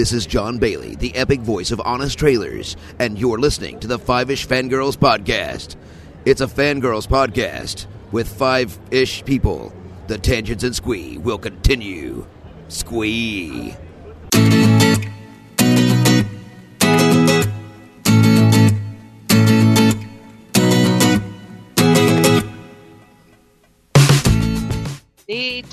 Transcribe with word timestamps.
This 0.00 0.14
is 0.14 0.24
Jon 0.24 0.56
Bailey, 0.56 0.94
the 0.94 1.14
epic 1.14 1.40
voice 1.40 1.70
of 1.72 1.80
Honest 1.84 2.18
Trailers, 2.18 2.74
and 2.98 3.18
you're 3.18 3.38
listening 3.38 3.78
to 3.80 3.86
the 3.86 3.98
Five 3.98 4.30
Ish 4.30 4.48
Fangirls 4.48 4.96
Podcast. 4.96 5.76
It's 6.24 6.40
a 6.40 6.46
fangirls 6.46 7.06
podcast 7.06 7.84
with 8.10 8.26
five 8.26 8.78
ish 8.90 9.22
people. 9.26 9.74
The 10.06 10.16
tangents 10.16 10.64
and 10.64 10.74
squee 10.74 11.18
will 11.18 11.36
continue. 11.36 12.26
Squee. 12.68 13.76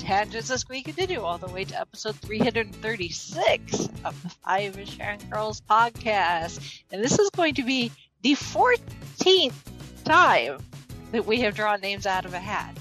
Tangents 0.08 0.48
of 0.48 0.58
Squee 0.58 0.80
continue 0.80 1.20
all 1.20 1.36
the 1.36 1.48
way 1.48 1.64
to 1.64 1.78
episode 1.78 2.16
336 2.16 3.88
of 4.06 4.22
the 4.22 4.30
Five 4.30 4.78
Ish 4.78 4.96
Girls 5.28 5.60
podcast. 5.68 6.80
And 6.90 7.04
this 7.04 7.18
is 7.18 7.28
going 7.28 7.52
to 7.56 7.62
be 7.62 7.92
the 8.22 8.32
14th 8.32 9.52
time 10.04 10.60
that 11.12 11.26
we 11.26 11.40
have 11.40 11.54
drawn 11.54 11.82
names 11.82 12.06
out 12.06 12.24
of 12.24 12.32
a 12.32 12.38
hat. 12.38 12.74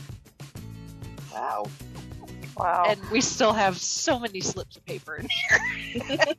Wow. 1.34 1.68
Wow. 2.60 2.86
And 2.88 3.00
we 3.12 3.22
still 3.22 3.54
have 3.54 3.78
so 3.78 4.18
many 4.20 4.42
slips 4.42 4.78
of 4.78 4.86
paper 4.86 5.16
in 5.16 5.28
here. 5.30 6.18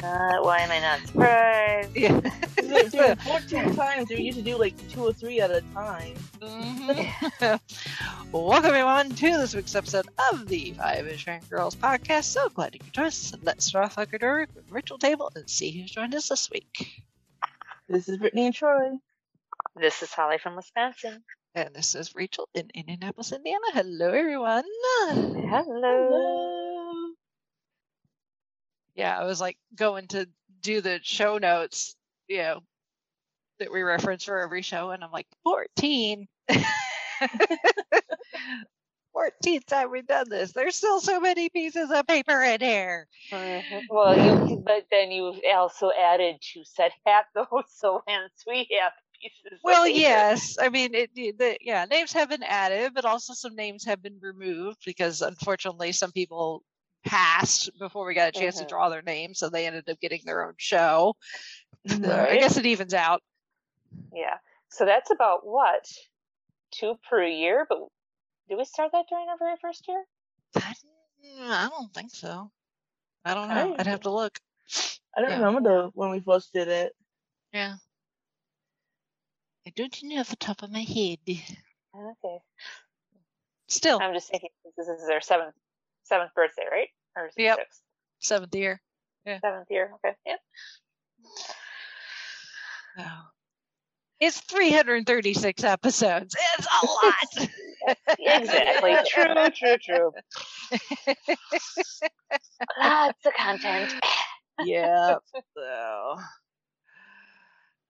Uh, 0.00 0.38
why 0.42 0.58
am 0.60 0.70
I 0.70 0.78
not 0.78 1.00
surprised? 1.08 1.96
yeah. 1.96 2.20
Dude, 2.88 3.20
14 3.20 3.74
times, 3.74 4.08
we 4.08 4.18
used 4.20 4.38
to 4.38 4.44
do 4.44 4.56
like 4.56 4.74
two 4.90 5.04
or 5.04 5.12
three 5.12 5.40
at 5.40 5.50
a 5.50 5.60
time. 5.74 6.14
Mhm. 6.38 7.60
Welcome 8.32 8.64
everyone 8.66 9.10
to 9.10 9.30
this 9.38 9.56
week's 9.56 9.74
episode 9.74 10.06
of 10.32 10.46
the 10.46 10.72
Five 10.74 11.04
Ish 11.08 11.26
Girls 11.50 11.74
podcast. 11.74 12.24
So 12.24 12.48
glad 12.48 12.74
you 12.74 12.80
could 12.80 12.92
join 12.92 13.06
us. 13.06 13.34
Let's 13.42 13.66
start 13.66 13.86
off 13.86 13.96
like 13.96 14.12
a 14.12 14.18
door 14.20 14.46
with 14.54 14.64
Rachel 14.70 14.98
Table 14.98 15.32
and 15.34 15.50
see 15.50 15.72
who's 15.72 15.90
joined 15.90 16.14
us 16.14 16.28
this 16.28 16.48
week. 16.48 17.02
This 17.88 18.08
is 18.08 18.18
Brittany 18.18 18.46
and 18.46 18.54
Troy. 18.54 18.90
This 19.74 20.00
is 20.04 20.12
Holly 20.12 20.38
from 20.38 20.54
Wisconsin. 20.54 21.24
And 21.54 21.74
this 21.74 21.94
is 21.94 22.14
Rachel 22.14 22.48
in 22.54 22.70
Indianapolis, 22.74 23.32
Indiana. 23.32 23.64
Hello, 23.72 24.10
everyone. 24.10 24.64
Hello. 25.48 27.14
Yeah, 28.94 29.18
I 29.18 29.24
was 29.24 29.40
like 29.40 29.56
going 29.74 30.08
to 30.08 30.28
do 30.60 30.80
the 30.80 31.00
show 31.02 31.38
notes, 31.38 31.96
you 32.28 32.38
know, 32.38 32.60
that 33.58 33.72
we 33.72 33.82
reference 33.82 34.24
for 34.24 34.38
every 34.38 34.62
show, 34.62 34.90
and 34.90 35.02
I'm 35.02 35.10
like, 35.10 35.26
14. 35.44 36.28
14th 39.14 39.64
time 39.66 39.90
we've 39.90 40.06
done 40.06 40.28
this. 40.28 40.52
There's 40.52 40.76
still 40.76 41.00
so 41.00 41.18
many 41.18 41.48
pieces 41.48 41.90
of 41.90 42.06
paper 42.06 42.40
in 42.42 42.60
here. 42.60 43.08
Mhm. 43.32 43.82
Well, 43.90 44.48
you, 44.48 44.56
but 44.64 44.86
then 44.90 45.10
you 45.10 45.40
also 45.54 45.90
added 45.90 46.40
to 46.52 46.64
said 46.64 46.92
hat 47.04 47.26
though, 47.34 47.62
so 47.68 48.02
hence 48.06 48.44
we 48.46 48.68
have 48.80 48.92
pieces. 49.20 49.60
Well, 49.62 49.86
yes. 49.86 50.56
I 50.60 50.68
mean, 50.68 50.94
it, 50.94 51.14
the, 51.14 51.56
yeah, 51.60 51.84
names 51.84 52.12
have 52.12 52.28
been 52.28 52.42
added, 52.42 52.92
but 52.94 53.04
also 53.04 53.32
some 53.34 53.54
names 53.54 53.84
have 53.84 54.02
been 54.02 54.18
removed 54.20 54.78
because 54.84 55.22
unfortunately 55.22 55.92
some 55.92 56.12
people 56.12 56.62
passed 57.04 57.70
before 57.78 58.06
we 58.06 58.14
got 58.14 58.28
a 58.28 58.32
chance 58.32 58.56
Mhm. 58.56 58.60
to 58.60 58.66
draw 58.66 58.88
their 58.88 59.02
name, 59.02 59.34
so 59.34 59.48
they 59.48 59.66
ended 59.66 59.88
up 59.88 60.00
getting 60.00 60.22
their 60.24 60.46
own 60.46 60.54
show. 60.56 61.16
So 61.86 62.12
I 62.12 62.36
guess 62.38 62.56
it 62.56 62.66
evens 62.66 62.92
out. 62.94 63.22
Yeah. 64.12 64.38
So 64.70 64.84
that's 64.84 65.10
about 65.10 65.46
what 65.46 65.86
two 66.70 66.98
per 67.08 67.22
year. 67.22 67.66
But 67.68 67.78
did 68.48 68.58
we 68.58 68.64
start 68.64 68.92
that 68.92 69.06
during 69.08 69.28
our 69.28 69.38
very 69.38 69.56
first 69.60 69.86
year? 69.88 70.04
I, 70.56 70.74
I 71.40 71.68
don't 71.70 71.92
think 71.94 72.10
so. 72.10 72.50
I 73.24 73.34
don't 73.34 73.48
know. 73.48 73.76
I'd 73.78 73.86
have 73.86 74.00
to 74.02 74.10
look. 74.10 74.38
I 75.16 75.20
don't 75.22 75.30
Yeah. 75.30 75.36
remember 75.38 75.60
the 75.68 75.90
when 75.94 76.10
we 76.10 76.20
first 76.20 76.52
did 76.52 76.68
it. 76.68 76.94
Yeah. 77.52 77.76
I 79.68 79.72
don't 79.76 80.02
you 80.02 80.08
know 80.08 80.20
off 80.20 80.30
the 80.30 80.36
top 80.36 80.62
of 80.62 80.70
my 80.72 80.80
head. 80.80 81.18
Okay. 81.28 82.38
Still, 83.66 83.98
I'm 84.00 84.14
just 84.14 84.30
thinking 84.30 84.48
this 84.78 84.88
is 84.88 85.06
their 85.06 85.20
seventh 85.20 85.54
seventh 86.04 86.30
birthday, 86.34 86.64
right? 86.72 86.88
Or 87.14 87.26
is 87.26 87.34
it 87.36 87.42
Yep. 87.42 87.58
sixth? 87.58 87.82
seventh 88.20 88.54
year. 88.54 88.80
Seventh 89.26 89.66
year. 89.70 89.90
Okay. 89.96 90.16
Yep. 90.24 90.38
Oh. 93.00 93.24
It's 94.20 94.40
336 94.40 95.62
episodes. 95.64 96.34
It's 96.56 96.66
a 96.66 96.86
lot. 96.86 97.48
Exactly. 98.18 98.96
true. 99.06 99.50
True. 99.50 99.76
True. 99.76 100.12
Lots 102.80 103.26
of 103.26 103.34
content. 103.34 103.94
yeah. 104.64 105.16
So, 105.54 106.18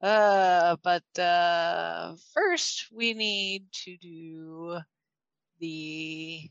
uh, 0.00 0.76
but 0.82 1.18
uh, 1.18 2.14
first 2.32 2.86
we 2.92 3.14
need 3.14 3.64
to 3.72 3.96
do 3.96 4.78
the 5.60 6.50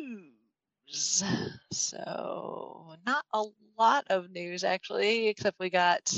news. 0.00 1.22
So, 1.72 2.94
not 3.06 3.24
a 3.32 3.44
lot 3.78 4.04
of 4.10 4.30
news 4.30 4.64
actually, 4.64 5.28
except 5.28 5.58
we 5.58 5.70
got 5.70 6.12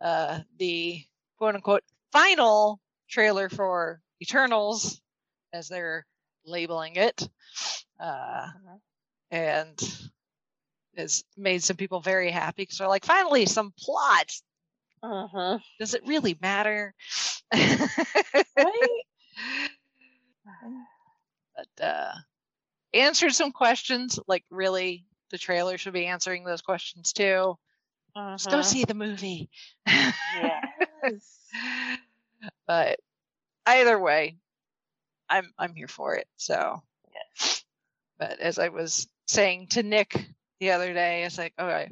uh, 0.00 0.40
the 0.58 1.02
quote 1.38 1.54
unquote 1.54 1.84
final 2.12 2.80
trailer 3.08 3.48
for 3.48 4.00
Eternals, 4.20 5.00
as 5.52 5.68
they're 5.68 6.06
labeling 6.44 6.96
it. 6.96 7.28
Uh, 8.00 8.48
and 9.30 9.80
it's 10.94 11.24
made 11.36 11.62
some 11.62 11.76
people 11.76 12.00
very 12.00 12.30
happy 12.30 12.62
because 12.62 12.78
they're 12.78 12.88
like, 12.88 13.04
finally, 13.04 13.46
some 13.46 13.72
plot. 13.78 14.32
Mm-hmm. 15.04 15.56
Does 15.78 15.94
it 15.94 16.06
really 16.06 16.38
matter? 16.40 16.94
Right? 17.52 17.88
but 21.56 21.84
uh, 21.84 22.12
answered 22.94 23.32
some 23.32 23.52
questions. 23.52 24.18
Like, 24.26 24.44
really, 24.50 25.04
the 25.30 25.38
trailer 25.38 25.78
should 25.78 25.92
be 25.92 26.06
answering 26.06 26.44
those 26.44 26.62
questions 26.62 27.12
too. 27.12 27.56
Just 28.14 28.50
go 28.50 28.62
see 28.62 28.84
the 28.84 28.94
movie. 28.94 29.48
Yeah. 29.86 30.60
but 32.66 33.00
either 33.66 33.98
way, 33.98 34.36
I'm 35.30 35.50
I'm 35.58 35.74
here 35.74 35.88
for 35.88 36.16
it. 36.16 36.28
So, 36.36 36.82
but 38.18 38.38
as 38.38 38.58
I 38.58 38.68
was 38.68 39.08
saying 39.26 39.68
to 39.68 39.82
Nick 39.82 40.26
the 40.60 40.72
other 40.72 40.92
day, 40.92 41.24
it's 41.24 41.38
like, 41.38 41.54
okay, 41.58 41.90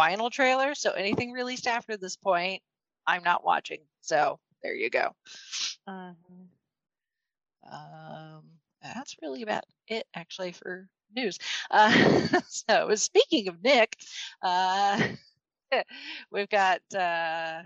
final 0.00 0.30
trailer. 0.30 0.74
So 0.74 0.92
anything 0.92 1.32
released 1.32 1.66
after 1.66 1.98
this 1.98 2.16
point, 2.16 2.62
I'm 3.06 3.22
not 3.22 3.44
watching. 3.44 3.80
So 4.00 4.38
there 4.62 4.74
you 4.74 4.88
go. 4.88 5.14
Mhm. 5.86 6.48
Um, 7.70 8.42
that's 8.82 9.16
really 9.20 9.42
about 9.42 9.64
it, 9.88 10.06
actually, 10.14 10.52
for 10.52 10.88
news. 11.14 11.38
Uh, 11.70 11.90
so, 12.48 12.94
speaking 12.94 13.48
of 13.48 13.62
Nick, 13.62 13.96
uh, 14.42 15.00
we've 16.32 16.48
got 16.48 16.80
uh, 16.94 17.64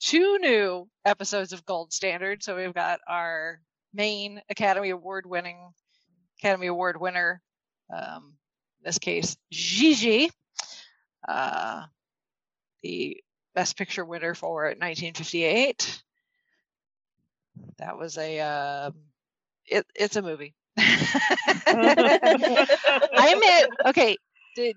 two 0.00 0.38
new 0.38 0.88
episodes 1.04 1.52
of 1.52 1.66
Gold 1.66 1.92
Standard. 1.92 2.42
So, 2.42 2.56
we've 2.56 2.72
got 2.72 3.00
our 3.06 3.60
main 3.92 4.40
Academy 4.48 4.90
Award 4.90 5.26
winning 5.26 5.58
Academy 6.38 6.68
Award 6.68 6.98
winner, 6.98 7.42
um, 7.94 8.34
in 8.80 8.84
this 8.84 8.98
case, 8.98 9.36
Gigi, 9.50 10.30
uh, 11.26 11.84
the 12.82 13.22
Best 13.54 13.76
Picture 13.76 14.04
winner 14.04 14.34
for 14.34 14.64
1958. 14.64 16.02
That 17.78 17.98
was 17.98 18.18
a 18.18 18.40
um, 18.40 18.94
it, 19.66 19.86
it's 19.94 20.16
a 20.16 20.22
movie. 20.22 20.54
I 20.78 21.32
admit, 23.34 23.70
okay, 23.86 24.16
did, 24.54 24.76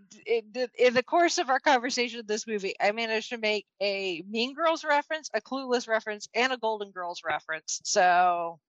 did- 0.52 0.72
in 0.78 0.94
the 0.94 1.04
course 1.04 1.38
of 1.38 1.50
our 1.50 1.60
conversation 1.60 2.20
of 2.20 2.28
this 2.28 2.48
movie, 2.48 2.76
I 2.80 2.92
managed 2.92 3.30
to 3.30 3.38
make 3.38 3.66
a 3.82 4.24
Mean 4.30 4.54
Girls 4.54 4.84
reference, 4.84 5.30
a 5.34 5.42
Clueless 5.42 5.88
reference, 5.88 6.28
and 6.34 6.54
a 6.54 6.58
Golden 6.58 6.92
Girls 6.92 7.22
reference. 7.26 7.82
So, 7.84 8.60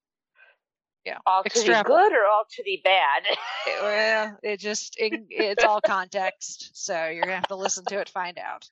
yeah, 1.05 1.19
all 1.27 1.43
to 1.43 1.51
the 1.61 1.83
good 1.85 2.13
or 2.13 2.27
all 2.27 2.45
to 2.51 2.63
the 2.65 2.81
bad? 2.85 3.23
it- 3.67 3.83
well, 3.83 4.39
it 4.43 4.61
just 4.61 4.97
it, 4.99 5.25
it's 5.31 5.65
all 5.65 5.81
context. 5.81 6.71
So 6.75 7.07
you're 7.09 7.23
gonna 7.23 7.35
have 7.37 7.49
to 7.49 7.57
listen 7.57 7.85
to 7.87 7.99
it 8.01 8.09
find 8.09 8.39
out. 8.39 8.69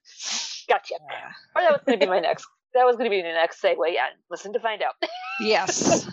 gotcha. 0.69 0.95
Uh, 0.95 1.31
Or 1.57 1.63
that 1.63 1.73
was 1.73 1.81
going 1.87 1.99
to 2.01 2.07
be 2.07 2.11
my 2.11 2.21
next. 2.21 2.47
That 2.75 2.85
was 2.85 2.97
to 2.97 3.11
be 3.11 3.23
the 3.23 3.29
next 3.33 3.63
segue. 3.63 3.77
Yeah, 3.93 4.07
listen 4.31 4.53
to 4.53 4.61
find 4.61 4.83
out. 4.83 4.95
Yes. 5.41 6.07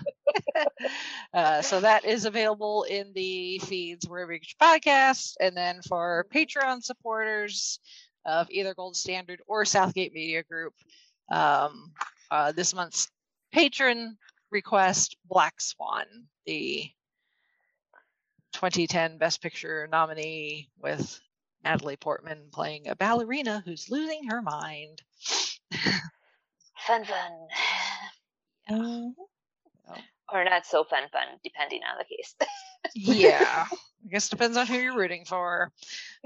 uh, 1.33 1.62
so 1.62 1.81
that 1.81 2.06
is 2.06 2.25
available 2.25 2.83
in 2.83 3.12
the 3.13 3.59
feeds 3.59 4.07
wherever 4.07 4.31
you 4.31 4.39
get 4.39 4.50
your 4.59 4.69
podcasts. 4.79 5.33
And 5.39 5.56
then 5.56 5.81
for 5.81 6.25
Patreon 6.33 6.81
supporters 6.83 7.79
of 8.25 8.47
either 8.50 8.73
Gold 8.73 8.95
Standard 8.95 9.41
or 9.47 9.65
Southgate 9.65 10.13
Media 10.13 10.44
Group, 10.44 10.73
um, 11.29 11.91
uh, 12.31 12.51
this 12.53 12.73
month's 12.73 13.09
patron 13.51 14.17
request 14.51 15.18
Black 15.25 15.59
Swan, 15.59 16.06
the 16.45 16.89
2010 18.53 19.18
Best 19.18 19.42
Picture 19.42 19.88
nominee 19.92 20.69
with 20.80 21.19
Natalie 21.63 21.97
Portman 21.97 22.50
playing 22.51 22.88
a 22.88 22.95
ballerina 22.95 23.62
who's 23.65 23.89
losing 23.89 24.27
her 24.27 24.42
mind. 24.42 25.01
Fun, 26.88 27.03
fun. 27.03 27.31
Mhm. 28.69 29.13
Or 30.31 30.44
not 30.44 30.65
so 30.65 30.83
fun, 30.83 31.03
fun, 31.12 31.39
depending 31.44 31.81
on 31.83 31.98
the 31.98 32.06
case. 32.06 32.36
yeah, 32.95 33.68
I 34.06 34.07
guess 34.09 34.30
depends 34.30 34.57
on 34.57 34.68
who 34.68 34.75
you're 34.75 34.95
rooting 34.95 35.25
for. 35.25 35.71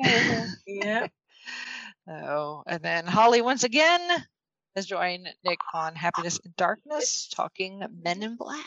yeah. 0.68 1.08
Oh, 2.08 2.64
and 2.66 2.82
then 2.82 3.06
Holly 3.06 3.42
once 3.42 3.64
again 3.64 4.02
has 4.76 4.86
joined 4.86 5.28
Nick 5.44 5.60
on 5.74 5.96
Happiness 5.96 6.40
and 6.44 6.56
Darkness, 6.56 7.28
talking 7.28 7.84
Men 8.02 8.24
in 8.24 8.36
Black. 8.36 8.66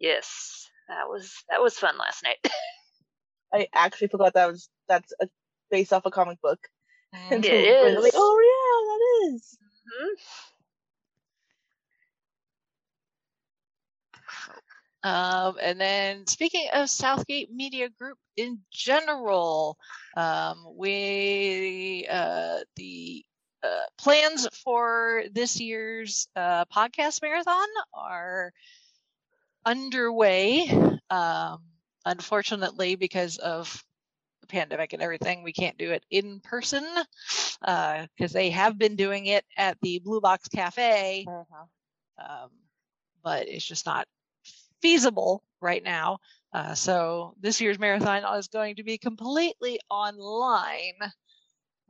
yes, 0.00 0.68
that 0.88 1.08
was 1.08 1.32
that 1.50 1.60
was 1.62 1.78
fun 1.78 1.98
last 1.98 2.22
night. 2.22 2.38
I 3.52 3.68
actually 3.74 4.08
forgot 4.08 4.34
that 4.34 4.50
was 4.50 4.68
that's 4.88 5.12
a, 5.20 5.28
based 5.70 5.92
off 5.92 6.06
a 6.06 6.10
comic 6.10 6.40
book. 6.40 6.60
It 7.30 7.36
Until. 7.36 8.02
Like, 8.02 8.12
oh 8.14 8.40
yeah, 8.42 9.28
that 9.30 9.34
is. 9.34 9.58
Mhm. 10.00 10.16
Um, 15.06 15.56
and 15.62 15.80
then 15.80 16.26
speaking 16.26 16.66
of 16.72 16.90
Southgate 16.90 17.52
Media 17.52 17.88
Group 17.88 18.18
in 18.36 18.58
general, 18.72 19.78
um, 20.16 20.66
we 20.74 22.06
uh, 22.10 22.58
the 22.74 23.24
plans 23.98 24.46
for 24.64 25.24
this 25.32 25.60
year's 25.60 26.28
uh, 26.36 26.64
podcast 26.66 27.22
marathon 27.22 27.66
are 27.94 28.52
underway. 29.64 30.68
Um, 31.10 31.58
unfortunately, 32.04 32.96
because 32.96 33.38
of 33.38 33.84
the 34.40 34.46
pandemic 34.46 34.92
and 34.92 35.02
everything, 35.02 35.42
we 35.42 35.52
can't 35.52 35.78
do 35.78 35.92
it 35.92 36.04
in 36.10 36.40
person 36.40 36.84
because 37.60 38.32
they 38.32 38.50
have 38.50 38.78
been 38.78 38.96
doing 38.96 39.26
it 39.26 39.44
at 39.56 39.78
the 39.82 39.98
Blue 40.00 40.20
Box 40.20 40.48
Cafe 40.48 41.26
um, 42.18 42.50
but 43.22 43.48
it's 43.48 43.64
just 43.64 43.86
not 43.86 44.06
feasible 44.80 45.42
right 45.60 45.82
now. 45.82 46.18
Uh, 46.52 46.74
so 46.74 47.34
this 47.40 47.60
year's 47.60 47.78
marathon 47.78 48.22
is 48.38 48.48
going 48.48 48.76
to 48.76 48.84
be 48.84 48.98
completely 48.98 49.78
online. 49.90 50.94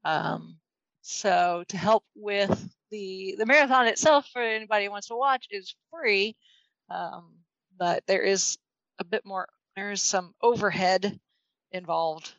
Um, 0.05 0.59
so 1.09 1.63
to 1.69 1.77
help 1.77 2.05
with 2.17 2.69
the 2.91 3.37
the 3.39 3.47
marathon 3.47 3.87
itself, 3.87 4.29
for 4.33 4.43
anybody 4.43 4.87
who 4.87 4.91
wants 4.91 5.07
to 5.07 5.17
watch, 5.17 5.47
is 5.51 5.75
free, 5.91 6.37
um, 6.91 7.37
but 7.79 8.03
there 8.09 8.23
is 8.23 8.59
a 8.99 9.05
bit 9.05 9.25
more. 9.25 9.49
There 9.77 9.93
is 9.93 10.03
some 10.03 10.35
overhead 10.43 11.21
involved 11.71 12.35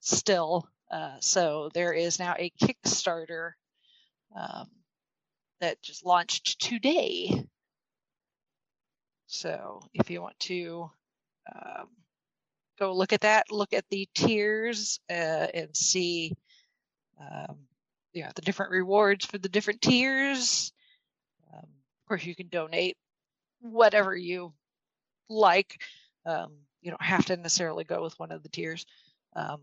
still. 0.00 0.68
Uh, 0.88 1.16
so 1.20 1.68
there 1.74 1.92
is 1.92 2.20
now 2.20 2.36
a 2.38 2.52
Kickstarter 2.62 3.52
um, 4.36 4.68
that 5.60 5.82
just 5.82 6.06
launched 6.06 6.60
today. 6.60 7.44
So 9.26 9.80
if 9.94 10.10
you 10.10 10.22
want 10.22 10.38
to 10.40 10.90
um, 11.52 11.88
go 12.78 12.92
look 12.92 13.12
at 13.12 13.22
that, 13.22 13.50
look 13.50 13.72
at 13.72 13.84
the 13.90 14.08
tiers 14.14 15.00
uh, 15.10 15.48
and 15.52 15.76
see, 15.76 16.36
um, 17.20 17.56
you 18.16 18.22
know, 18.22 18.30
the 18.34 18.40
different 18.40 18.72
rewards 18.72 19.26
for 19.26 19.36
the 19.36 19.50
different 19.50 19.82
tiers. 19.82 20.72
Um, 21.52 21.64
of 21.64 22.08
course, 22.08 22.24
you 22.24 22.34
can 22.34 22.48
donate 22.48 22.96
whatever 23.60 24.16
you 24.16 24.54
like. 25.28 25.82
Um, 26.24 26.52
you 26.80 26.90
don't 26.90 27.02
have 27.02 27.26
to 27.26 27.36
necessarily 27.36 27.84
go 27.84 28.02
with 28.02 28.18
one 28.18 28.32
of 28.32 28.42
the 28.42 28.48
tiers. 28.48 28.86
Um, 29.34 29.60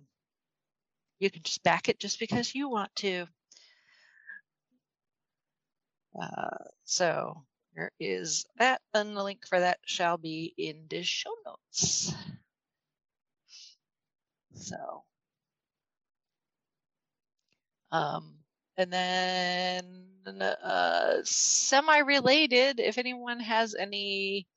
you 1.17 1.31
can 1.31 1.41
just 1.41 1.63
back 1.63 1.89
it 1.89 2.00
just 2.00 2.19
because 2.19 2.53
you 2.53 2.69
want 2.69 2.95
to. 2.97 3.25
Uh, 6.21 6.65
so 6.83 7.44
there 7.75 7.91
is 8.00 8.45
that, 8.59 8.81
and 8.94 9.17
the 9.17 9.23
link 9.23 9.47
for 9.47 9.59
that 9.61 9.79
shall 9.83 10.17
be 10.17 10.53
in 10.59 10.85
the 10.91 11.01
show 11.01 11.33
notes. 11.44 12.13
So, 14.53 15.03
um, 17.91 18.42
and 18.77 18.91
then 18.91 20.41
uh, 20.41 21.17
semi-related, 21.23 22.79
if 22.79 22.97
anyone 22.97 23.39
has 23.39 23.75
any 23.75 24.47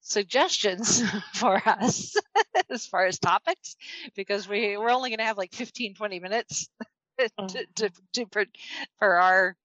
suggestions 0.00 1.02
for 1.34 1.60
us 1.66 2.16
as 2.70 2.86
far 2.86 3.06
as 3.06 3.18
topics, 3.18 3.76
because 4.14 4.48
we 4.48 4.76
we're 4.76 4.90
only 4.90 5.10
going 5.10 5.18
to 5.18 5.24
have 5.24 5.38
like 5.38 5.52
15, 5.52 5.94
20 5.94 6.20
minutes 6.20 6.68
to, 7.18 7.66
to, 7.76 7.90
to 8.14 8.26
for, 8.32 8.44
for 8.98 9.14
our 9.16 9.56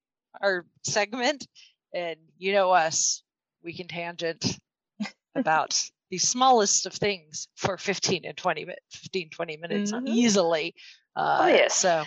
our 0.42 0.66
segment 0.84 1.48
and 1.94 2.18
you 2.38 2.52
know 2.52 2.72
us 2.72 3.24
we 3.64 3.74
can 3.74 3.88
tangent 3.88 4.60
about 5.36 5.82
the 6.10 6.18
smallest 6.18 6.86
of 6.86 6.94
things 6.94 7.48
for 7.56 7.78
15 7.78 8.26
and 8.26 8.36
20 8.38 8.66
minutes 8.66 8.82
15 8.92 9.30
20 9.30 9.58
minutes 9.58 9.94
Mhm. 9.94 10.08
easily 10.08 10.76
uh, 11.16 11.38
Oh, 11.44 11.48
yes. 11.48 11.76
so 11.76 12.04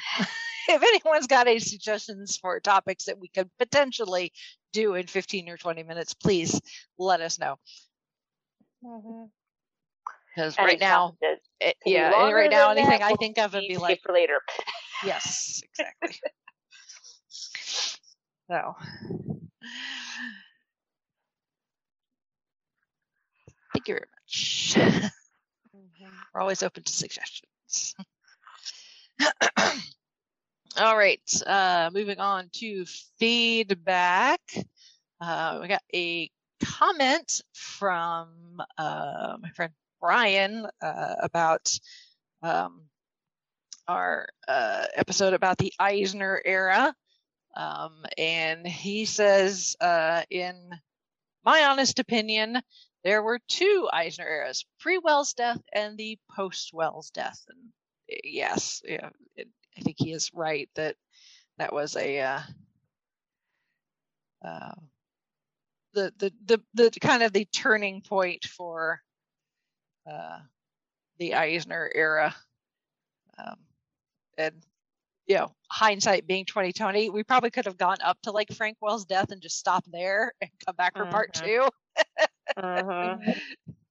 if 0.74 0.82
anyone's 0.82 1.26
got 1.26 1.46
any 1.46 1.58
suggestions 1.58 2.36
for 2.36 2.60
topics 2.60 3.04
that 3.06 3.18
we 3.18 3.28
could 3.28 3.50
potentially 3.58 4.32
do 4.72 4.94
in 4.94 5.06
15 5.06 5.48
or 5.48 5.56
20 5.56 5.82
minutes 5.82 6.14
please 6.14 6.60
let 6.98 7.20
us 7.20 7.38
know 7.38 7.56
because 8.82 10.54
Any 10.58 10.66
right 10.66 10.80
now 10.80 11.16
it, 11.20 11.40
eh, 11.60 11.72
yeah 11.84 12.26
and 12.26 12.34
right 12.34 12.50
now 12.50 12.70
anything 12.70 13.00
that, 13.00 13.12
i 13.12 13.14
think 13.14 13.38
of 13.38 13.54
would 13.54 13.64
be 13.66 13.78
like 13.78 14.00
for 14.02 14.12
later. 14.12 14.40
Yes, 15.04 15.62
exactly. 15.64 16.18
so, 17.30 18.74
thank 23.72 23.88
you 23.88 23.94
very 23.94 24.06
much. 24.12 24.76
We're 26.34 26.40
always 26.40 26.62
open 26.62 26.82
to 26.82 26.92
suggestions. 26.92 27.94
All 30.78 30.96
right, 30.96 31.20
uh, 31.44 31.90
moving 31.92 32.20
on 32.20 32.50
to 32.54 32.84
feedback. 33.18 34.40
Uh, 35.20 35.58
we 35.60 35.66
got 35.66 35.82
a 35.92 36.30
comment 36.62 37.42
from 37.52 38.62
uh, 38.76 39.38
my 39.40 39.50
friend 39.56 39.72
Brian 40.00 40.68
uh, 40.80 41.14
about 41.20 41.76
um, 42.44 42.82
our 43.88 44.28
uh, 44.46 44.84
episode 44.94 45.32
about 45.32 45.58
the 45.58 45.72
Eisner 45.80 46.40
era. 46.44 46.94
Um, 47.56 48.04
and 48.16 48.66
he 48.66 49.04
says, 49.04 49.76
uh, 49.80 50.22
in 50.30 50.70
my 51.44 51.64
honest 51.64 51.98
opinion, 51.98 52.62
there 53.04 53.22
were 53.22 53.40
two 53.48 53.88
Eisner 53.92 54.28
eras 54.28 54.64
pre 54.80 54.98
Wells 54.98 55.34
death 55.34 55.60
and 55.72 55.98
the 55.98 56.18
post 56.36 56.70
Wells 56.72 57.10
death. 57.10 57.40
And 57.48 57.58
yes, 58.24 58.82
yeah, 58.84 59.10
it, 59.36 59.48
I 59.78 59.80
think 59.80 59.96
he 59.98 60.12
is 60.12 60.32
right 60.34 60.68
that 60.74 60.96
that 61.58 61.72
was 61.72 61.96
a. 61.96 62.20
Uh, 62.20 62.40
uh, 64.44 64.74
the, 65.94 66.12
the 66.18 66.32
the 66.44 66.90
the 66.90 67.00
kind 67.00 67.22
of 67.22 67.32
the 67.32 67.44
turning 67.46 68.02
point 68.02 68.44
for 68.44 69.00
uh, 70.10 70.40
the 71.18 71.34
Eisner 71.34 71.90
era, 71.94 72.34
um, 73.38 73.56
and 74.36 74.54
you 75.26 75.36
know, 75.36 75.52
hindsight 75.70 76.26
being 76.26 76.44
2020, 76.46 77.10
we 77.10 77.22
probably 77.22 77.50
could 77.50 77.66
have 77.66 77.76
gone 77.76 77.98
up 78.02 78.18
to 78.22 78.30
like 78.30 78.50
Frank 78.52 78.78
Wells' 78.80 79.04
death 79.04 79.30
and 79.30 79.42
just 79.42 79.58
stopped 79.58 79.90
there 79.92 80.32
and 80.40 80.50
come 80.64 80.74
back 80.76 80.96
for 80.96 81.06
part 81.06 81.32
Mhm. 81.34 81.44
two. 81.44 81.68
Mhm. 82.58 83.40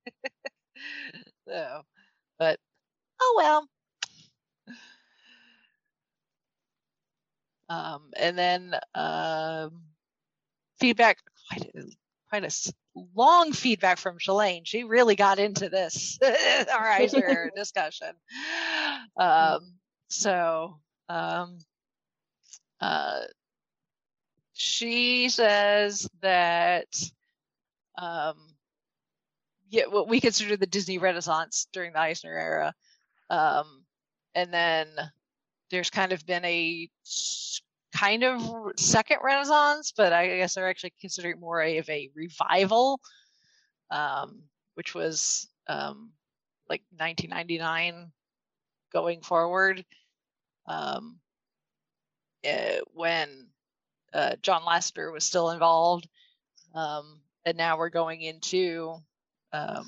so, 1.47 1.81
but 2.39 2.59
oh 3.21 3.33
well. 3.37 3.69
Um, 7.69 8.11
and 8.17 8.37
then 8.37 8.75
um, 8.95 9.81
feedback, 10.79 11.19
quite 11.49 11.69
a, 11.75 11.83
quite 12.29 12.43
a 12.43 12.73
long 13.15 13.51
feedback 13.51 13.97
from 13.97 14.17
Shalane. 14.17 14.61
She 14.65 14.83
really 14.83 15.15
got 15.15 15.39
into 15.39 15.69
this, 15.69 16.17
our 16.73 16.87
Eisner 16.87 17.51
discussion. 17.55 18.13
Um, 19.17 19.73
so, 20.09 20.79
um, 21.09 21.59
uh, 22.79 23.21
she 24.53 25.29
says 25.29 26.09
that 26.21 26.87
um, 27.97 28.35
yeah, 29.69 29.85
what 29.87 30.07
we 30.07 30.19
consider 30.19 30.55
the 30.55 30.65
Disney 30.65 30.97
Renaissance 30.97 31.67
during 31.73 31.93
the 31.93 31.99
Eisner 31.99 32.33
era, 32.33 32.73
um, 33.29 33.83
and 34.35 34.53
then 34.53 34.87
there's 35.71 35.89
kind 35.89 36.13
of 36.13 36.25
been 36.25 36.45
a 36.45 36.89
kind 37.95 38.23
of 38.23 38.41
second 38.77 39.19
Renaissance, 39.23 39.93
but 39.95 40.13
I 40.13 40.37
guess 40.37 40.55
they're 40.55 40.69
actually 40.69 40.93
considering 41.01 41.39
more 41.39 41.61
of 41.61 41.89
a 41.89 42.09
revival, 42.15 42.99
um, 43.91 44.43
which 44.75 44.93
was 44.95 45.47
um, 45.67 46.11
like 46.69 46.81
1999 46.97 48.11
going 48.93 49.21
forward. 49.21 49.85
um, 50.67 51.19
uh, 52.47 52.79
when 52.93 53.47
uh, 54.13 54.35
John 54.41 54.61
Lasseter 54.61 55.11
was 55.11 55.23
still 55.23 55.49
involved. 55.51 56.07
Um, 56.73 57.21
and 57.45 57.57
now 57.57 57.77
we're 57.77 57.89
going 57.89 58.21
into 58.21 58.95
um, 59.53 59.85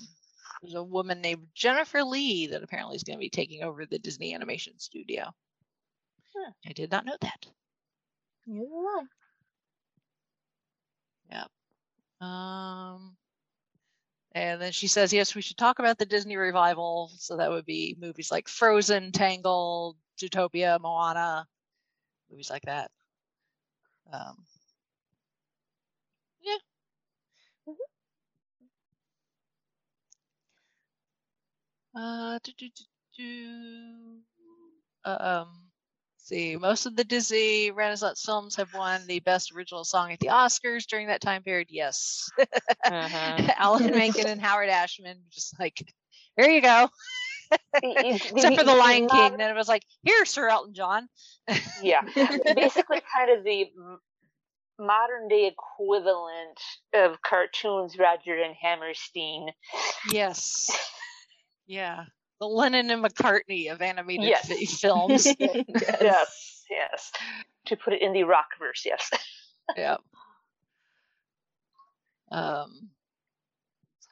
there's 0.61 0.75
a 0.75 0.83
woman 0.83 1.21
named 1.21 1.47
Jennifer 1.53 2.03
Lee 2.03 2.47
that 2.47 2.63
apparently 2.63 2.95
is 2.95 3.03
going 3.03 3.17
to 3.17 3.21
be 3.21 3.29
taking 3.29 3.63
over 3.63 3.85
the 3.85 3.99
Disney 3.99 4.33
Animation 4.33 4.73
Studio. 4.77 5.33
Huh. 6.35 6.51
I 6.65 6.73
did 6.73 6.91
not 6.91 7.05
know 7.05 7.17
that. 7.21 7.45
Neither 8.47 8.65
did 8.65 8.85
I. 8.85 9.03
Yeah. 11.31 11.45
Um, 12.21 13.15
and 14.33 14.61
then 14.61 14.71
she 14.71 14.87
says, 14.87 15.13
yes, 15.13 15.35
we 15.35 15.41
should 15.41 15.57
talk 15.57 15.79
about 15.79 15.97
the 15.97 16.05
Disney 16.05 16.37
revival. 16.37 17.11
So 17.17 17.37
that 17.37 17.49
would 17.49 17.65
be 17.65 17.95
movies 17.99 18.31
like 18.31 18.47
Frozen, 18.47 19.11
Tangled, 19.11 19.97
Zootopia, 20.19 20.79
Moana, 20.79 21.47
movies 22.29 22.49
like 22.49 22.63
that. 22.63 22.91
Um, 24.11 24.45
yeah. 26.41 26.57
Uh, 31.95 32.39
do, 32.43 32.51
do, 32.57 32.69
do, 32.69 32.83
do. 33.17 34.21
Um, 35.05 35.68
see, 36.29 36.55
most 36.55 36.85
of 36.85 36.95
the 36.95 37.03
Disney 37.03 37.71
Renaissance 37.71 38.21
films 38.23 38.55
have 38.55 38.73
won 38.73 39.01
the 39.07 39.19
Best 39.19 39.51
Original 39.55 39.83
Song 39.83 40.11
at 40.11 40.19
the 40.19 40.27
Oscars 40.27 40.85
during 40.85 41.07
that 41.07 41.21
time 41.21 41.43
period. 41.43 41.67
Yes. 41.69 42.29
Mhm. 42.85 43.53
Alan 43.57 43.91
Menken 43.91 44.27
and 44.27 44.41
Howard 44.41 44.69
Ashman, 44.69 45.17
just 45.31 45.59
like, 45.59 45.81
here 46.37 46.49
you 46.49 46.61
go. 46.61 46.89
Except 47.83 48.57
for 48.57 48.63
The 48.63 48.75
Lion 48.75 49.09
King, 49.09 49.37
then 49.37 49.49
it 49.49 49.55
was 49.55 49.67
like, 49.67 49.83
here, 50.03 50.23
Sir 50.25 50.49
Elton 50.49 50.73
John. 50.73 51.09
yeah 51.81 52.01
basically 52.55 53.01
kind 53.15 53.31
of 53.35 53.43
the 53.43 53.65
modern 54.77 55.27
day 55.27 55.47
equivalent 55.47 56.59
of 56.93 57.21
cartoons 57.23 57.97
Rodgers 57.97 58.43
and 58.45 58.55
hammerstein 58.61 59.47
Yes. 60.11 60.69
Yeah. 61.65 62.05
The 62.39 62.47
Lennon 62.47 62.89
and 62.89 63.03
McCartney 63.03 63.71
of 63.71 63.81
animated 63.81 64.25
Yes. 64.27 64.79
films. 64.81 65.25
yes 65.39 66.63
yes 66.69 67.11
to 67.65 67.75
put 67.75 67.93
it 67.93 68.01
in 68.01 68.13
the 68.13 68.23
rock 68.23 68.49
verse, 68.59 68.83
yes 68.85 69.09
yeah. 69.77 69.97
Um. 72.31 72.89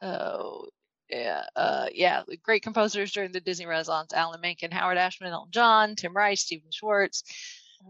So 0.02 0.70
yeah, 1.10 1.44
uh, 1.56 1.88
yeah, 1.94 2.24
great 2.44 2.64
composers 2.64 3.12
during 3.12 3.32
the 3.32 3.40
Disney 3.40 3.66
Renaissance: 3.66 4.14
Alan 4.14 4.42
Menken, 4.42 4.72
Howard 4.72 4.98
Ashman, 4.98 5.32
Elton 5.32 5.52
John, 5.52 5.96
Tim 5.96 6.16
Rice, 6.16 6.42
Stephen 6.42 6.72
Schwartz, 6.72 7.24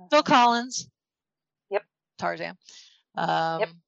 Phil 0.10 0.24
Collins. 0.24 0.90
Yep. 1.72 1.84
Tarzan. 2.20 2.58
Um, 3.16 3.82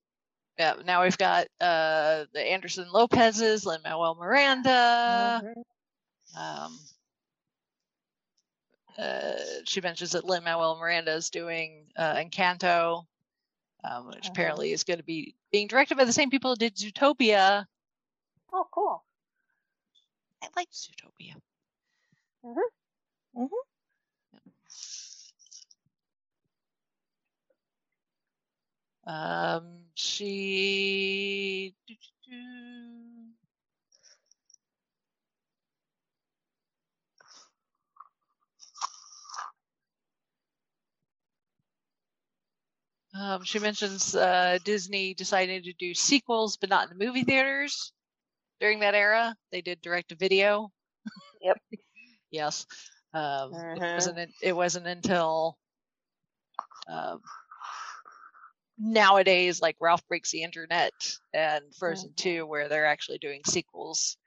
Yeah. 0.57 0.73
Now 0.85 1.03
we've 1.03 1.17
got 1.17 1.47
uh, 1.61 2.25
the 2.33 2.41
Anderson 2.41 2.87
Lopez's, 2.91 3.65
Lin 3.65 3.81
Manuel 3.83 4.15
Miranda. 4.15 5.41
Um, 6.35 6.79
uh, 8.97 9.33
she 9.65 9.81
mentions 9.81 10.11
that 10.11 10.25
Lin 10.25 10.43
Manuel 10.43 10.75
Miranda 10.77 11.13
is 11.13 11.29
doing 11.29 11.85
uh, 11.95 12.15
Encanto, 12.15 13.05
um, 13.83 14.07
which 14.07 14.27
Uh-huh. 14.27 14.29
apparently 14.29 14.71
is 14.71 14.83
going 14.83 14.99
to 14.99 15.03
be 15.05 15.35
being 15.51 15.67
directed 15.67 15.97
by 15.97 16.05
the 16.05 16.13
same 16.13 16.29
people 16.29 16.51
who 16.51 16.55
did 16.57 16.75
Zootopia. 16.75 17.65
oh 18.53 18.67
cool 18.71 19.03
I 20.43 20.47
like 20.55 20.69
Zootopia. 20.71 21.35
Mhm. 22.43 22.69
Mhm. 23.35 23.63
Um, 29.05 29.85
she. 29.95 31.73
Um, 43.13 43.43
she 43.43 43.59
mentions 43.59 44.15
uh, 44.15 44.59
Disney 44.63 45.13
deciding 45.13 45.63
to 45.63 45.73
do 45.73 45.93
sequels, 45.93 46.57
but 46.57 46.69
not 46.69 46.89
in 46.91 46.97
the 46.97 47.05
movie 47.05 47.23
theaters 47.23 47.93
during 48.59 48.79
that 48.79 48.95
era. 48.95 49.35
They 49.51 49.61
did 49.61 49.81
direct 49.81 50.09
to 50.09 50.15
video. 50.15 50.71
Yep. 51.41 51.57
yes. 52.31 52.65
Um, 53.13 53.59
it 53.75 53.81
Mhm. 53.81 53.95
wasn't. 53.95 54.31
It 54.41 54.53
wasn't 54.55 54.87
until 54.87 55.57
um, 56.87 57.21
nowadays, 58.77 59.61
like 59.61 59.75
Ralph 59.79 60.07
Breaks 60.07 60.31
the 60.31 60.43
Internet 60.43 60.93
and 61.33 61.63
Frozen 61.75 62.11
Mhm. 62.11 62.15
Two, 62.15 62.45
where 62.45 62.67
they're 62.69 62.85
actually 62.85 63.17
doing 63.19 63.41
sequels 63.45 64.17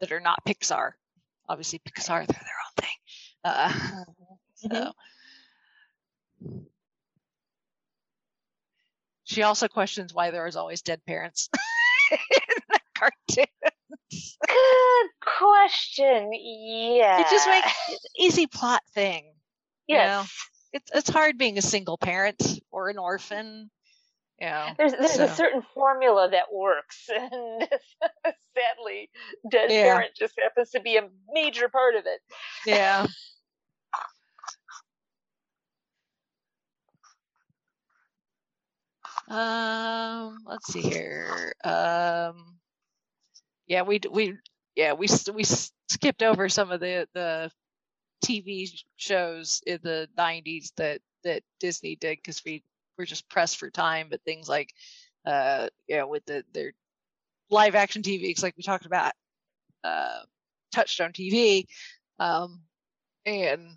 that 0.00 0.12
are 0.12 0.20
not 0.20 0.44
Pixar. 0.44 0.92
Obviously, 1.48 1.80
Pixar 1.80 2.26
they're 2.26 2.40
their 2.42 2.62
own 2.66 2.74
thing. 2.76 2.96
Uh, 3.44 3.72
Mhm. 4.10 4.38
so. 4.54 4.92
She 9.24 9.42
also 9.42 9.68
questions 9.68 10.12
why 10.14 10.30
there 10.30 10.46
is 10.46 10.56
always 10.56 10.82
dead 10.82 11.00
parents 11.06 11.48
in 12.12 12.18
the 12.68 12.78
cartoon. 12.94 13.46
good 14.10 15.08
question 15.20 16.30
yeah 16.32 17.20
It 17.20 17.26
just 17.30 17.48
makes 17.48 17.72
easy 18.18 18.46
plot 18.46 18.82
thing. 18.94 19.32
you 19.86 19.96
know? 19.96 20.24
It's 20.72 20.90
it's 20.92 21.08
hard 21.10 21.38
being 21.38 21.56
a 21.58 21.62
single 21.62 21.96
parent 21.96 22.60
or 22.70 22.88
an 22.90 22.98
orphan. 22.98 23.70
Yeah. 24.40 24.74
there's 24.76 24.92
there's 24.92 25.18
a 25.18 25.28
certain 25.28 25.62
formula 25.74 26.28
that 26.30 26.52
works 26.52 27.04
and 27.08 27.68
sadly 28.54 29.08
dead 29.50 29.70
Yeah. 29.70 29.84
parent 29.84 30.10
just 30.18 30.34
happens 30.42 30.70
to 30.70 30.80
be 30.80 30.96
a 30.96 31.08
major 31.32 31.68
part 31.68 31.94
of 31.94 32.04
it 32.06 32.20
Yeah. 32.66 33.06
Um, 39.28 40.38
let's 40.46 40.66
see 40.72 40.82
here. 40.82 41.54
Um, 41.64 42.58
yeah, 43.66 43.82
we 43.82 44.00
we 44.10 44.36
yeah 44.76 44.92
we 44.92 45.06
we 45.32 45.44
skipped 45.44 46.22
over 46.22 46.48
some 46.48 46.70
of 46.70 46.80
the 46.80 47.08
the 47.14 47.50
TV 48.22 48.68
shows 48.96 49.62
in 49.66 49.80
the 49.82 50.08
'90s 50.16 50.72
that 50.76 51.00
that 51.24 51.42
Disney 51.60 51.96
did 51.96 52.18
because 52.18 52.42
we 52.44 52.62
were 52.98 53.04
just 53.06 53.28
pressed 53.28 53.58
for 53.58 53.70
time. 53.70 54.08
But 54.10 54.22
things 54.24 54.48
like 54.48 54.70
uh, 55.26 55.68
yeah, 55.88 56.04
with 56.04 56.24
the 56.26 56.44
their 56.52 56.72
live 57.50 57.74
action 57.74 58.02
TV, 58.02 58.34
like 58.42 58.56
we 58.56 58.62
talked 58.62 58.86
about, 58.86 59.12
uh, 59.84 60.20
Touchstone 60.72 61.12
TV, 61.12 61.66
um, 62.18 62.62
and 63.26 63.68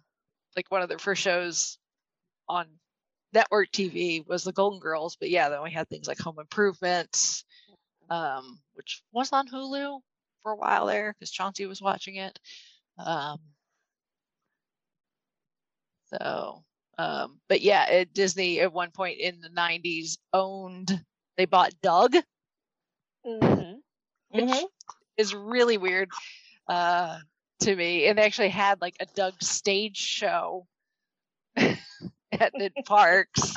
like 0.55 0.69
one 0.71 0.81
of 0.81 0.89
their 0.89 0.99
first 0.99 1.21
shows 1.21 1.77
on 2.49 2.67
network 3.33 3.71
TV 3.71 4.23
was 4.27 4.43
the 4.43 4.51
Golden 4.53 4.79
Girls. 4.79 5.15
But 5.15 5.29
yeah, 5.29 5.49
then 5.49 5.63
we 5.63 5.71
had 5.71 5.89
things 5.89 6.07
like 6.07 6.19
Home 6.19 6.39
Improvement, 6.39 7.43
um, 8.09 8.59
which 8.73 9.01
was 9.11 9.31
on 9.33 9.47
Hulu 9.47 9.99
for 10.43 10.51
a 10.51 10.55
while 10.57 10.85
there 10.87 11.13
because 11.13 11.31
Chauncey 11.31 11.65
was 11.65 11.81
watching 11.81 12.15
it. 12.15 12.39
Um, 12.97 13.39
so, 16.05 16.63
um, 16.97 17.39
but 17.47 17.61
yeah, 17.61 17.89
it, 17.89 18.13
Disney 18.13 18.59
at 18.59 18.73
one 18.73 18.91
point 18.91 19.19
in 19.19 19.39
the 19.41 19.49
'90s 19.49 20.17
owned. 20.33 21.03
They 21.37 21.45
bought 21.45 21.73
Doug, 21.81 22.15
hmm 23.23 23.79
which 24.29 24.51
Mhm. 24.51 24.69
is 25.17 25.33
really 25.33 25.77
weird 25.77 26.09
uh, 26.67 27.19
to 27.61 27.75
me. 27.75 28.07
And 28.07 28.17
they 28.17 28.23
actually 28.23 28.49
had 28.49 28.81
like 28.81 28.95
a 28.99 29.05
Doug 29.15 29.41
stage 29.41 29.97
show 29.97 30.67
at 32.31 32.51
the 32.53 32.71
parks. 32.85 33.55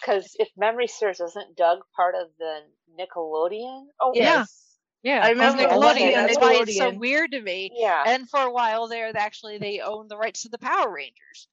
Because 0.00 0.34
if 0.38 0.48
memory 0.56 0.86
serves, 0.86 1.20
isn't 1.20 1.56
Doug 1.56 1.80
part 1.94 2.14
of 2.14 2.28
the 2.38 2.60
Nickelodeon? 2.98 3.86
Oh, 4.00 4.12
Yeah. 4.14 4.38
Yes. 4.38 4.56
Yeah, 5.02 5.24
I 5.24 5.28
it 5.28 5.30
remember. 5.30 5.62
Nickelodeon. 5.62 5.90
Okay, 5.92 6.12
That's 6.14 6.38
why 6.38 6.56
it's 6.56 6.76
so 6.76 6.90
weird 6.90 7.32
to 7.32 7.40
me. 7.40 7.70
yeah. 7.74 8.02
And 8.06 8.28
for 8.28 8.40
a 8.40 8.52
while 8.52 8.86
there, 8.86 9.12
they 9.14 9.18
actually 9.18 9.56
they 9.56 9.80
owned 9.80 10.10
the 10.10 10.16
rights 10.18 10.42
to 10.42 10.50
the 10.50 10.58
Power 10.58 10.92
Rangers, 10.92 11.48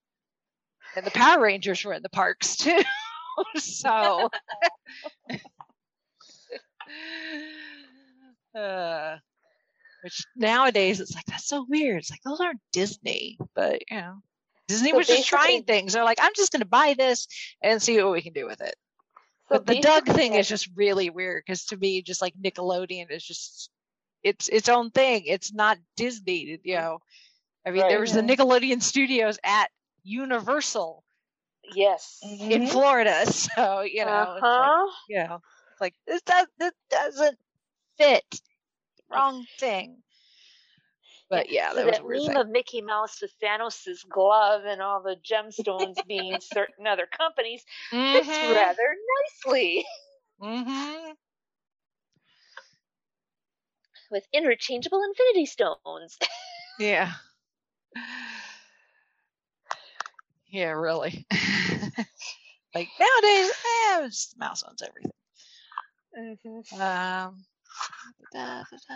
and 0.97 1.05
the 1.05 1.11
Power 1.11 1.41
Rangers 1.41 1.85
were 1.85 1.93
in 1.93 2.01
the 2.03 2.09
parks 2.09 2.57
too. 2.57 2.81
so, 3.55 4.29
uh, 8.55 9.17
which 10.03 10.25
nowadays 10.35 10.99
it's 10.99 11.15
like 11.15 11.25
that's 11.25 11.47
so 11.47 11.65
weird. 11.69 11.99
It's 11.99 12.11
like 12.11 12.23
those 12.25 12.41
aren't 12.41 12.59
Disney, 12.73 13.37
but 13.55 13.81
you 13.89 13.97
know, 13.97 14.15
Disney 14.67 14.91
So 14.91 14.97
was 14.97 15.07
just 15.07 15.27
trying 15.27 15.63
things. 15.63 15.93
They're 15.93 16.03
like, 16.03 16.19
I'm 16.21 16.33
just 16.35 16.51
going 16.51 16.61
to 16.61 16.67
buy 16.67 16.95
this 16.97 17.27
and 17.61 17.81
see 17.81 18.01
what 18.01 18.11
we 18.13 18.21
can 18.21 18.33
do 18.33 18.45
with 18.45 18.61
it. 18.61 18.75
So 19.49 19.59
but 19.59 19.65
the 19.65 19.75
Doug 19.75 20.07
thing 20.07 20.35
is 20.35 20.47
just 20.47 20.69
really 20.75 21.09
weird 21.09 21.43
because 21.45 21.65
to 21.67 21.77
me, 21.77 22.01
just 22.01 22.21
like 22.21 22.33
Nickelodeon 22.35 23.11
is 23.11 23.23
just 23.25 23.69
it's 24.23 24.47
its 24.49 24.69
own 24.69 24.91
thing. 24.91 25.23
It's 25.25 25.53
not 25.53 25.77
Disney, 25.95 26.59
you 26.63 26.75
know. 26.75 26.99
I 27.65 27.71
mean, 27.71 27.85
there 27.87 27.99
Right. 27.99 28.01
was 28.01 28.13
the 28.13 28.21
Nickelodeon 28.21 28.81
studios 28.81 29.39
at 29.43 29.69
Universal 30.03 31.03
Yes. 31.73 32.25
in 32.49 32.65
Mhm. 32.65 32.67
Florida. 32.67 33.25
So 33.31 33.81
you 33.81 34.05
know, 34.05 34.35
it's 34.37 34.57
like, 34.57 34.73
uh-huh. 34.73 34.91
you 35.07 35.17
know, 35.23 35.41
it's 35.71 35.81
like 35.81 35.95
this 36.07 36.21
does 36.23 36.47
this 36.57 36.73
doesn't 36.89 37.37
fit. 37.97 38.41
Wrong 39.09 39.47
thing. 39.59 40.03
But 41.29 41.49
yeah, 41.49 41.73
So 41.73 41.83
that 41.83 41.85
was 41.87 41.99
that 41.99 42.05
meme 42.05 42.25
thing. 42.25 42.37
of 42.37 42.49
Mickey 42.49 42.81
Mouse 42.81 43.21
with 43.21 43.33
Thanos' 43.41 44.07
glove 44.09 44.63
and 44.65 44.81
all 44.81 45.01
the 45.01 45.15
gemstones 45.17 46.05
being 46.05 46.39
certain 46.41 46.87
other 46.87 47.07
companies 47.07 47.63
fits 48.11 48.41
Mhm, 48.41 48.43
rather 48.43 48.95
nicely 49.45 49.85
Mm-hmm. 50.41 51.11
with 54.11 54.25
interchangeable 54.33 55.03
infinity 55.03 55.45
stones. 55.45 56.05
Yeah. 56.79 57.11
Yeah, 60.49 60.71
really. 60.71 61.25
like 62.73 62.89
nowadays, 62.99 63.51
eh, 63.91 64.07
just 64.07 64.37
mouse 64.37 64.63
owns 64.63 64.81
everything. 64.81 65.11
mm-hmm. 66.17 66.61
Um, 66.73 67.45
da, 68.31 68.63
da, 68.69 68.77
da. 68.87 68.95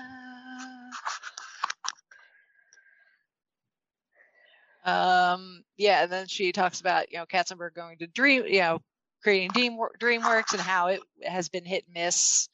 Um, 4.83 5.63
yeah, 5.77 6.03
and 6.03 6.11
then 6.11 6.27
she 6.27 6.51
talks 6.51 6.79
about 6.81 7.11
you 7.11 7.17
know 7.19 7.25
Katzenberg 7.25 7.73
going 7.75 7.97
to 7.99 8.07
Dream, 8.07 8.45
you 8.47 8.61
know, 8.61 8.81
creating 9.23 9.51
Dream, 9.53 9.77
DreamWorks 9.99 10.53
and 10.53 10.61
how 10.61 10.87
it 10.87 11.01
has 11.23 11.49
been 11.49 11.65
hit 11.65 11.85
and 11.85 11.93
miss. 11.93 12.49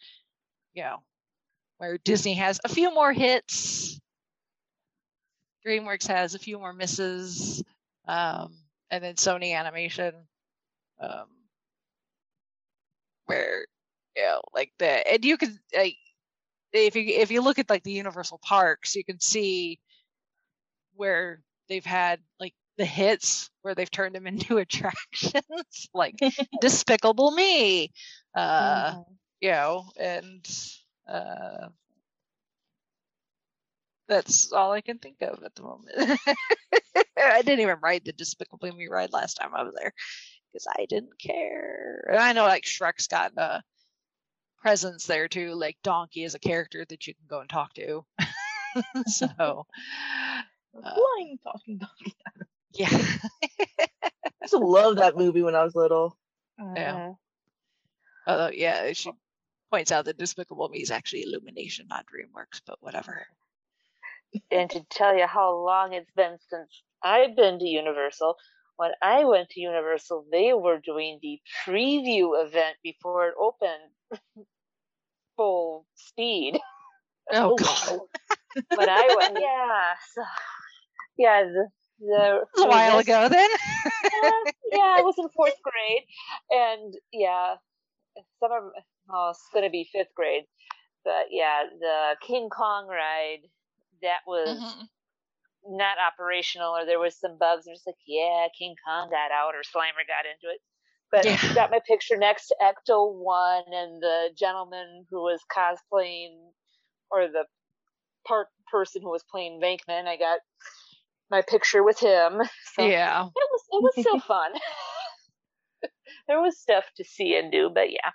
You 0.74 0.84
know, 0.84 0.98
where 1.78 1.98
Disney 1.98 2.36
has 2.36 2.60
a 2.64 2.70
few 2.70 2.94
more 2.94 3.14
hits, 3.14 4.00
DreamWorks 5.66 6.08
has 6.08 6.36
a 6.36 6.40
few 6.40 6.60
more 6.60 6.74
misses, 6.74 7.64
um, 8.08 8.56
and 8.92 9.04
then 9.04 9.16
Sony 9.16 9.56
Animation, 9.56 10.14
um, 11.00 11.28
where 13.26 13.66
you 14.16 14.24
know, 14.24 14.42
like 14.54 14.72
the 14.80 15.12
and 15.12 15.24
you 15.24 15.38
can 15.38 15.58
like 15.76 15.96
if 16.74 16.96
you 16.96 17.04
if 17.06 17.32
you 17.32 17.42
look 17.42 17.60
at 17.60 17.70
like 17.70 17.84
the 17.84 17.92
Universal 17.92 18.40
parks, 18.44 18.96
you 18.96 19.04
can 19.04 19.20
see 19.20 19.80
where 20.96 21.42
they've 21.70 21.86
had 21.86 22.20
like 22.40 22.54
the 22.78 22.86
hits 22.86 23.50
where 23.62 23.76
they've 23.76 23.92
turned 23.92 24.16
them 24.16 24.28
into 24.28 24.58
attractions, 24.60 25.90
like 25.94 26.16
Despicable 26.60 27.32
Me, 27.32 27.92
uh, 28.36 28.94
Mm-hmm. 28.94 29.14
you 29.42 29.52
know, 29.52 29.86
and 30.00 30.46
uh, 31.08 31.70
that's 34.08 34.52
all 34.52 34.72
I 34.72 34.82
can 34.82 34.98
think 35.00 35.22
of 35.22 35.44
at 35.44 35.56
the 35.56 35.64
moment. 35.64 36.20
I 37.18 37.42
didn't 37.42 37.62
even 37.62 37.78
ride 37.82 38.04
the 38.06 38.14
Despicable 38.14 38.72
Me 38.74 38.88
ride 38.88 39.12
last 39.14 39.36
time 39.36 39.52
I 39.54 39.64
was 39.64 39.74
there 39.80 39.92
because 40.52 40.68
I 40.78 40.86
didn't 40.86 41.20
care. 41.20 42.06
And 42.10 42.18
I 42.20 42.34
know 42.34 42.46
like 42.46 42.64
Shrek's 42.64 43.08
got 43.08 43.34
a 43.38 43.64
presence 44.62 45.06
there 45.06 45.28
too. 45.28 45.54
Like 45.54 45.78
Donkey 45.84 46.24
is 46.24 46.36
a 46.36 46.40
character 46.40 46.86
that 46.90 47.08
you 47.08 47.14
can 47.16 47.26
go 47.28 47.40
and 47.42 47.50
talk 47.50 47.74
to. 47.76 48.06
so 49.08 49.66
Uh, 50.76 50.94
Flying 50.94 51.38
talking 51.44 51.78
donkey. 51.78 52.16
yeah, 52.74 52.90
I 52.92 54.30
used 54.42 54.54
to 54.54 54.60
love 54.60 54.98
that 54.98 55.18
movie 55.18 55.42
when 55.42 55.56
I 55.56 55.64
was 55.64 55.76
little. 55.76 56.18
Yeah. 56.60 56.96
Uh-huh. 56.96 57.14
although 58.28 58.52
yeah, 58.54 58.92
she 58.94 59.12
points 59.72 59.92
out 59.92 60.06
that 60.06 60.18
Despicable 60.18 60.70
Me 60.70 60.80
is 60.80 60.92
actually 60.92 61.24
Illumination, 61.24 61.88
not 61.90 62.06
DreamWorks, 62.06 62.62
but 62.66 62.78
whatever. 62.82 63.28
and 64.52 64.70
to 64.72 64.84
tell 64.90 65.18
you 65.18 65.28
how 65.28 65.54
long 65.56 65.94
it's 65.94 66.12
been 66.16 66.38
since 66.50 66.84
I've 67.04 67.36
been 67.36 67.60
to 67.60 67.66
Universal, 67.68 68.36
when 68.78 68.92
I 69.02 69.26
went 69.26 69.50
to 69.50 69.60
Universal, 69.62 70.26
they 70.32 70.54
were 70.54 70.80
doing 70.80 71.20
the 71.22 71.40
preview 71.66 72.44
event 72.46 72.78
before 72.84 73.28
it 73.30 73.36
opened 73.40 73.92
full 75.38 75.86
speed. 75.96 76.60
Oh, 77.32 77.52
Oh, 77.52 77.56
god, 77.58 77.90
wow. 77.90 78.08
When 78.74 78.90
I 78.90 79.10
went, 79.16 79.38
yeah, 79.40 79.94
so, 80.14 80.24
yeah, 81.18 81.44
the, 81.44 81.68
the 82.00 82.40
a 82.64 82.68
while 82.68 82.98
ago 82.98 83.30
then. 83.30 83.50
yeah, 84.14 84.32
yeah, 84.72 84.96
I 84.98 85.02
was 85.04 85.16
in 85.20 85.30
fourth 85.36 85.56
grade, 85.64 86.04
and 86.52 86.94
yeah, 87.14 87.56
summer. 88.40 88.72
Oh, 89.12 89.30
it's 89.32 89.50
gonna 89.54 89.70
be 89.70 89.90
fifth 89.92 90.14
grade, 90.16 90.46
but 91.06 91.28
yeah, 91.32 91.64
the 91.80 92.16
King 92.26 92.50
Kong 92.50 92.88
ride 92.88 93.44
that 94.02 94.22
was 94.28 94.60
Mhm. 94.60 94.88
not 95.68 95.98
operational, 96.00 96.76
or 96.76 96.86
there 96.86 97.00
was 97.00 97.20
some 97.20 97.38
bugs. 97.40 97.68
And 97.68 97.76
just 97.76 97.88
like, 97.88 97.96
yeah, 98.08 98.48
King 98.58 98.76
Kong 98.86 99.10
got 99.12 99.32
out, 99.32 99.56
or 99.56 99.62
Slimer 99.64 100.08
got 100.08 100.26
into 100.26 100.54
it. 100.54 100.62
But 101.12 101.26
Yeah. 101.26 101.38
got 101.56 101.72
my 101.72 101.82
picture 101.88 102.18
next 102.18 102.48
to 102.48 102.56
Ecto 102.62 103.14
One, 103.14 103.64
and 103.72 104.02
the 104.02 104.30
gentleman 104.38 105.06
who 105.10 105.22
was 105.22 105.42
cosplaying, 105.56 106.38
or 107.12 107.28
the 107.28 107.46
part 108.28 108.48
person 108.72 109.02
who 109.02 109.12
was 109.12 109.24
playing 109.32 109.62
Venkman. 109.62 110.08
I 110.08 110.18
got 110.18 110.40
my 111.30 111.42
picture 111.42 111.84
with 111.84 112.00
him. 112.00 112.42
So 112.76 112.86
Yeah, 112.86 113.26
it 113.26 113.32
was 113.36 113.62
it 113.72 113.84
was 113.84 113.94
still 114.00 114.20
fun. 114.28 114.52
there 116.28 116.42
was 116.42 116.60
stuff 116.60 116.86
to 116.98 117.04
see 117.04 117.36
and 117.36 117.52
do, 117.52 117.70
but 117.74 117.92
yeah, 117.92 118.12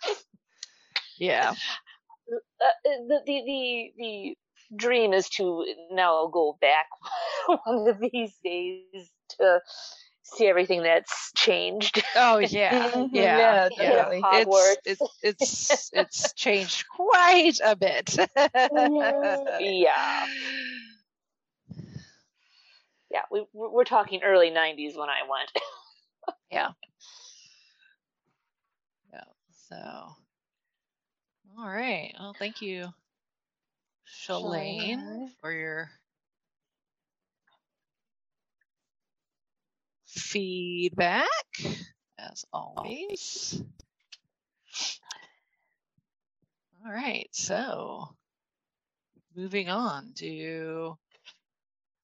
yeah, 1.18 1.50
uh, 1.50 2.90
the 3.08 3.20
the 3.26 3.42
the 3.44 3.92
the 3.96 4.36
dream 4.76 5.12
is 5.12 5.28
to 5.30 5.66
now 5.90 6.28
go 6.32 6.56
back 6.60 6.86
one 7.64 7.88
of 7.88 7.98
these 7.98 8.32
days 8.44 9.10
to 9.38 9.60
see 10.22 10.46
everything 10.46 10.82
that's 10.82 11.32
changed. 11.36 12.02
oh 12.16 12.38
yeah, 12.38 13.04
yeah, 13.12 13.68
yeah, 13.76 14.12
yeah. 14.12 14.12
It's 14.32 15.00
it's 15.02 15.02
it's 15.22 15.90
it's 15.92 16.32
changed 16.34 16.84
quite 16.88 17.58
a 17.64 17.76
bit. 17.76 18.16
yeah, 19.60 20.26
yeah, 23.12 23.22
we 23.30 23.46
we're 23.52 23.84
talking 23.84 24.22
early 24.24 24.50
'90s 24.50 24.96
when 24.96 25.10
I 25.10 25.22
went. 25.28 25.52
yeah. 26.52 26.70
Yeah. 29.12 29.24
So, 29.68 30.16
all 31.58 31.68
right. 31.68 32.14
Well, 32.18 32.34
thank 32.38 32.62
you, 32.62 32.88
Shalane, 34.06 34.98
Shalane. 34.98 35.30
for 35.40 35.52
your 35.52 35.90
feedback, 40.06 41.28
as 42.18 42.44
always. 42.52 43.62
All 46.84 46.92
right. 46.92 47.28
So, 47.32 48.14
moving 49.36 49.68
on 49.68 50.12
to 50.16 50.26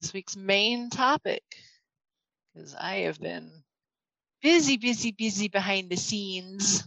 this 0.01 0.13
week's 0.13 0.37
main 0.37 0.91
topic, 0.91 1.43
because 2.55 2.75
I 2.75 2.99
have 3.03 3.21
been 3.21 3.51
busy, 4.43 4.77
busy, 4.77 5.13
busy 5.13 5.49
behind 5.49 5.91
the 5.91 5.97
scenes 5.97 6.87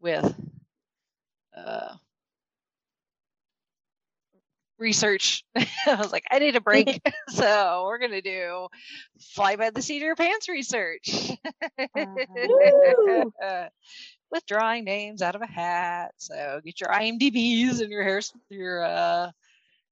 with 0.00 0.34
uh, 1.56 1.94
research. 4.78 5.44
I 5.56 5.94
was 5.96 6.12
like, 6.12 6.24
I 6.30 6.38
need 6.38 6.56
a 6.56 6.60
break, 6.60 7.00
so 7.28 7.84
we're 7.86 7.98
gonna 7.98 8.22
do 8.22 8.68
fly 9.20 9.56
by 9.56 9.70
the 9.70 9.82
seat 9.82 9.98
of 9.98 10.02
your 10.02 10.16
pants 10.16 10.48
research 10.48 11.32
Woo! 11.94 13.32
with 14.30 14.46
drawing 14.46 14.84
names 14.84 15.22
out 15.22 15.34
of 15.34 15.42
a 15.42 15.46
hat. 15.46 16.12
So 16.18 16.60
get 16.64 16.80
your 16.80 16.90
IMDb's 16.90 17.80
and 17.80 17.90
your 17.90 18.02
hair, 18.02 18.20
your 18.50 18.84
uh, 18.84 19.30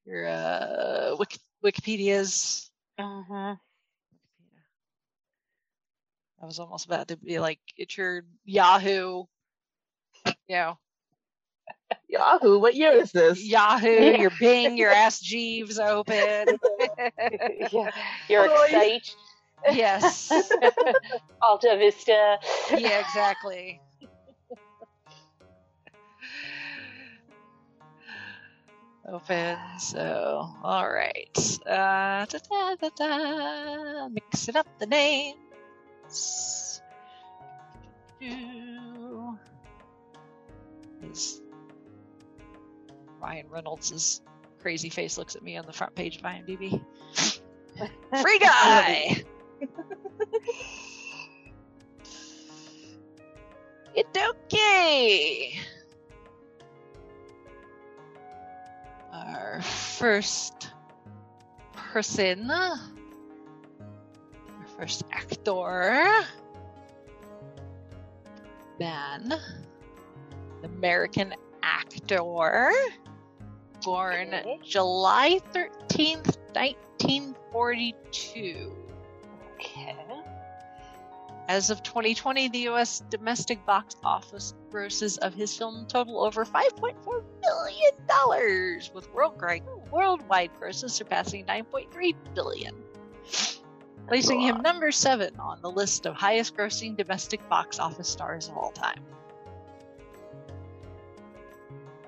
your 0.05 0.27
uh, 0.29 1.17
Wiki, 1.19 1.39
Wikipedia's. 1.65 2.71
Uh-huh. 2.99 3.57
I 6.43 6.47
was 6.47 6.59
almost 6.59 6.87
about 6.87 7.09
to 7.09 7.17
be 7.17 7.39
like, 7.39 7.59
get 7.77 7.97
your 7.99 8.23
Yahoo, 8.45 9.25
you 10.25 10.35
know, 10.49 10.79
Yahoo, 12.09 12.59
what 12.59 12.75
year 12.75 12.93
is 12.93 13.13
this? 13.13 13.43
Yahoo, 13.43 13.89
Yeah. 13.89 14.17
your 14.21 14.31
Bing, 14.41 14.77
your 14.79 14.91
Ask 14.91 15.23
Jeeves 15.23 15.79
open. 15.79 16.59
yeah, 17.73 17.91
your 18.29 18.49
Oh, 18.49 18.67
yeah. 18.71 18.83
Excite, 18.83 19.11
yes. 19.71 20.31
Alta 21.43 21.77
Vista. 21.79 22.39
Yeah, 22.77 23.01
exactly. 23.01 23.81
open. 29.09 29.57
So, 29.79 30.49
all 30.63 30.91
right. 30.91 31.59
Uh, 31.67 32.27
da, 32.27 32.77
da, 32.81 32.89
da, 32.97 34.09
Mixing 34.09 34.57
up 34.57 34.67
the 34.79 34.87
names. 34.87 36.83
Is 41.03 41.41
Ryan 43.21 43.47
Reynolds' 43.49 44.21
crazy 44.61 44.91
face 44.91 45.17
looks 45.17 45.37
at 45.37 45.43
me 45.43 45.57
on 45.57 45.65
the 45.67 45.73
front 45.73 45.95
page 45.95 46.17
of 46.17 46.23
IMDb. 46.23 46.83
Free 48.21 48.39
guy. 48.39 49.25
It's 53.95 54.17
okay. 54.17 55.59
First 60.01 60.73
person, 61.75 62.51
our 62.51 62.79
first 64.79 65.05
actor, 65.13 66.07
man, 68.79 69.35
American 70.65 71.35
actor, 71.63 72.71
born 73.85 74.33
Okay. 74.33 74.59
July 74.65 75.39
13th, 75.53 76.39
1942. 76.55 78.73
Okay. 79.57 79.97
As 81.47 81.69
of 81.69 81.83
2020, 81.83 82.49
the 82.49 82.59
U.S. 82.71 83.03
domestic 83.11 83.67
box 83.67 83.97
office 84.03 84.55
grosses 84.71 85.19
of 85.19 85.35
his 85.35 85.55
film 85.59 85.85
total 85.89 86.25
over 86.25 86.47
5.4 86.47 86.95
billion 87.05 88.07
dollars, 88.07 88.91
with 88.95 89.13
worldwide 89.13 89.67
worldwide 89.91 90.51
grosses 90.59 90.93
surpassing 90.93 91.45
9.3 91.47 92.15
billion, 92.35 92.75
placing 94.09 94.41
him 94.41 94.61
number 94.63 94.91
seven 94.91 95.39
on 95.39 95.61
the 95.63 95.71
list 95.71 96.07
of 96.07 96.15
highest-grossing 96.15 96.97
domestic 96.97 97.47
box 97.49 97.79
office 97.79 98.09
stars 98.09 98.49
of 98.49 98.57
all 98.57 98.73
time. 98.73 99.03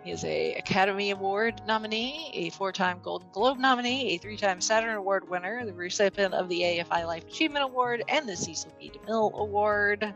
He 0.04 0.10
is 0.10 0.24
a 0.24 0.54
Academy 0.54 1.10
Award 1.12 1.62
nominee, 1.66 2.30
a 2.34 2.50
four-time 2.50 2.98
Golden 3.02 3.28
Globe 3.30 3.58
nominee, 3.58 4.14
a 4.14 4.18
three-time 4.18 4.60
Saturn 4.60 4.96
Award 4.96 5.28
winner, 5.28 5.64
the 5.64 5.72
recipient 5.72 6.34
of 6.34 6.48
the 6.48 6.60
AFI 6.60 7.06
Life 7.06 7.24
Achievement 7.28 7.64
Award, 7.64 8.02
and 8.08 8.28
the 8.28 8.36
Cecil 8.36 8.72
B. 8.80 8.90
DeMille 8.90 9.32
Award. 9.32 10.12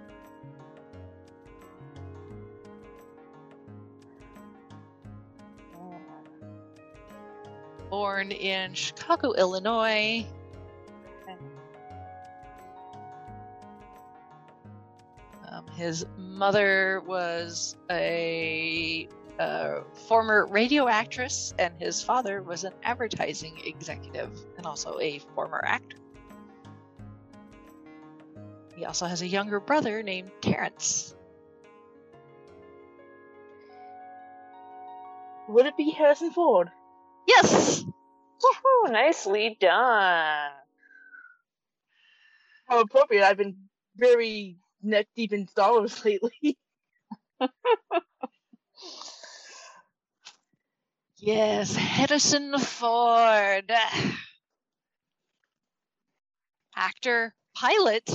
Born 7.97 8.31
in 8.31 8.75
Chicago, 8.75 9.33
Illinois. 9.33 10.27
Um, 15.49 15.67
his 15.75 16.05
mother 16.19 17.01
was 17.07 17.75
a 17.91 19.09
a 19.39 19.81
former 20.09 20.45
radio 20.45 20.89
actress, 20.89 21.55
and 21.59 21.73
his 21.81 22.03
father 22.03 22.43
was 22.43 22.65
an 22.65 22.75
advertising 22.83 23.63
executive 23.65 24.31
and 24.59 24.67
also 24.67 25.01
a 25.01 25.19
former 25.35 25.65
actor. 25.65 25.97
He 28.77 28.85
also 28.85 29.07
has 29.07 29.23
a 29.23 29.27
younger 29.27 29.59
brother 29.59 30.03
named 30.03 30.33
Terrence. 30.43 31.15
Would 35.49 35.65
it 35.65 35.79
be 35.79 35.93
Harrison 35.93 36.31
Ford? 36.31 36.71
Yes! 37.27 37.85
Woohoo! 38.43 38.93
Nicely 38.93 39.57
done. 39.61 40.53
How 42.69 42.81
appropriate. 42.81 43.25
I've 43.25 43.37
been 43.39 43.69
very 43.97 44.59
neck 44.83 45.09
deep 45.17 45.33
in 45.33 45.49
Star 45.49 45.73
Wars 45.73 46.05
lately. 46.05 46.59
Yes, 51.19 51.75
Harrison 51.77 52.59
Ford. 52.59 53.71
Actor, 56.77 57.35
pilot, 57.55 58.09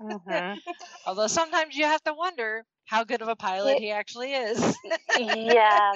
Mhm. 0.00 0.60
although 1.06 1.26
sometimes 1.28 1.76
you 1.76 1.84
have 1.84 2.02
to 2.04 2.14
wonder 2.14 2.64
how 2.88 3.04
good 3.04 3.20
of 3.20 3.28
a 3.28 3.36
pilot 3.36 3.74
Yeah. 3.74 3.80
he 3.80 3.90
actually 3.90 4.32
is. 4.32 4.76
yeah. 5.18 5.92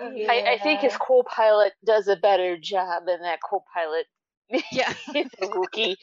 I, 0.00 0.54
I 0.54 0.58
think 0.62 0.80
his 0.80 0.96
co-pilot 0.96 1.74
does 1.84 2.08
a 2.08 2.16
better 2.16 2.56
job 2.56 3.04
than 3.06 3.20
that 3.20 3.40
co-pilot 3.48 4.06
yeah. 4.72 4.92
in 5.14 5.30
the 5.38 5.46
Wookiee. 5.48 5.96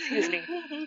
Excuse 0.00 0.30
me. 0.30 0.86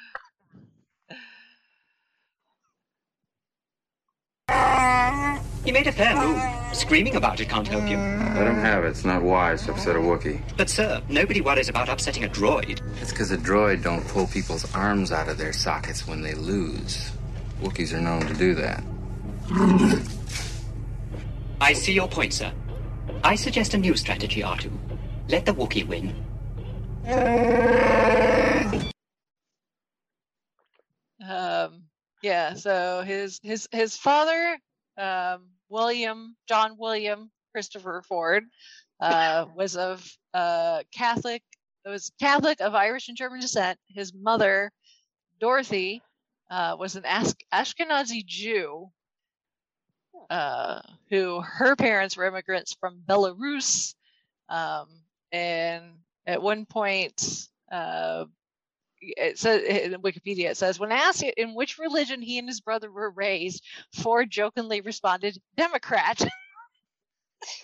You 5.66 5.74
made 5.74 5.88
a 5.88 5.92
fair 5.92 6.16
move. 6.16 6.42
Screaming 6.76 7.16
about 7.16 7.40
it 7.40 7.50
can't 7.50 7.68
help 7.68 7.88
you. 7.88 7.98
Let 7.98 8.48
him 8.48 8.56
have 8.56 8.84
it. 8.84 8.90
It's 8.90 9.06
not 9.06 9.22
wise 9.22 9.64
to 9.66 9.74
upset 9.74 9.96
a 9.96 10.00
Wookiee. 10.00 10.42
But, 10.58 10.72
sir, 10.72 11.02
nobody 11.08 11.40
worries 11.40 11.70
about 11.70 11.88
upsetting 11.88 12.24
a 12.24 12.28
droid. 12.28 12.82
It's 13.00 13.12
because 13.12 13.32
a 13.32 13.38
droid 13.38 13.84
don't 13.84 14.06
pull 14.08 14.26
people's 14.26 14.74
arms 14.74 15.12
out 15.12 15.30
of 15.30 15.38
their 15.38 15.54
sockets 15.54 16.08
when 16.08 16.22
they 16.22 16.34
lose. 16.34 17.12
Wookiees 17.62 17.94
are 17.94 18.02
known 18.02 18.22
to 18.28 18.34
do 18.34 18.56
that. 18.56 18.84
I 21.62 21.74
see 21.74 21.94
your 21.94 22.08
point, 22.08 22.34
sir. 22.34 22.52
I 23.24 23.36
suggest 23.36 23.74
a 23.74 23.78
new 23.78 23.96
strategy, 23.96 24.42
R2. 24.42 24.72
Let 25.30 25.46
the 25.46 25.54
Wookiee 25.54 25.88
win. 25.88 26.14
Um, 31.26 31.84
yeah, 32.22 32.54
so 32.54 33.02
his 33.06 33.40
his 33.44 33.68
his 33.72 33.96
father, 33.96 34.58
um, 34.98 35.48
William 35.70 36.36
John 36.48 36.76
William 36.78 37.32
Christopher 37.54 38.04
Ford, 38.08 38.44
uh, 39.00 39.46
was 39.56 39.76
of 39.78 40.06
uh, 40.34 40.84
Catholic 40.94 41.44
was 41.86 42.12
Catholic 42.20 42.62
of 42.62 42.76
Irish 42.76 43.08
and 43.08 43.18
German 43.18 43.40
descent. 43.40 43.78
His 43.88 44.14
mother, 44.14 44.72
Dorothy, 45.40 46.02
uh, 46.50 46.76
was 46.80 46.96
an 46.96 47.06
Ash- 47.06 47.34
Ashkenazi 47.54 48.26
Jew. 48.26 48.92
Uh, 50.30 50.82
who 51.10 51.42
her 51.42 51.76
parents 51.76 52.16
were 52.16 52.26
immigrants 52.26 52.76
from 52.80 53.02
Belarus, 53.08 53.94
um, 54.50 54.88
and 55.32 55.84
at 56.26 56.42
one 56.42 56.66
point, 56.66 57.48
uh, 57.72 58.26
it 59.02 59.38
says 59.38 59.64
in 59.64 60.02
Wikipedia 60.02 60.50
it 60.52 60.58
says 60.58 60.80
when 60.80 60.92
asked 60.92 61.24
in 61.24 61.56
which 61.56 61.78
religion 61.78 62.22
he 62.22 62.38
and 62.40 62.48
his 62.48 62.62
brother 62.62 62.92
were 62.92 63.12
raised, 63.12 63.64
Ford 63.94 64.30
jokingly 64.32 64.82
responded, 64.82 65.38
"Democrat." 65.58 66.26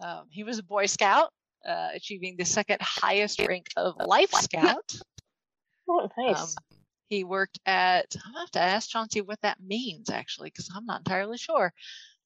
um, 0.00 0.26
he 0.30 0.44
was 0.44 0.58
a 0.58 0.62
Boy 0.62 0.86
Scout, 0.86 1.30
uh, 1.66 1.88
achieving 1.94 2.36
the 2.36 2.44
second 2.44 2.78
highest 2.80 3.40
rank 3.40 3.68
of 3.76 3.94
Life 4.04 4.32
Scout. 4.32 4.94
oh, 5.88 6.08
nice. 6.18 6.40
Um, 6.40 6.78
he 7.08 7.24
worked 7.24 7.60
at. 7.66 8.14
I'm 8.24 8.34
have 8.34 8.50
to 8.52 8.60
ask 8.60 8.88
Chauncey 8.88 9.20
what 9.20 9.40
that 9.42 9.58
means 9.60 10.10
actually, 10.10 10.50
because 10.50 10.70
I'm 10.74 10.86
not 10.86 11.00
entirely 11.00 11.38
sure. 11.38 11.72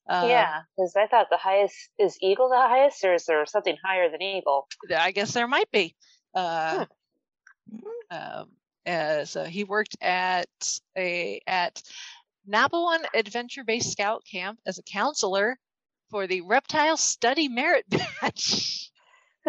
Um, 0.07 0.29
yeah, 0.29 0.61
because 0.75 0.95
I 0.95 1.05
thought 1.05 1.27
the 1.29 1.37
highest 1.37 1.75
is 1.99 2.17
eagle 2.21 2.49
the 2.49 2.55
highest, 2.55 3.03
or 3.03 3.13
is 3.13 3.25
there 3.25 3.45
something 3.45 3.77
higher 3.83 4.09
than 4.09 4.21
eagle? 4.21 4.67
I 4.97 5.11
guess 5.11 5.33
there 5.33 5.47
might 5.47 5.69
be. 5.71 5.95
Uh, 6.33 6.85
um, 8.09 8.47
uh, 8.87 9.25
so 9.25 9.43
he 9.43 9.63
worked 9.63 9.95
at 10.01 10.47
a 10.97 11.41
at 11.45 11.81
Napowan 12.49 13.05
Adventure 13.13 13.63
Based 13.63 13.91
Scout 13.91 14.23
Camp 14.29 14.59
as 14.65 14.79
a 14.79 14.83
counselor 14.83 15.59
for 16.09 16.25
the 16.25 16.41
Reptile 16.41 16.97
Study 16.97 17.47
Merit 17.47 17.85
Badge. 18.21 18.91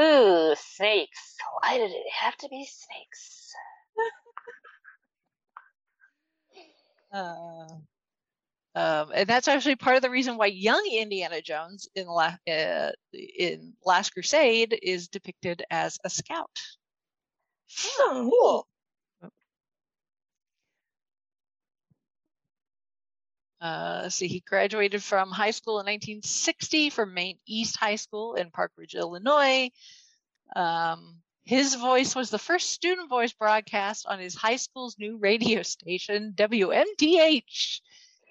Ooh, 0.01 0.55
snakes. 0.57 1.37
Why 1.61 1.79
did 1.79 1.93
it 1.93 2.11
have 2.13 2.37
to 2.39 2.49
be 2.49 2.65
snakes? 2.67 3.53
Uh, 7.13 7.67
um, 8.75 9.11
and 9.15 9.29
that's 9.29 9.49
actually 9.49 9.75
part 9.77 9.97
of 9.97 10.03
the 10.03 10.11
reason 10.11 10.37
why 10.37 10.47
young 10.47 10.87
Indiana 10.93 11.43
Jones 11.43 11.89
in 11.97 12.07
La- 12.07 12.37
uh, 12.49 12.93
in 13.13 13.75
Last 13.85 14.11
Crusade 14.11 14.79
is 14.81 15.09
depicted 15.09 15.65
as 15.71 15.99
a 16.05 16.11
scout. 16.11 16.57
Oh, 17.99 18.29
cool. 18.31 18.69
Uh, 23.61 24.09
see, 24.09 24.27
he 24.27 24.40
graduated 24.40 25.03
from 25.03 25.31
high 25.31 25.51
school 25.51 25.81
in 25.81 25.87
1960 25.87 26.90
from 26.90 27.12
Maine 27.12 27.38
East 27.46 27.77
High 27.77 27.96
School 27.96 28.35
in 28.35 28.51
Park 28.51 28.73
Ridge, 28.77 28.94
Illinois. 28.94 29.70
Um, 30.57 31.16
his 31.44 31.75
voice 31.75 32.14
was 32.14 32.31
the 32.31 32.38
first 32.38 32.70
student 32.70 33.11
voice 33.11 33.33
broadcast 33.33 34.07
on 34.07 34.18
his 34.18 34.35
high 34.35 34.57
school's 34.57 34.99
new 34.99 35.18
radio 35.18 35.62
station, 35.64 36.33
WMTH, 36.37 37.81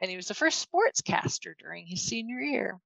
and 0.01 0.09
he 0.09 0.15
was 0.15 0.27
the 0.27 0.33
first 0.33 0.67
sportscaster 0.67 1.53
during 1.59 1.85
his 1.85 2.01
senior 2.01 2.39
year. 2.39 2.79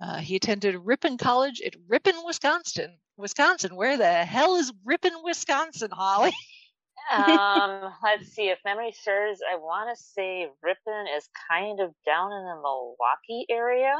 Uh, 0.00 0.18
he 0.18 0.36
attended 0.36 0.76
Ripon 0.76 1.18
College 1.18 1.60
at 1.60 1.74
Ripon, 1.88 2.24
Wisconsin. 2.24 2.98
Wisconsin, 3.16 3.76
where 3.76 3.98
the 3.98 4.24
hell 4.24 4.56
is 4.56 4.72
Ripon, 4.84 5.22
Wisconsin, 5.22 5.90
Holly? 5.92 6.32
um, 7.12 7.92
let's 8.02 8.28
see. 8.28 8.48
If 8.48 8.58
memory 8.64 8.92
serves, 9.02 9.40
I 9.50 9.56
want 9.56 9.96
to 9.96 10.02
say 10.02 10.48
Ripon 10.62 11.06
is 11.16 11.28
kind 11.50 11.80
of 11.80 11.92
down 12.06 12.32
in 12.32 12.44
the 12.44 12.56
Milwaukee 12.62 13.46
area. 13.50 13.94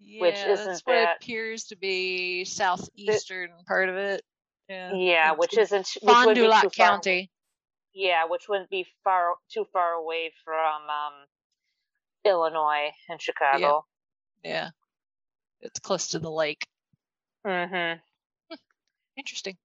Yeah, 0.00 0.20
Which 0.20 0.34
that's 0.34 0.60
isn't 0.60 0.82
what 0.84 0.94
that- 0.94 1.16
appears 1.16 1.64
to 1.64 1.76
be 1.76 2.44
southeastern 2.44 3.50
part 3.66 3.88
of 3.88 3.96
it. 3.96 4.22
Yeah. 4.68 4.92
Yeah, 4.94 5.32
which 5.32 5.56
isn't 5.58 5.86
Fond 6.04 6.34
du 6.34 6.48
Lac 6.48 6.62
too 6.62 6.70
far- 6.70 6.88
County. 6.88 7.30
Yeah, 7.94 8.24
which 8.26 8.48
wouldn't 8.48 8.70
be 8.70 8.86
far 9.04 9.34
too 9.50 9.66
far 9.72 9.92
away 9.92 10.32
from 10.44 10.82
um, 10.90 11.12
Illinois 12.24 12.90
and 13.08 13.20
Chicago. 13.20 13.84
Yeah. 14.42 14.70
It's 15.60 15.78
close 15.80 16.08
to 16.08 16.18
the 16.18 16.30
lake. 16.30 16.66
Mm-hmm. 17.46 18.00
Interesting. 19.16 19.56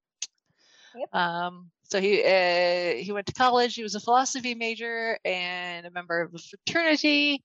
Yep. 0.95 1.15
Um, 1.15 1.71
so 1.83 1.99
he 1.99 2.23
uh, 2.23 2.95
he 2.95 3.11
went 3.11 3.27
to 3.27 3.33
college. 3.33 3.75
He 3.75 3.83
was 3.83 3.95
a 3.95 3.99
philosophy 3.99 4.55
major 4.55 5.17
and 5.25 5.85
a 5.85 5.91
member 5.91 6.21
of 6.21 6.33
a 6.33 6.37
fraternity. 6.37 7.43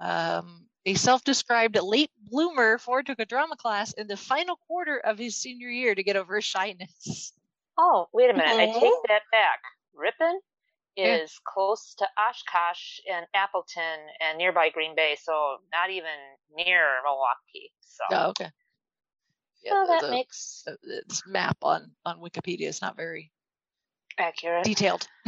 Um, 0.00 0.66
a 0.86 0.94
self-described 0.94 1.76
late 1.82 2.10
bloomer, 2.30 2.78
Ford 2.78 3.06
took 3.06 3.18
a 3.18 3.26
drama 3.26 3.56
class 3.56 3.92
in 3.92 4.06
the 4.06 4.16
final 4.16 4.56
quarter 4.68 4.98
of 4.98 5.18
his 5.18 5.36
senior 5.36 5.68
year 5.68 5.94
to 5.94 6.02
get 6.02 6.16
over 6.16 6.36
his 6.36 6.44
shyness. 6.44 7.32
Oh, 7.78 8.06
wait 8.12 8.30
a 8.30 8.32
minute. 8.32 8.54
I 8.56 8.66
take 8.66 8.94
that 9.08 9.22
back. 9.30 9.60
Ripon 9.94 10.40
Yeah. 10.96 11.16
is 11.16 11.38
close 11.44 11.94
to 11.98 12.08
Oshkosh 12.18 13.00
and 13.12 13.26
Appleton 13.34 13.98
and 14.20 14.38
nearby 14.38 14.70
Green 14.70 14.94
Bay, 14.94 15.16
so 15.20 15.58
not 15.72 15.90
even 15.90 16.16
near 16.56 17.02
Milwaukee. 17.04 17.72
So, 17.80 18.04
Oh, 18.10 18.28
okay. 18.30 18.50
Yeah, 19.62 19.84
the- 19.86 19.86
that 19.92 20.00
the- 20.02 20.10
makes 20.10 20.62
the- 20.66 20.78
this 21.06 21.22
map 21.26 21.58
on 21.62 21.90
on 22.04 22.20
Wikipedia 22.20 22.68
is 22.68 22.80
not 22.82 22.96
very 22.96 23.32
accurate. 24.18 24.64
detailed. 24.64 25.06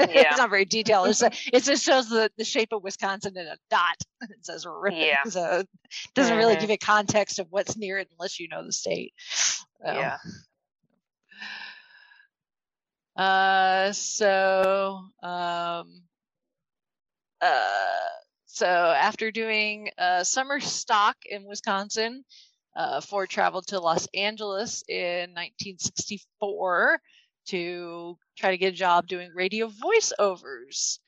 Yeah. 0.00 0.30
it's 0.30 0.38
not 0.38 0.50
very 0.50 0.64
detailed. 0.64 1.08
It's 1.08 1.22
a, 1.22 1.30
it 1.52 1.62
just 1.64 1.84
shows 1.84 2.08
the, 2.08 2.30
the 2.36 2.44
shape 2.44 2.72
of 2.72 2.82
Wisconsin 2.82 3.36
in 3.36 3.46
a 3.46 3.56
dot. 3.70 3.96
It 4.22 4.44
says 4.44 4.66
Ripon. 4.66 4.98
Yeah. 4.98 5.22
So 5.28 5.60
it 5.60 5.68
doesn't 6.14 6.36
really 6.36 6.56
Mhm. 6.56 6.60
give 6.60 6.70
you 6.70 6.78
context 6.78 7.38
of 7.38 7.46
what's 7.50 7.76
near 7.76 7.98
it 7.98 8.08
unless 8.12 8.38
you 8.40 8.48
know 8.48 8.64
the 8.64 8.72
state. 8.72 9.14
So, 9.28 9.64
Yeah. 9.84 10.18
Uh, 13.16 13.92
so, 13.92 15.04
um, 15.22 16.02
uh, 17.40 18.08
so 18.46 18.66
after 18.66 19.30
doing 19.30 19.90
uh, 19.98 20.24
summer 20.24 20.60
stock 20.60 21.16
in 21.26 21.44
Wisconsin, 21.44 22.24
uh, 22.74 23.00
Ford 23.00 23.28
traveled 23.28 23.66
to 23.68 23.80
Los 23.80 24.08
Angeles 24.14 24.82
in 24.88 25.30
1964 25.30 27.00
to 27.46 28.18
try 28.38 28.50
to 28.50 28.56
get 28.56 28.72
a 28.72 28.76
job 28.76 29.06
doing 29.06 29.30
radio 29.34 29.68
voiceovers. 29.68 30.98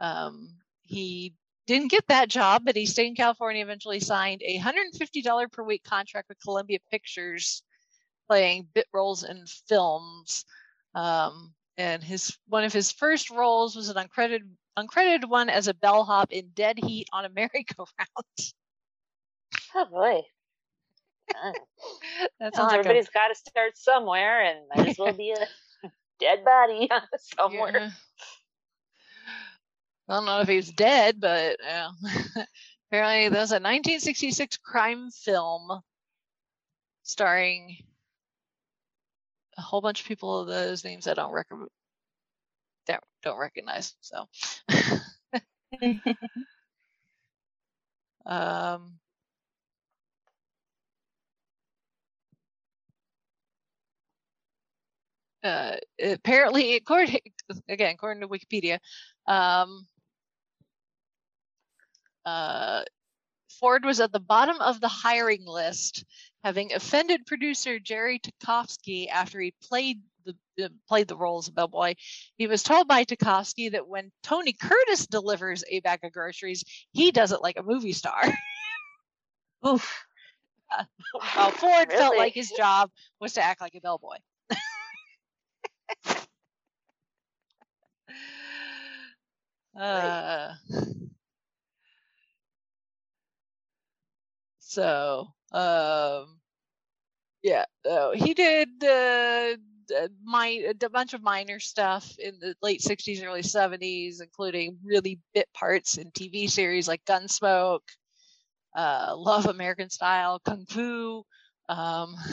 Um, 0.00 0.48
he 0.82 1.34
didn't 1.66 1.90
get 1.90 2.06
that 2.08 2.28
job, 2.28 2.62
but 2.64 2.76
he 2.76 2.86
stayed 2.86 3.08
in 3.08 3.14
California. 3.14 3.62
Eventually, 3.62 4.00
signed 4.00 4.42
a 4.42 4.58
$150 4.58 5.52
per 5.52 5.62
week 5.64 5.84
contract 5.84 6.28
with 6.28 6.40
Columbia 6.42 6.78
Pictures, 6.90 7.62
playing 8.28 8.68
bit 8.74 8.86
roles 8.92 9.24
in 9.24 9.44
films. 9.68 10.44
Um, 10.94 11.54
and 11.76 12.02
his 12.02 12.36
one 12.48 12.64
of 12.64 12.72
his 12.72 12.90
first 12.90 13.30
roles 13.30 13.76
was 13.76 13.88
an 13.88 13.96
uncredited 13.96 14.48
uncredited 14.78 15.28
one 15.28 15.48
as 15.48 15.68
a 15.68 15.74
bellhop 15.74 16.32
in 16.32 16.50
Dead 16.54 16.78
Heat 16.78 17.08
on 17.12 17.24
a 17.24 17.28
merry-go-round. 17.28 17.88
Oh 19.74 19.84
boy. 19.84 20.22
Uh, 21.34 21.52
that 22.20 22.30
well, 22.40 22.52
sounds 22.52 22.72
like 22.72 22.76
a 22.76 22.78
everybody's 22.80 23.08
got 23.10 23.28
to 23.28 23.34
start 23.34 23.76
somewhere, 23.76 24.42
and 24.42 24.58
might 24.74 24.88
as 24.88 24.98
well 24.98 25.12
be 25.12 25.32
a 25.32 25.88
dead 26.20 26.44
body 26.44 26.88
somewhere. 27.38 27.72
Yeah. 27.74 27.90
I 30.08 30.14
don't 30.14 30.24
know 30.24 30.40
if 30.40 30.48
he 30.48 30.56
was 30.56 30.70
dead, 30.70 31.20
but 31.20 31.58
yeah. 31.62 31.88
apparently 32.90 33.28
there's 33.28 33.52
a 33.52 33.60
1966 33.60 34.56
crime 34.58 35.10
film 35.10 35.82
starring 37.02 37.76
a 39.58 39.60
whole 39.60 39.80
bunch 39.80 40.00
of 40.00 40.06
people 40.06 40.40
of 40.40 40.46
those 40.46 40.84
names 40.84 41.06
I 41.06 41.14
don't 41.14 41.32
rec- 41.32 41.46
don't, 42.86 43.04
don't 43.22 43.38
recognize. 43.38 43.94
So, 44.00 44.26
um, 48.24 48.98
uh, 55.48 55.76
apparently, 56.02 56.76
according 56.76 57.18
again, 57.68 57.94
according 57.94 58.20
to 58.20 58.28
Wikipedia, 58.28 58.78
um, 59.26 59.86
uh, 62.24 62.82
Ford 63.58 63.84
was 63.84 64.00
at 64.00 64.12
the 64.12 64.20
bottom 64.20 64.60
of 64.60 64.80
the 64.80 64.88
hiring 64.88 65.44
list, 65.46 66.04
having 66.44 66.72
offended 66.72 67.26
producer 67.26 67.78
Jerry 67.78 68.20
Tokofsky 68.20 69.08
after 69.08 69.40
he 69.40 69.54
played 69.62 70.00
the 70.24 70.64
uh, 70.64 70.68
played 70.86 71.08
the 71.08 71.16
roles 71.16 71.48
of 71.48 71.54
Bellboy. 71.54 71.94
He 72.36 72.46
was 72.46 72.62
told 72.62 72.86
by 72.86 73.04
Tokofsky 73.04 73.72
that 73.72 73.88
when 73.88 74.12
Tony 74.22 74.52
Curtis 74.52 75.06
delivers 75.06 75.64
a 75.70 75.80
bag 75.80 76.00
of 76.04 76.12
groceries, 76.12 76.64
he 76.92 77.10
does 77.10 77.32
it 77.32 77.42
like 77.42 77.56
a 77.58 77.62
movie 77.62 77.92
star. 77.92 78.22
Oof. 79.66 80.04
While 81.34 81.50
Ford 81.50 81.90
felt 81.90 82.16
like 82.16 82.34
his 82.34 82.50
job 82.50 82.90
was 83.20 83.32
to 83.34 83.42
act 83.42 83.62
like 83.62 83.74
a 83.74 83.80
bellboy. 83.80 84.16
Uh, 89.78 90.54
so, 94.58 95.28
um, 95.52 96.40
yeah, 97.42 97.64
he 98.14 98.34
did 98.34 98.68
uh, 98.82 99.56
a, 99.94 100.08
a 100.82 100.90
bunch 100.90 101.14
of 101.14 101.22
minor 101.22 101.60
stuff 101.60 102.16
in 102.18 102.38
the 102.40 102.54
late 102.62 102.82
60s, 102.82 103.22
early 103.22 103.42
70s, 103.42 104.20
including 104.20 104.78
really 104.84 105.20
bit 105.34 105.48
parts 105.54 105.98
in 105.98 106.10
TV 106.10 106.48
series 106.48 106.88
like 106.88 107.04
Gunsmoke, 107.04 107.88
uh, 108.76 109.14
Love 109.16 109.46
American 109.46 109.90
Style, 109.90 110.40
Kung 110.40 110.66
Fu. 110.66 111.24
Um, 111.68 112.16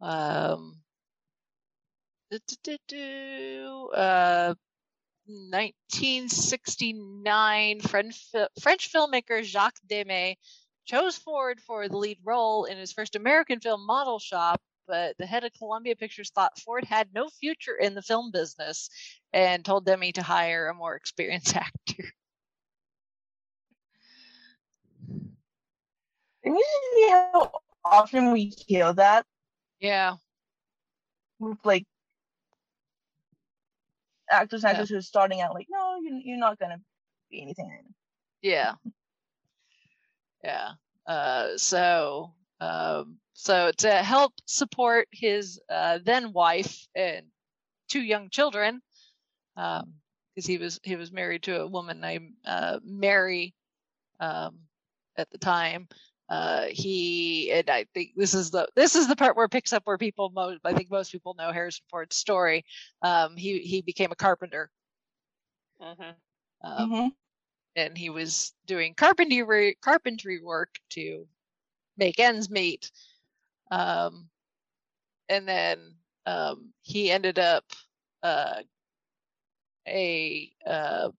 um, 0.00 0.81
uh, 3.94 4.54
1969, 5.26 7.80
French, 7.80 8.26
French 8.60 8.92
filmmaker 8.92 9.42
Jacques 9.44 9.80
Demy 9.86 10.36
chose 10.84 11.16
Ford 11.16 11.60
for 11.60 11.88
the 11.88 11.96
lead 11.96 12.18
role 12.24 12.64
in 12.64 12.76
his 12.76 12.92
first 12.92 13.14
American 13.16 13.60
film 13.60 13.86
Model 13.86 14.18
Shop, 14.18 14.60
but 14.86 15.16
the 15.18 15.26
head 15.26 15.44
of 15.44 15.52
Columbia 15.58 15.94
Pictures 15.94 16.30
thought 16.30 16.58
Ford 16.58 16.84
had 16.84 17.08
no 17.14 17.28
future 17.28 17.76
in 17.76 17.94
the 17.94 18.02
film 18.02 18.32
business 18.32 18.90
and 19.32 19.64
told 19.64 19.86
Demy 19.86 20.10
to 20.12 20.22
hire 20.22 20.68
a 20.68 20.74
more 20.74 20.96
experienced 20.96 21.54
actor. 21.56 22.04
Can 26.44 26.56
you 26.56 26.64
see 26.94 27.08
how 27.10 27.52
often 27.84 28.32
we 28.32 28.52
hear 28.66 28.92
that 28.94 29.24
Yeah, 29.80 30.16
with 31.38 31.58
like 31.64 31.86
actors 34.32 34.64
and 34.64 34.70
Yeah. 34.70 34.72
actors 34.72 34.90
who 34.90 34.96
are 34.96 35.02
starting 35.02 35.40
out 35.40 35.54
like, 35.54 35.66
no, 35.70 35.98
you're, 36.02 36.18
you're 36.18 36.38
not 36.38 36.58
gonna 36.58 36.80
be 37.30 37.42
anything. 37.42 37.94
Yeah. 38.42 38.74
Yeah. 40.42 40.72
Uh, 41.06 41.56
so, 41.56 42.34
um, 42.60 43.18
so 43.34 43.70
to 43.78 43.90
help 43.90 44.32
support 44.46 45.08
his 45.12 45.60
uh, 45.68 45.98
then 46.04 46.32
wife 46.32 46.86
and 46.94 47.26
two 47.88 48.02
young 48.02 48.30
children, 48.30 48.80
um, 49.56 49.94
because 50.34 50.46
he 50.46 50.58
was 50.58 50.80
he 50.82 50.96
was 50.96 51.12
married 51.12 51.42
to 51.44 51.60
a 51.60 51.66
woman 51.66 52.00
named 52.00 52.34
uh, 52.44 52.78
Mary 52.84 53.54
um, 54.20 54.58
at 55.16 55.30
the 55.30 55.38
time. 55.38 55.88
Uh, 56.32 56.68
he 56.70 57.52
and 57.52 57.68
I 57.68 57.84
think 57.92 58.12
this 58.16 58.32
is 58.32 58.50
the 58.50 58.66
this 58.74 58.96
is 58.96 59.06
the 59.06 59.16
part 59.16 59.36
where 59.36 59.44
it 59.44 59.50
picks 59.50 59.74
up 59.74 59.82
where 59.84 59.98
people 59.98 60.30
most 60.30 60.60
I 60.64 60.72
think 60.72 60.90
most 60.90 61.12
people 61.12 61.34
know 61.34 61.52
Harrison 61.52 61.84
Ford's 61.90 62.16
story. 62.16 62.64
Um, 63.02 63.36
he 63.36 63.58
he 63.58 63.82
became 63.82 64.12
a 64.12 64.16
carpenter. 64.16 64.70
hmm 65.80 66.12
Um, 66.62 66.90
Mhm. 66.90 67.12
and 67.76 67.98
he 67.98 68.08
was 68.10 68.54
doing 68.66 68.94
carpentry 68.94 69.76
carpentry 69.82 70.40
work 70.42 70.80
to 70.90 71.28
make 71.98 72.18
ends 72.18 72.48
meet. 72.50 72.90
Um, 73.70 74.30
and 75.28 75.46
then 75.46 75.96
um, 76.26 76.72
he 76.82 77.10
ended 77.10 77.38
up 77.38 77.64
uh, 78.22 78.62
a 79.88 80.52
uh, 80.66 81.10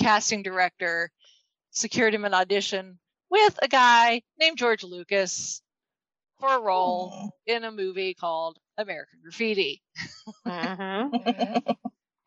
casting 0.00 0.42
director 0.42 1.10
secured 1.70 2.14
him 2.14 2.24
an 2.26 2.34
audition 2.34 2.98
with 3.30 3.58
a 3.62 3.68
guy 3.68 4.22
named 4.38 4.58
George 4.58 4.84
Lucas 4.84 5.62
for 6.40 6.54
a 6.56 6.60
role 6.60 7.14
Aw. 7.14 7.30
in 7.46 7.64
a 7.64 7.70
movie 7.72 8.14
called 8.14 8.58
American 8.78 9.20
Graffiti. 9.22 9.82
hmm 10.44 11.10
Mhm. 11.12 11.12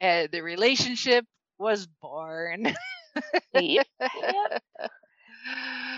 And 0.02 0.32
the 0.32 0.42
relationship 0.42 1.26
was 1.58 1.88
born. 1.88 2.74
Yep. 3.54 3.88
Yep. 4.14 4.52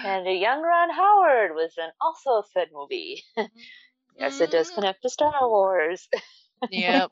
and 0.04 0.28
a 0.28 0.34
young 0.34 0.62
Ron 0.62 0.90
Howard 0.92 1.56
was 1.56 1.74
in 1.78 1.90
also 2.02 2.44
said 2.54 2.70
movie. 2.74 3.24
yes, 4.18 4.42
it 4.42 4.52
does 4.52 4.70
Mhm. 4.70 4.76
connect 4.76 5.02
to 5.04 5.10
Star 5.10 5.48
Wars. 5.50 6.08
Yep. 6.70 7.12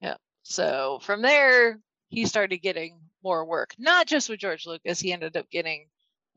yep. 0.00 0.20
So 0.42 0.98
from 1.02 1.22
there, 1.22 1.78
he 2.08 2.26
started 2.26 2.58
getting 2.58 3.00
more 3.22 3.44
work, 3.44 3.74
not 3.78 4.06
just 4.06 4.28
with 4.28 4.40
George 4.40 4.66
Lucas. 4.66 5.00
He 5.00 5.12
ended 5.12 5.36
up 5.36 5.50
getting 5.50 5.86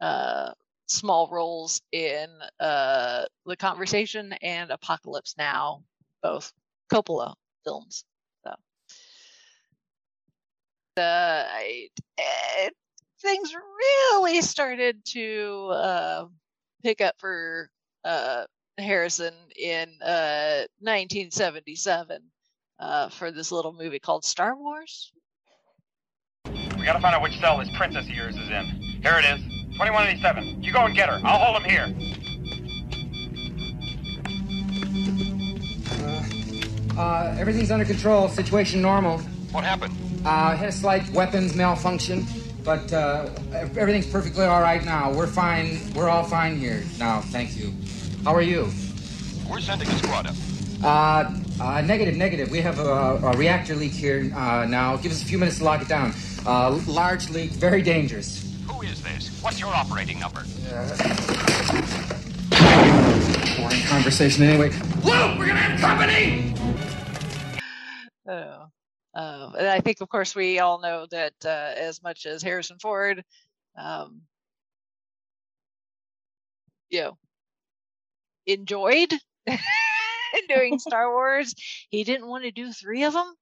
uh, 0.01 0.51
small 0.87 1.29
roles 1.31 1.81
in 1.91 2.27
uh, 2.59 3.25
The 3.45 3.57
Conversation 3.57 4.33
and 4.41 4.71
Apocalypse 4.71 5.35
Now, 5.37 5.83
both 6.21 6.51
Coppola 6.91 7.35
films. 7.63 8.05
So 8.45 8.51
uh, 10.97 11.45
I, 11.49 11.89
eh, 12.17 12.69
things 13.21 13.53
really 13.53 14.41
started 14.41 15.03
to 15.05 15.69
uh, 15.71 16.25
pick 16.83 17.01
up 17.01 17.15
for 17.17 17.69
uh, 18.03 18.43
Harrison 18.77 19.33
in 19.55 19.89
uh, 20.01 20.65
1977 20.79 22.21
uh, 22.79 23.09
for 23.09 23.31
this 23.31 23.51
little 23.51 23.73
movie 23.73 23.99
called 23.99 24.25
Star 24.25 24.55
Wars. 24.55 25.11
We 26.83 26.87
gotta 26.87 26.99
find 26.99 27.15
out 27.15 27.21
which 27.21 27.39
cell 27.39 27.59
this 27.59 27.69
princess 27.77 28.09
of 28.09 28.11
yours 28.13 28.35
is 28.35 28.49
in. 28.49 28.65
Here 29.01 29.17
it 29.17 29.23
is. 29.23 29.41
2187. 29.77 30.61
You 30.61 30.73
go 30.73 30.81
and 30.81 30.93
get 30.93 31.07
her. 31.07 31.21
I'll 31.23 31.39
hold 31.39 31.61
him 31.61 31.69
here. 31.69 31.87
Uh, 36.97 37.37
everything's 37.39 37.71
under 37.71 37.85
control. 37.85 38.27
Situation 38.27 38.81
normal. 38.81 39.19
What 39.53 39.63
happened? 39.63 39.93
Uh, 40.25 40.57
had 40.57 40.67
a 40.67 40.71
slight 40.73 41.09
weapons 41.11 41.55
malfunction, 41.55 42.25
but 42.65 42.91
uh, 42.91 43.29
everything's 43.77 44.07
perfectly 44.07 44.43
all 44.43 44.61
right 44.61 44.83
now. 44.83 45.09
We're 45.09 45.25
fine. 45.25 45.79
We're 45.93 46.09
all 46.09 46.25
fine 46.25 46.57
here 46.57 46.83
now. 46.99 47.21
Thank 47.21 47.55
you. 47.55 47.71
How 48.25 48.35
are 48.35 48.41
you? 48.41 48.69
We're 49.49 49.61
sending 49.61 49.87
a 49.87 49.97
squad 49.99 50.27
up. 50.27 50.35
Uh, 50.83 51.33
uh, 51.61 51.79
negative, 51.79 52.17
negative. 52.17 52.51
We 52.51 52.59
have 52.59 52.77
a, 52.79 53.21
a 53.23 53.37
reactor 53.37 53.73
leak 53.73 53.93
here 53.93 54.29
uh, 54.35 54.65
now. 54.65 54.97
Give 54.97 55.13
us 55.13 55.21
a 55.21 55.25
few 55.25 55.37
minutes 55.37 55.59
to 55.59 55.63
lock 55.63 55.81
it 55.81 55.87
down. 55.87 56.13
Uh, 56.45 56.77
large 56.87 57.29
leak, 57.29 57.51
very 57.51 57.81
dangerous. 57.81 58.53
Who 58.67 58.81
is 58.81 59.01
this? 59.01 59.29
What's 59.41 59.61
your 59.61 59.69
operating 59.69 60.19
number? 60.19 60.43
Boring 63.57 63.81
conversation 63.83 64.43
anyway. 64.43 64.69
Luke, 65.05 65.37
we're 65.37 65.47
gonna 65.47 65.59
have 65.59 65.79
company. 65.79 66.53
Oh. 68.27 68.67
Uh, 69.15 69.51
and 69.57 69.67
I 69.67 69.79
think, 69.79 70.01
of 70.01 70.09
course, 70.09 70.35
we 70.35 70.59
all 70.59 70.81
know 70.81 71.05
that 71.11 71.33
uh, 71.45 71.73
as 71.77 72.01
much 72.01 72.25
as 72.25 72.41
Harrison 72.41 72.77
Ford, 72.79 73.23
um, 73.77 74.21
you 76.89 77.01
know, 77.01 77.17
enjoyed 78.47 79.13
doing 80.49 80.79
Star 80.79 81.11
Wars, 81.11 81.53
he 81.89 82.03
didn't 82.03 82.27
want 82.27 82.43
to 82.43 82.51
do 82.51 82.73
three 82.73 83.03
of 83.03 83.13
them. 83.13 83.33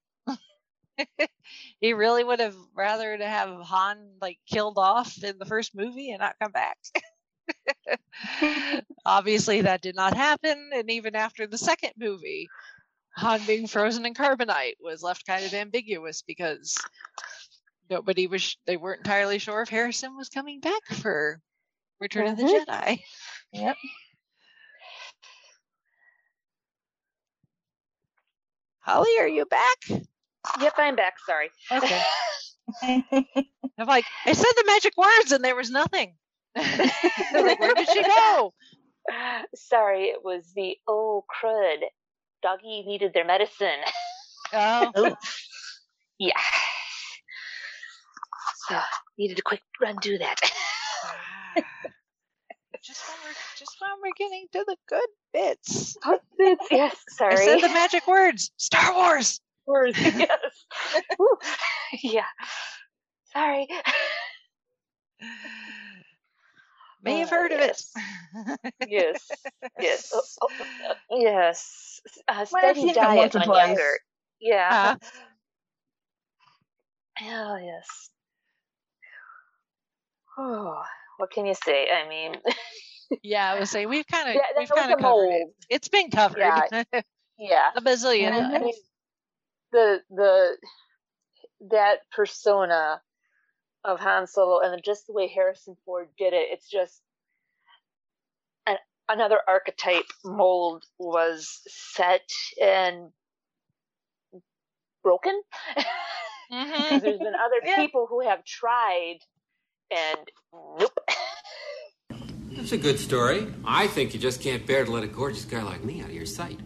he 1.82 1.94
really 1.94 2.24
would 2.24 2.40
have 2.40 2.56
rather 2.76 3.18
to 3.18 3.26
have 3.28 3.62
Han 3.62 3.98
like 4.22 4.40
killed 4.50 4.78
off 4.78 5.24
in 5.24 5.38
the 5.38 5.46
first 5.46 5.76
movie 5.76 6.12
and 6.12 6.20
not 6.20 6.36
come 6.42 6.52
back. 6.52 6.78
Obviously, 9.06 9.62
that 9.62 9.82
did 9.82 9.96
not 9.96 10.16
happen, 10.16 10.70
and 10.74 10.90
even 10.90 11.16
after 11.16 11.48
the 11.48 11.58
second 11.58 11.92
movie, 11.98 12.48
Han 13.18 13.42
being 13.46 13.68
frozen 13.68 14.06
in 14.06 14.14
carbonite 14.14 14.76
was 14.80 15.04
left 15.04 15.26
kind 15.26 15.46
of 15.46 15.54
ambiguous 15.54 16.22
because 16.22 16.78
nobody 17.90 18.28
was 18.28 18.58
they 18.66 18.78
weren't 18.78 19.00
entirely 19.00 19.38
sure 19.40 19.62
if 19.62 19.70
Harrison 19.70 20.16
was 20.16 20.30
coming 20.30 20.60
back 20.60 20.86
for 20.94 21.42
Return 22.00 22.28
of 22.28 22.38
the 22.38 22.44
Mhm. 22.44 22.66
Jedi. 22.66 23.04
Yep. 23.54 23.78
Holly, 28.80 29.20
are 29.20 29.28
you 29.28 29.46
back? 29.46 29.78
Yep, 30.62 30.74
I'm 30.78 30.96
back. 30.96 31.14
Sorry. 31.26 31.50
Okay. 31.72 32.02
I'm 32.84 33.88
like, 33.88 34.06
I 34.26 34.34
said 34.34 34.52
the 34.56 34.64
magic 34.68 34.94
words 34.98 35.32
and 35.32 35.44
there 35.44 35.56
was 35.56 35.70
nothing. 35.70 36.16
Like, 37.34 37.60
where 37.60 37.74
did 37.74 37.90
she 37.90 38.04
go? 38.04 38.54
Sorry, 39.56 40.06
it 40.06 40.24
was 40.24 40.52
the 40.56 40.76
oh 40.88 41.24
crud. 41.30 41.78
Doggy 42.44 42.84
needed 42.86 43.14
their 43.14 43.26
medicine. 43.26 43.80
Oh, 44.54 44.92
Oh, 44.96 45.16
Yeah. 46.20 46.34
So 48.68 48.80
needed 49.18 49.40
a 49.40 49.42
quick 49.42 49.62
run 49.82 49.96
do 50.02 50.18
that. 50.18 50.40
just 52.84 53.02
when 53.08 53.18
we're 53.26 53.36
just 53.58 53.76
when 53.80 53.92
we're 54.02 54.12
getting 54.18 54.48
to 54.54 54.64
the 54.68 54.76
good 54.88 55.08
bits. 55.34 55.96
yes, 56.72 56.96
sorry. 57.10 57.34
I 57.34 57.46
said 57.46 57.62
the 57.62 57.70
magic 57.74 58.08
words. 58.08 58.52
Star 58.58 58.94
Wars. 58.94 59.40
Words, 59.66 59.98
yes. 60.18 60.66
Yeah. 62.04 62.24
Sorry. 63.34 63.68
May 67.04 67.20
have 67.20 67.32
Oh, 67.32 67.36
heard 67.36 67.52
yes. 67.52 67.92
of 67.96 68.02
it. 68.64 68.76
Yes. 68.90 69.32
Yes. 69.80 70.12
Oh, 70.14 70.22
oh, 70.42 70.66
uh, 70.90 70.94
yes. 71.12 72.02
Uh, 72.28 72.46
steady 72.46 72.94
diet 72.94 73.36
on 73.36 73.48
younger. 73.48 73.98
Yeah. 74.40 74.96
Uh, 75.02 75.08
Oh 77.24 77.56
yes. 77.58 78.10
Oh, 80.38 80.82
what 81.18 81.30
can 81.32 81.46
you 81.46 81.54
say? 81.54 81.88
I 81.92 82.08
mean, 82.10 82.36
yeah, 83.24 83.52
I 83.52 83.60
was 83.60 83.70
saying 83.70 83.90
we've 83.90 84.08
kind 84.08 84.30
of 84.30 84.36
yeah, 84.36 84.42
we've 84.58 84.70
kind 84.70 84.92
of 84.92 84.98
covered 84.98 85.24
it. 85.26 85.40
mold. 85.42 85.54
It's 85.70 85.88
been 85.90 86.10
covered 86.10 86.40
Yeah. 86.40 86.62
Yeah. 87.38 87.70
a 87.76 87.82
bazillion 87.82 88.32
Mhm. 88.32 88.46
I 88.46 88.52
times. 88.52 88.64
mean, 88.64 88.74
the 89.72 90.02
the 90.10 90.58
that 91.70 92.00
persona 92.12 93.02
of 93.84 94.00
Han 94.00 94.28
Solo 94.28 94.60
and 94.60 94.84
just 94.84 95.08
the 95.08 95.14
way 95.14 95.28
Harrison 95.28 95.76
Ford 95.86 96.08
did 96.18 96.34
it, 96.34 96.48
it's 96.52 96.70
just 96.70 97.02
an, 98.68 98.78
another 99.10 99.40
archetype 99.48 100.06
mold 100.24 100.84
was 101.00 101.62
set 101.68 102.28
and 102.62 103.12
broken. 105.04 105.42
Mhm. 106.52 107.00
There's 107.00 107.18
been 107.20 107.34
other 107.34 107.62
Yeah. 107.66 107.78
people 107.78 108.08
who 108.10 108.20
have 108.28 108.44
tried, 108.44 109.20
and 109.90 110.20
nope. 110.78 111.00
That's 112.52 112.74
a 112.74 112.78
good 112.78 113.00
story. 113.00 113.48
I 113.64 113.88
think 113.88 114.14
you 114.14 114.20
just 114.20 114.42
can't 114.42 114.68
bear 114.68 114.84
to 114.84 114.92
let 114.92 115.06
a 115.06 115.08
gorgeous 115.08 115.46
guy 115.46 115.64
like 115.64 115.82
me 115.82 116.02
out 116.02 116.10
of 116.10 116.14
your 116.14 116.26
sight. 116.26 116.60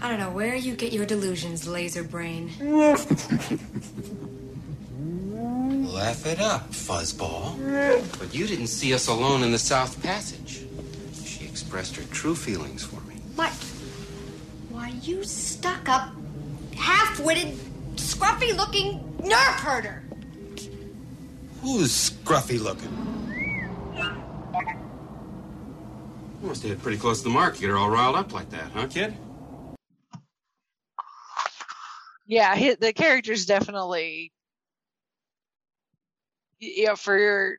I 0.00 0.10
don't 0.10 0.18
know 0.18 0.30
where 0.30 0.54
you 0.54 0.74
get 0.76 0.92
your 0.92 1.06
delusions, 1.06 1.66
laser 1.66 2.04
brain. 2.04 2.50
Laugh 5.92 6.26
it 6.26 6.40
up, 6.40 6.70
fuzzball. 6.70 7.56
But 8.18 8.34
you 8.34 8.46
didn't 8.46 8.66
see 8.66 8.92
us 8.92 9.08
alone 9.08 9.42
in 9.42 9.52
the 9.52 9.58
South 9.58 10.02
Passage. 10.02 10.64
She 11.24 11.44
expressed 11.46 11.96
her 11.96 12.02
true 12.12 12.34
feelings 12.34 12.84
for 12.84 13.00
me. 13.08 13.14
What? 13.34 13.52
Why, 14.70 14.92
you 15.02 15.24
stuck 15.24 15.88
up, 15.88 16.10
half 16.76 17.18
witted, 17.20 17.56
scruffy 17.96 18.54
looking 18.54 19.00
nerf 19.22 19.60
herder! 19.60 20.02
Who's 21.62 22.10
scruffy 22.10 22.60
looking? 22.62 22.92
You 26.42 26.48
must 26.48 26.62
have 26.62 26.72
hit 26.72 26.82
pretty 26.82 26.98
close 26.98 27.18
to 27.18 27.24
the 27.24 27.30
mark 27.30 27.54
to 27.54 27.60
get 27.62 27.70
her 27.70 27.78
all 27.78 27.88
riled 27.88 28.16
up 28.16 28.32
like 28.34 28.50
that, 28.50 28.70
huh, 28.72 28.86
kid? 28.86 29.14
Yeah, 32.26 32.54
hi 32.54 32.74
the 32.74 32.92
character's 32.92 33.46
definitely, 33.46 34.32
you 36.58 36.86
know, 36.86 36.96
for 36.96 37.16
your, 37.16 37.58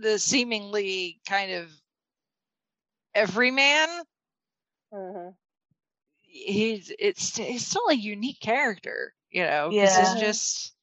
the 0.00 0.18
seemingly 0.18 1.20
kind 1.28 1.52
of 1.52 1.70
everyman. 3.14 3.88
Mm-hmm. 4.92 5.30
He's 6.22 6.92
it's 6.98 7.38
it's 7.38 7.66
still 7.66 7.88
a 7.88 7.94
unique 7.94 8.40
character, 8.40 9.14
you 9.30 9.44
know. 9.44 9.70
Yeah. 9.70 9.84
It's 9.84 10.20
just. 10.20 10.74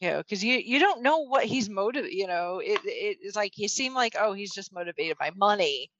You 0.00 0.10
know, 0.10 0.18
because 0.18 0.44
you 0.44 0.58
you 0.58 0.78
don't 0.78 1.02
know 1.02 1.26
what 1.26 1.44
he's 1.44 1.68
motivated. 1.68 2.16
You 2.16 2.28
know, 2.28 2.60
it 2.62 2.78
it's 2.84 3.34
like 3.34 3.58
you 3.58 3.66
seem 3.66 3.94
like 3.94 4.14
oh 4.16 4.32
he's 4.32 4.54
just 4.54 4.72
motivated 4.72 5.18
by 5.18 5.32
money, 5.34 5.90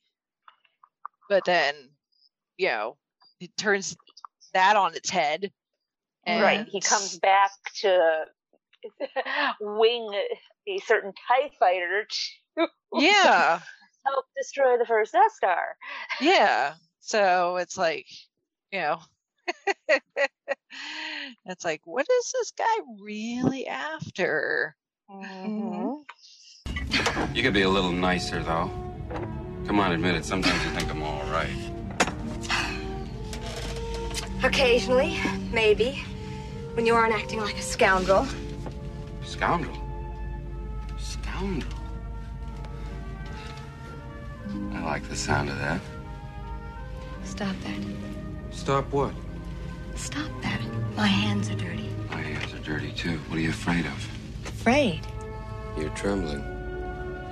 but 1.29 1.45
then, 1.45 1.75
you 2.57 2.69
know, 2.69 2.97
it 3.41 3.51
turns 3.57 3.97
that 4.55 4.77
on 4.77 4.95
its 4.95 5.11
head. 5.11 5.51
Right. 6.29 6.67
He 6.69 6.81
comes 6.81 7.19
back 7.19 7.51
to 7.81 8.25
wing 9.61 10.11
a 10.69 10.79
certain 10.87 11.13
TIE 11.13 11.51
fighter 11.59 12.07
to 12.57 12.67
Yeah, 12.95 13.61
help 14.07 14.27
destroy 14.37 14.77
the 14.79 14.87
first 14.87 15.13
Death 15.13 15.33
Star. 15.35 15.77
yeah. 16.21 16.75
So 17.01 17.57
it's 17.57 17.79
like, 17.79 18.05
you 18.71 18.81
know, 18.81 18.99
it's 21.47 21.65
like, 21.65 21.81
what 21.87 22.07
is 22.07 22.33
this 22.39 22.51
guy 22.51 22.65
really 23.01 23.67
after? 23.67 24.77
Mm-hmm. 25.11 26.03
You 27.35 27.43
could 27.43 27.55
be 27.55 27.63
a 27.63 27.69
little 27.71 27.93
nicer, 27.93 28.43
though. 28.43 28.71
Come 29.67 29.81
on, 29.81 29.93
admit 29.93 30.17
it. 30.17 30.27
Sometimes 30.27 30.63
you 30.65 30.71
think 30.73 30.91
I'm 30.91 31.03
all 31.03 31.25
right. 31.33 31.49
Occasionally, 34.45 35.17
maybe. 35.51 36.03
When 36.79 36.87
you 36.87 36.95
aren't 36.95 37.13
acting 37.13 37.41
like 37.41 37.59
a 37.59 37.63
scoundrel. 37.63 38.25
Scoundrel. 39.25 39.77
Scoundrel. 40.97 41.75
I 44.75 44.85
like 44.85 45.03
the 45.09 45.17
sound 45.17 45.49
of 45.49 45.59
that. 45.59 45.81
Stop 47.25 47.57
that. 47.65 47.85
Stop 48.53 48.93
what? 48.93 49.13
Stop 49.97 50.31
that. 50.43 50.61
My 50.95 51.09
hands 51.09 51.51
are 51.51 51.57
dirty. 51.57 51.91
My 52.11 52.23
hands 52.23 52.55
are 52.55 52.61
dirty, 52.61 52.93
too. 52.93 53.19
What 53.27 53.39
are 53.39 53.43
you 53.43 53.51
afraid 53.51 53.85
of? 53.85 54.09
Afraid? 54.47 55.01
You're 55.77 55.91
trembling. 55.97 56.45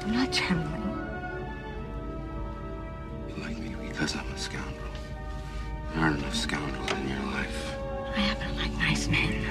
I'm 0.02 0.12
not 0.12 0.32
trembling. 0.32 0.82
You 3.28 3.42
like 3.44 3.58
me 3.58 3.76
because 3.86 4.16
I'm 4.16 4.26
a 4.26 4.38
scoundrel. 4.38 4.90
There 5.94 6.02
aren't 6.02 6.18
enough 6.18 6.34
scoundrels 6.34 6.90
in 6.90 7.08
your 7.10 7.22
life. 7.26 7.65
I 8.16 8.20
happen 8.20 8.48
to 8.48 8.54
like 8.54 8.72
nice 8.78 9.08
men. 9.08 9.44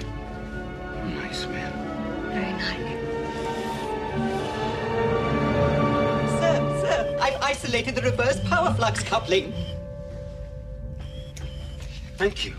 Nice 1.16 1.45
man. 1.45 1.72
Very 2.34 2.51
nice. 2.53 2.95
Sir, 6.39 6.82
sir, 6.82 7.18
I've 7.22 7.39
isolated 7.43 7.93
the 7.93 8.01
reverse 8.01 8.39
power 8.49 8.74
flux 8.74 9.03
coupling. 9.03 9.53
Thank 12.18 12.43
you. 12.43 12.55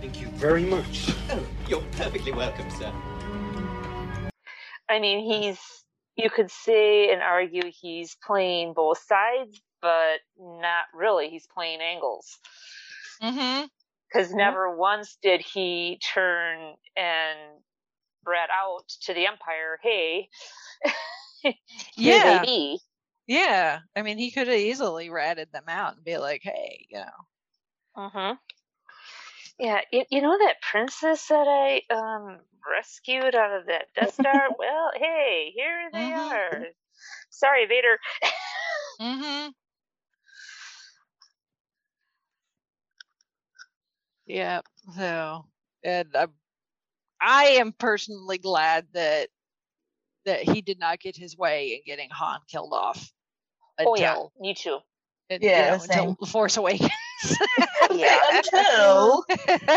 Thank 0.00 0.20
you 0.20 0.28
very 0.28 0.64
much. 0.64 1.10
Oh, 1.30 1.44
you're 1.68 1.82
perfectly 1.92 2.30
welcome, 2.30 2.70
sir. 2.70 2.92
I 4.88 5.00
mean, 5.00 5.24
he's 5.24 5.58
you 6.14 6.30
could 6.30 6.52
say 6.52 7.12
and 7.12 7.20
argue 7.20 7.72
he's 7.72 8.16
playing 8.24 8.74
both 8.74 8.98
sides, 8.98 9.60
but 9.82 10.20
not 10.38 10.84
really. 10.94 11.30
He's 11.30 11.48
playing 11.48 11.80
angles. 11.80 12.38
Mm-hmm. 13.20 13.66
Because 14.08 14.32
never 14.34 14.76
once 14.76 15.16
did 15.22 15.40
he 15.40 15.98
turn 15.98 16.76
and 16.96 17.62
brat 18.24 18.50
out 18.50 18.88
to 19.02 19.14
the 19.14 19.26
Empire, 19.26 19.78
"Hey, 19.82 20.30
Yeah. 21.96 22.46
be." 22.46 22.80
Yeah. 23.26 23.80
I 23.96 24.02
mean, 24.02 24.18
he 24.18 24.30
could 24.32 24.48
have 24.48 24.56
easily 24.58 25.10
ratted 25.10 25.52
them 25.52 25.68
out 25.68 25.96
and 25.96 26.04
be 26.04 26.18
like, 26.18 26.42
hey, 26.42 26.86
you 26.90 26.98
know. 26.98 27.26
Mm-hmm. 27.96 28.36
Yeah, 29.58 29.80
you, 29.90 30.04
you 30.10 30.20
know 30.22 30.36
that 30.38 30.60
princess 30.60 31.28
that 31.28 31.46
I 31.48 31.82
um 31.94 32.40
rescued 32.68 33.34
out 33.34 33.58
of 33.58 33.66
that 33.66 33.86
Death 33.94 34.12
Star? 34.14 34.50
well, 34.58 34.90
hey, 34.94 35.52
here 35.54 35.90
they 35.92 36.12
are. 36.12 36.66
Sorry, 37.30 37.66
Vader. 37.66 37.98
Mm-hmm. 39.00 39.50
Yeah. 44.26 44.60
So, 44.96 45.46
and 45.84 46.08
I, 46.14 46.26
I 47.20 47.44
am 47.60 47.72
personally 47.72 48.38
glad 48.38 48.86
that 48.94 49.28
that 50.24 50.40
he 50.42 50.60
did 50.60 50.78
not 50.80 50.98
get 51.00 51.16
his 51.16 51.36
way 51.36 51.68
in 51.74 51.80
getting 51.86 52.10
Han 52.10 52.40
killed 52.48 52.72
off. 52.72 53.12
oh 53.80 53.94
yeah, 53.96 54.10
until- 54.12 54.32
me 54.40 54.54
too. 54.54 54.78
and, 55.30 55.42
you 55.42 55.48
Yeah, 55.50 55.76
know, 55.76 55.82
until. 55.82 56.16
The 56.20 56.26
Force 56.26 56.56
Awakens. 56.56 56.90
Yeah. 57.92 58.18
Until 58.32 59.24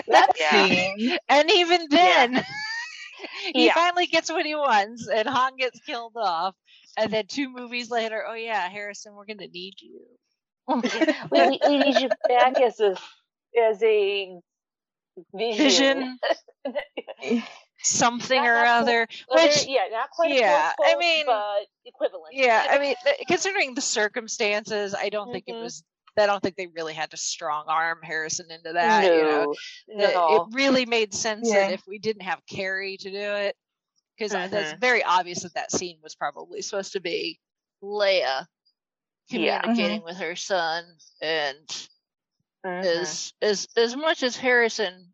that 0.08 0.32
Yeah. 0.38 0.66
scene. 0.68 1.18
and 1.30 1.52
even 1.52 1.88
then, 1.90 2.44
he 3.54 3.68
Yeah. 3.68 3.74
finally 3.76 4.08
gets 4.08 4.30
what 4.32 4.46
he 4.46 4.56
wants, 4.56 5.08
and 5.08 5.28
Han 5.28 5.56
gets 5.58 5.80
killed 5.82 6.14
off. 6.18 6.56
And 6.98 7.14
then 7.14 7.28
two 7.28 7.50
movies 7.50 7.90
later, 7.92 8.26
oh 8.28 8.34
yeah, 8.34 8.68
Harrison, 8.68 9.14
we're 9.14 9.26
gonna 9.26 9.48
need 9.48 9.76
you. 9.80 10.02
we, 11.32 11.48
need- 11.48 11.62
we 11.66 11.78
need 11.78 11.96
you 12.02 12.10
back 12.28 12.60
as 12.60 12.80
a 12.80 12.98
as 13.58 13.82
a 13.84 14.40
vision. 15.34 15.58
Vision, 15.58 16.20
something 17.84 18.42
Not- 18.42 18.48
or 18.50 18.56
not 18.64 18.82
other. 18.84 19.08
well, 19.30 19.46
Which, 19.48 19.66
yeah, 19.68 19.88
not 19.92 20.10
quite. 20.12 20.34
yeah, 20.34 20.72
quote, 20.78 20.96
I 20.96 20.98
mean, 20.98 21.26
equivalent. 21.86 22.34
yeah, 22.34 22.68
I 22.70 22.80
mean, 22.80 22.96
considering 23.28 23.74
the 23.76 23.82
circumstances, 23.82 24.94
I 24.96 25.10
don't 25.10 25.32
think 25.32 25.46
it 25.48 25.54
Mhm. 25.56 25.64
was. 25.64 25.84
I 26.18 26.26
don't 26.26 26.42
think 26.44 26.58
they 26.58 26.68
really 26.68 26.94
had 26.94 27.12
to 27.12 27.18
strong 27.18 27.66
arm 27.68 28.00
Harrison 28.04 28.52
into 28.52 28.74
that. 28.74 29.06
you 29.06 29.22
know, 29.24 29.56
no, 29.88 30.04
it, 30.06 30.14
no. 30.14 30.36
it 30.36 30.56
really 30.56 30.86
made 30.86 31.14
sense 31.14 31.48
Yeah. 31.50 31.68
that 31.68 31.74
if 31.74 31.82
we 31.88 31.98
didn't 31.98 32.24
have 32.24 32.42
Carrie 32.46 32.98
to 32.98 33.10
do 33.10 33.18
it, 33.18 33.56
because 34.18 34.32
that's 34.34 34.74
Mhm. 34.74 34.80
very 34.82 35.02
obvious 35.04 35.44
that 35.44 35.54
that 35.54 35.72
scene 35.72 35.98
was 36.04 36.16
probably 36.16 36.62
supposed 36.62 36.92
to 36.94 37.00
be 37.00 37.40
Leia 37.82 38.48
Yeah. 39.30 39.62
communicating 39.62 40.04
with 40.04 40.18
her 40.18 40.36
son, 40.36 40.98
and 41.22 41.90
Mhm. 42.66 43.06
as 43.06 43.34
as 43.42 43.68
as 43.76 43.96
much 43.96 44.24
as 44.24 44.36
Harrison, 44.38 45.14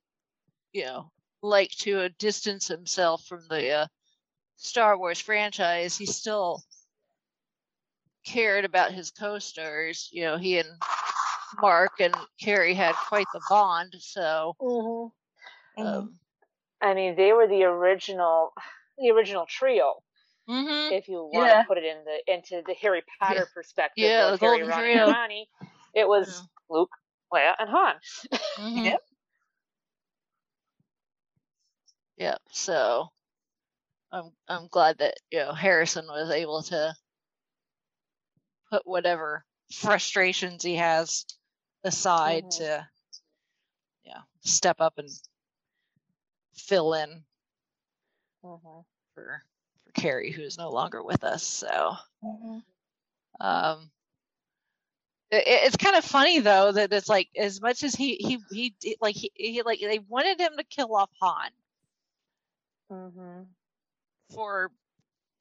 you 0.74 0.86
know, 0.86 1.12
like 1.41 1.72
to 1.80 2.02
uh, 2.02 2.10
distance 2.20 2.68
himself 2.68 3.26
from 3.26 3.48
the 3.50 3.70
uh, 3.72 3.88
Star 4.58 4.98
Wars 4.98 5.20
franchise, 5.20 5.98
he 5.98 6.06
still 6.06 6.62
cared 8.26 8.66
about 8.66 8.91
his 8.91 9.12
co-stars. 9.12 10.10
You 10.12 10.24
know, 10.24 10.38
he 10.38 10.60
and 10.60 10.70
Mark 11.62 12.00
and 12.00 12.16
Carrie 12.41 12.74
had 12.74 12.96
quite 12.96 13.28
the 13.34 13.41
bond. 13.50 13.96
So, 14.00 14.56
Mhm. 14.62 15.12
um, 15.78 16.20
I 16.82 16.93
mean, 16.93 17.16
they 17.16 17.34
were 17.34 17.48
the 17.48 17.64
original, 17.64 18.54
the 18.98 19.12
original 19.12 19.46
trio. 19.46 20.04
mhm. 20.48 20.91
If 20.91 21.08
you 21.08 21.24
want 21.24 21.50
Yeah. 21.50 21.62
to 21.62 21.68
put 21.68 21.78
it 21.78 21.84
in 21.86 22.04
the 22.06 22.34
into 22.34 22.62
the 22.66 22.74
Harry 22.76 23.04
Potter 23.20 23.48
perspective, 23.54 23.98
Yeah, 24.02 24.32
the 24.32 24.38
Harry, 24.38 24.64
Ron, 24.64 24.84
trio. 24.84 25.08
Ronnie, 25.08 25.50
it 25.93 26.08
was 26.08 26.43
Luke, 26.70 26.91
Leia, 27.34 27.55
and 27.59 27.69
Han. 27.69 27.95
mhm. 28.57 28.80
Yep. 28.84 29.01
Yep. 32.17 32.41
So, 32.51 33.11
I'm 34.11 34.32
I'm 34.47 34.67
glad 34.67 34.97
that 34.99 35.15
you 35.32 35.39
know 35.39 35.53
Harrison 35.53 36.07
was 36.07 36.30
able 36.32 36.63
to 36.63 36.95
put 38.69 38.86
whatever 38.86 39.45
frustrations 39.71 40.63
he 40.63 40.76
has 40.76 41.26
aside 41.84 42.49
Mhm. 42.49 42.51
to 42.51 42.88
yeah 44.05 44.21
step 44.41 44.80
up 44.82 44.97
and 44.97 45.09
fill 46.53 46.93
in 46.93 47.23
Mhm. 48.43 48.86
for 49.13 49.43
for 49.84 49.91
Carrie 49.93 50.32
who 50.32 50.41
is 50.43 50.57
no 50.57 50.69
longer 50.69 51.01
with 51.03 51.23
us. 51.23 51.43
So 51.43 51.95
Mhm. 52.21 52.63
um 53.39 53.89
it's 55.32 55.78
kind 55.78 55.95
of 55.95 56.03
funny 56.05 56.39
though 56.39 56.71
that 56.71 56.93
it's 56.93 57.09
like 57.09 57.30
as 57.36 57.59
much 57.61 57.84
as 57.84 57.95
he 57.95 58.15
he 58.15 58.39
he 58.51 58.76
did- 58.80 58.97
like 59.01 59.15
he, 59.15 59.32
he 59.36 59.61
like 59.63 59.80
they 59.80 59.99
wanted 59.99 60.39
him 60.39 60.53
to 60.57 60.63
kill 60.63 60.95
off 60.95 61.09
Han 61.21 61.49
Mhm. 62.91 63.45
for 64.34 64.71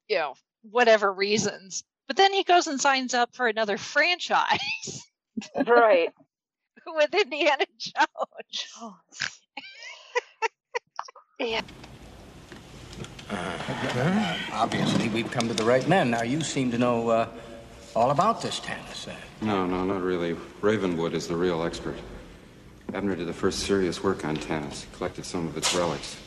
you 0.07 0.17
know 0.17 0.33
whatever 0.71 1.11
reasons 1.13 1.83
but 2.07 2.17
then 2.17 2.33
he 2.33 2.43
goes 2.43 2.67
and 2.67 2.81
signs 2.81 3.13
up 3.13 3.35
for 3.35 3.47
another 3.47 3.77
franchise 3.77 5.03
Right. 5.65 6.09
with 6.87 7.13
Indiana 7.13 7.65
Jones. 7.77 9.41
yeah. 11.39 11.61
Uh, 13.29 14.37
obviously, 14.53 15.09
we've 15.09 15.29
come 15.31 15.47
to 15.47 15.53
the 15.53 15.63
right 15.63 15.87
man. 15.89 16.09
Now, 16.11 16.21
you 16.21 16.41
seem 16.41 16.71
to 16.71 16.77
know 16.77 17.09
uh, 17.09 17.27
all 17.95 18.11
about 18.11 18.41
this 18.41 18.59
Tanis. 18.59 19.07
Uh, 19.07 19.15
No, 19.41 19.65
no, 19.65 19.85
not 19.85 20.01
really. 20.01 20.35
Ravenwood 20.61 21.13
is 21.13 21.27
the 21.27 21.35
real 21.35 21.63
expert. 21.63 21.95
Abner 22.93 23.15
did 23.15 23.27
the 23.27 23.33
first 23.33 23.59
serious 23.59 24.03
work 24.03 24.25
on 24.25 24.37
Tanis. 24.37 24.83
He 24.83 24.95
collected 24.95 25.25
some 25.25 25.47
of 25.47 25.57
its 25.57 25.73
relics. 25.73 26.17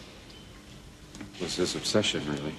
It 1.36 1.42
was 1.42 1.56
his 1.56 1.74
obsession, 1.76 2.22
really. 2.28 2.54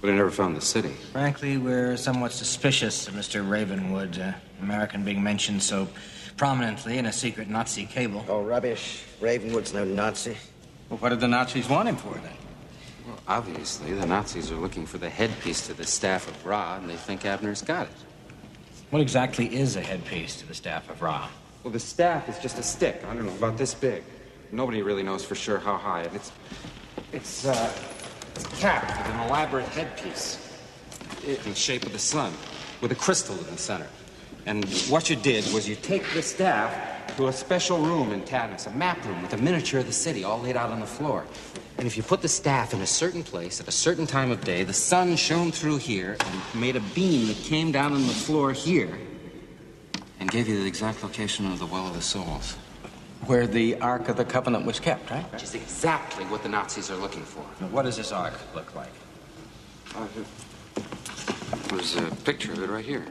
But 0.00 0.10
he 0.10 0.16
never 0.16 0.30
found 0.30 0.56
the 0.56 0.60
city. 0.60 0.90
Frankly, 1.12 1.56
we're 1.56 1.96
somewhat 1.96 2.32
suspicious 2.32 3.08
of 3.08 3.14
Mr. 3.14 3.48
Ravenwood, 3.48 4.18
uh, 4.18 4.32
American 4.60 5.04
being 5.04 5.22
mentioned 5.22 5.62
so 5.62 5.88
prominently 6.36 6.98
in 6.98 7.06
a 7.06 7.12
secret 7.12 7.48
Nazi 7.48 7.86
cable. 7.86 8.24
Oh, 8.28 8.42
rubbish. 8.42 9.02
Ravenwood's 9.20 9.72
no 9.72 9.84
Nazi. 9.84 10.36
Well, 10.90 10.98
what 10.98 11.08
did 11.08 11.20
the 11.20 11.28
Nazis 11.28 11.68
want 11.68 11.88
him 11.88 11.96
for 11.96 12.14
then? 12.14 12.36
Well, 13.06 13.18
obviously, 13.28 13.92
the 13.92 14.06
Nazis 14.06 14.50
are 14.50 14.56
looking 14.56 14.86
for 14.86 14.98
the 14.98 15.10
headpiece 15.10 15.66
to 15.66 15.74
the 15.74 15.84
staff 15.84 16.26
of 16.26 16.46
Ra, 16.46 16.76
and 16.76 16.88
they 16.88 16.96
think 16.96 17.24
Abner's 17.24 17.62
got 17.62 17.86
it. 17.86 17.92
What 18.90 19.02
exactly 19.02 19.54
is 19.54 19.76
a 19.76 19.80
headpiece 19.80 20.36
to 20.36 20.46
the 20.46 20.54
staff 20.54 20.88
of 20.88 21.02
Ra? 21.02 21.28
Well, 21.62 21.72
the 21.72 21.80
staff 21.80 22.28
is 22.28 22.38
just 22.38 22.58
a 22.58 22.62
stick. 22.62 23.02
I 23.08 23.14
don't 23.14 23.26
know, 23.26 23.32
about 23.32 23.58
this 23.58 23.74
big. 23.74 24.02
Nobody 24.52 24.82
really 24.82 25.02
knows 25.02 25.24
for 25.24 25.34
sure 25.34 25.58
how 25.58 25.76
high, 25.76 26.02
and 26.02 26.16
it's. 26.16 26.32
It's, 27.12 27.44
uh. 27.46 27.72
It's 28.34 28.60
capped 28.60 28.86
with 28.98 29.14
an 29.14 29.28
elaborate 29.28 29.66
headpiece. 29.66 30.38
in 31.26 31.38
the 31.44 31.54
shape 31.54 31.84
of 31.86 31.92
the 31.92 31.98
sun, 31.98 32.32
with 32.80 32.92
a 32.92 32.94
crystal 32.94 33.36
in 33.38 33.46
the 33.46 33.58
center. 33.58 33.86
And 34.46 34.64
what 34.88 35.08
you 35.08 35.16
did 35.16 35.44
was 35.52 35.68
you 35.68 35.74
take 35.74 36.04
the 36.12 36.22
staff 36.22 37.16
to 37.16 37.28
a 37.28 37.32
special 37.32 37.78
room 37.78 38.12
in 38.12 38.22
Tanis, 38.22 38.66
a 38.66 38.70
map 38.70 39.02
room 39.06 39.22
with 39.22 39.32
a 39.32 39.38
miniature 39.38 39.80
of 39.80 39.86
the 39.86 39.92
city 39.92 40.24
all 40.24 40.40
laid 40.40 40.56
out 40.56 40.70
on 40.70 40.80
the 40.80 40.86
floor. 40.86 41.24
And 41.76 41.86
if 41.86 41.96
you 41.96 42.02
put 42.02 42.22
the 42.22 42.28
staff 42.28 42.72
in 42.72 42.80
a 42.82 42.86
certain 42.86 43.22
place 43.22 43.60
at 43.60 43.66
a 43.66 43.72
certain 43.72 44.06
time 44.06 44.30
of 44.30 44.44
day, 44.44 44.62
the 44.62 44.72
sun 44.72 45.16
shone 45.16 45.50
through 45.50 45.78
here 45.78 46.16
and 46.18 46.60
made 46.60 46.76
a 46.76 46.80
beam 46.80 47.26
that 47.26 47.36
came 47.38 47.72
down 47.72 47.92
on 47.92 48.06
the 48.06 48.12
floor 48.12 48.52
here 48.52 48.96
and 50.20 50.30
gave 50.30 50.48
you 50.48 50.60
the 50.60 50.66
exact 50.66 51.02
location 51.02 51.46
of 51.50 51.58
the 51.58 51.66
Well 51.66 51.86
of 51.86 51.94
the 51.94 52.02
Souls. 52.02 52.56
Where 53.26 53.46
the 53.46 53.80
Ark 53.80 54.08
of 54.08 54.16
the 54.16 54.24
Covenant 54.24 54.66
was 54.66 54.78
kept, 54.78 55.10
right? 55.10 55.30
Which 55.32 55.42
is 55.42 55.54
exactly 55.54 56.24
what 56.26 56.42
the 56.42 56.48
Nazis 56.48 56.90
are 56.90 56.96
looking 56.96 57.22
for. 57.22 57.40
What 57.66 57.82
does 57.82 57.96
this 57.96 58.12
Ark 58.12 58.34
look 58.54 58.74
like? 58.74 58.92
Uh, 59.96 60.06
there's 61.68 61.96
a 61.96 62.02
picture 62.24 62.52
of 62.52 62.62
it 62.62 62.70
right 62.70 62.84
here. 62.84 63.04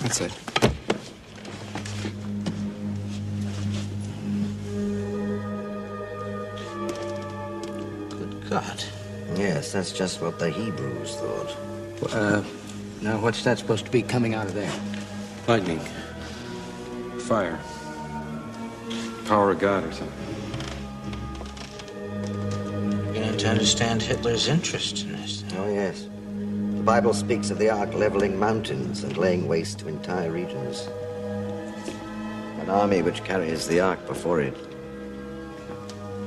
That's 0.00 0.20
it. 0.20 0.51
God. 8.52 8.84
Yes, 9.34 9.72
that's 9.72 9.92
just 9.92 10.20
what 10.20 10.38
the 10.38 10.50
Hebrews 10.50 11.16
thought. 11.16 11.56
Uh, 12.12 12.44
now 13.00 13.18
what's 13.18 13.42
that 13.44 13.58
supposed 13.58 13.86
to 13.86 13.90
be 13.90 14.02
coming 14.02 14.34
out 14.34 14.44
of 14.44 14.52
there? 14.52 14.70
Lightning. 15.48 15.80
Fire. 17.20 17.58
Power 19.24 19.52
of 19.52 19.58
God 19.58 19.84
or 19.84 19.92
something. 19.92 20.18
Beginning 23.06 23.38
to 23.38 23.48
understand 23.48 24.02
Hitler's 24.02 24.48
interest 24.48 25.04
in 25.04 25.12
this. 25.12 25.44
Oh, 25.56 25.72
yes. 25.72 26.02
The 26.02 26.82
Bible 26.82 27.14
speaks 27.14 27.48
of 27.48 27.56
the 27.58 27.70
Ark 27.70 27.94
leveling 27.94 28.38
mountains 28.38 29.02
and 29.02 29.16
laying 29.16 29.48
waste 29.48 29.78
to 29.78 29.88
entire 29.88 30.30
regions. 30.30 30.90
An 32.60 32.68
army 32.68 33.00
which 33.00 33.24
carries 33.24 33.66
the 33.66 33.80
Ark 33.80 34.06
before 34.06 34.42
it 34.42 34.54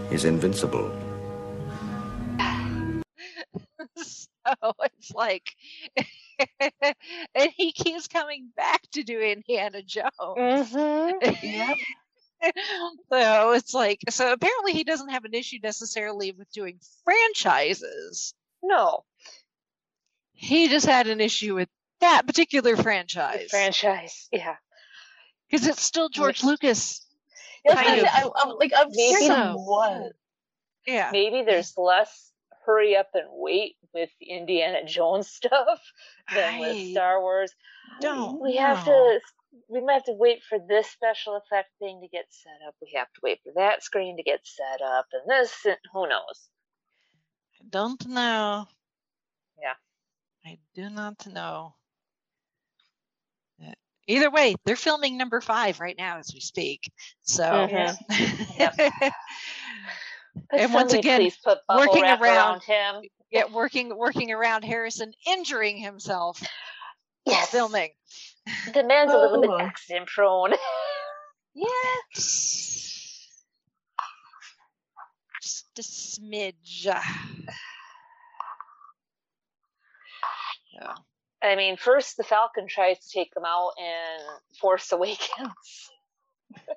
is 0.09 0.25
invincible. 0.25 1.04
Like 5.25 5.55
and 7.35 7.51
he 7.55 7.71
keeps 7.71 8.07
coming 8.07 8.49
back 8.55 8.81
to 8.91 9.03
do 9.03 9.19
indiana 9.19 9.81
jones. 9.81 10.11
Mhm. 10.27 11.13
so 13.11 13.51
it's 13.53 13.73
like 13.73 13.99
so 14.09 14.31
apparently 14.31 14.73
he 14.73 14.83
doesn't 14.83 15.09
have 15.09 15.25
an 15.25 15.33
issue 15.33 15.57
necessarily 15.63 16.31
with 16.31 16.51
doing 16.51 16.79
franchises. 17.03 18.33
No. 18.61 19.03
he 20.33 20.67
just 20.69 20.85
had 20.85 21.07
an 21.07 21.21
issue 21.21 21.55
with 21.55 21.69
that 22.01 22.27
particular 22.27 22.75
franchise. 22.75 23.49
franchise 23.49 24.27
yeah. 24.31 24.55
Because 25.49 25.67
it's 25.67 25.81
still 25.81 26.09
george 26.09 26.43
lucas 26.43 27.05
That's 27.65 27.79
kind 27.81 28.01
what 28.01 28.09
of 28.09 28.13
I, 28.13 28.27
I, 28.27 28.29
I'm 28.43 28.57
like 28.57 28.71
I'm 28.75 28.89
Maybe 28.91 29.15
scared 29.25 29.27
so. 29.27 29.81
of 29.81 30.11
yeah. 30.87 31.09
Maybe 31.11 31.43
there's 31.43 31.73
less 31.77 32.31
hurry 32.65 32.95
up 32.95 33.09
and 33.13 33.27
wait 33.31 33.75
with 33.93 34.09
Indiana 34.21 34.85
Jones 34.85 35.27
stuff 35.31 35.79
than 36.33 36.59
with 36.59 36.77
Star 36.77 37.21
Wars. 37.21 37.53
don't 38.01 38.41
we 38.41 38.57
have 38.57 38.83
to 38.83 39.19
we 39.69 39.81
might 39.81 39.93
have 39.93 40.03
to 40.05 40.13
wait 40.13 40.43
for 40.43 40.57
this 40.67 40.89
special 40.89 41.35
effect 41.37 41.69
thing 41.79 42.01
to 42.01 42.07
get 42.09 42.25
set 42.29 42.67
up. 42.67 42.75
We 42.81 42.91
have 42.95 43.07
to 43.13 43.21
wait 43.23 43.39
for 43.43 43.53
that 43.55 43.83
screen 43.83 44.17
to 44.17 44.23
get 44.23 44.45
set 44.45 44.81
up 44.81 45.07
and 45.13 45.29
this 45.29 45.65
and 45.65 45.77
who 45.93 46.07
knows. 46.07 46.49
I 47.61 47.65
don't 47.69 48.05
know 48.07 48.67
Yeah. 49.61 49.73
I 50.45 50.59
do 50.73 50.89
not 50.89 51.25
know. 51.27 51.75
Uh, 53.63 53.71
Either 54.07 54.29
way, 54.29 54.55
they're 54.65 54.75
filming 54.75 55.17
number 55.17 55.41
five 55.41 55.79
right 55.79 55.97
now 55.97 56.17
as 56.19 56.31
we 56.33 56.39
speak. 56.39 56.91
So, 57.23 57.43
Mhm. 57.69 57.97
Could 58.57 58.71
and 60.51 60.73
once 60.73 60.93
again, 60.93 61.19
please 61.21 61.37
put 61.43 61.59
working 61.69 62.01
wrap 62.01 62.21
around, 62.21 62.63
him. 62.63 63.01
yeah, 63.31 63.45
working 63.51 63.95
working 63.97 64.31
around 64.31 64.63
Harrison, 64.63 65.13
injuring 65.27 65.77
himself 65.77 66.41
while 67.23 67.45
filming. 67.45 67.91
The 68.73 68.83
man's 68.83 69.11
a 69.11 69.17
little 69.17 69.41
bit 69.41 69.49
Oh. 69.49 69.59
accident 69.59 70.07
prone. 70.07 70.53
Yes, 71.57 73.29
just 75.41 75.65
a 75.79 75.81
smidge. 75.81 76.83
Yeah. 80.73 80.93
I 81.41 81.55
mean, 81.55 81.77
first 81.77 82.17
the 82.17 82.23
Falcon 82.25 82.67
tries 82.67 82.99
to 82.99 83.09
take 83.09 83.33
them 83.33 83.45
out 83.45 83.71
in 83.79 84.57
Force 84.59 84.91
Awakens. 84.91 85.91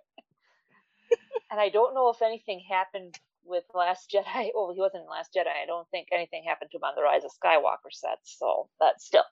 and 1.51 1.59
I 1.61 1.71
don't 1.71 1.95
know 1.95 2.11
if 2.11 2.23
anything 2.23 2.63
happened 2.71 3.19
with 3.49 3.65
Last 3.75 4.11
Jedi. 4.15 4.51
Well, 4.55 4.73
he 4.75 4.81
wasn't 4.81 5.05
in 5.05 5.09
Last 5.11 5.31
Jedi. 5.37 5.49
I 5.49 5.67
don't 5.67 5.89
think 5.91 6.09
anything 6.13 6.45
happened 6.47 6.71
to 6.73 6.77
him 6.79 6.85
on 6.85 6.95
the 6.97 7.03
Rise 7.03 7.25
of 7.25 7.31
Skywalker 7.33 7.91
sets, 7.93 8.37
so 8.39 8.69
that's 8.81 9.05
still. 9.07 9.25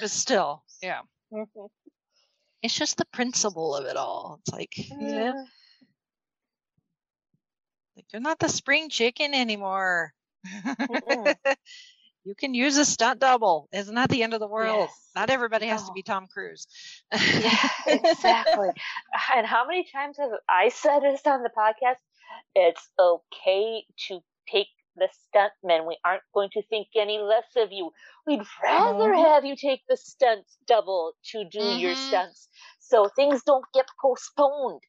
But 0.00 0.10
still, 0.10 0.64
yeah. 0.82 1.00
Mhm. 1.32 1.68
It's 2.62 2.74
just 2.76 2.96
the 2.96 3.04
principle 3.06 3.76
of 3.76 3.84
it 3.86 3.96
all. 3.96 4.40
It's 4.40 4.52
like, 4.52 4.72
Yeah. 4.76 5.44
like 7.96 8.06
you're 8.12 8.22
not 8.22 8.38
the 8.38 8.48
spring 8.48 8.88
chicken 8.88 9.34
anymore. 9.34 10.12
You 12.26 12.34
can 12.34 12.54
use 12.54 12.78
a 12.78 12.86
stunt 12.86 13.20
double. 13.20 13.68
It's 13.70 13.90
not 13.90 14.08
the 14.08 14.22
end 14.22 14.32
of 14.32 14.40
the 14.40 14.46
world. 14.48 14.88
Yes. 14.88 15.10
Not 15.14 15.28
everybody 15.28 15.66
has 15.66 15.84
to 15.86 15.92
be 15.92 16.00
Tom 16.02 16.26
Cruise. 16.26 16.66
Yeah, 17.12 17.68
exactly. 17.86 18.70
and 19.36 19.46
how 19.46 19.66
many 19.66 19.84
times 19.92 20.16
have 20.16 20.30
I 20.48 20.70
said 20.70 21.00
this 21.00 21.20
on 21.26 21.42
the 21.42 21.50
podcast? 21.50 21.96
It's 22.54 22.88
okay 22.98 23.84
to 24.08 24.20
take 24.48 24.68
the 24.96 25.08
stuntmen. 25.08 25.86
We 25.86 25.98
aren't 26.04 26.22
going 26.34 26.50
to 26.52 26.62
think 26.68 26.88
any 26.96 27.18
less 27.18 27.46
of 27.56 27.72
you. 27.72 27.90
We'd 28.26 28.42
rather 28.62 29.14
Mhm. 29.14 29.18
have 29.18 29.44
you 29.44 29.56
take 29.56 29.82
the 29.88 29.96
stunt 29.96 30.46
double 30.66 31.14
to 31.32 31.44
do 31.44 31.74
your 31.76 31.94
Mhm. 31.94 31.96
stunts 31.96 32.48
so 32.80 33.08
things 33.16 33.42
don't 33.44 33.64
get 33.74 33.86
postponed. 34.00 34.82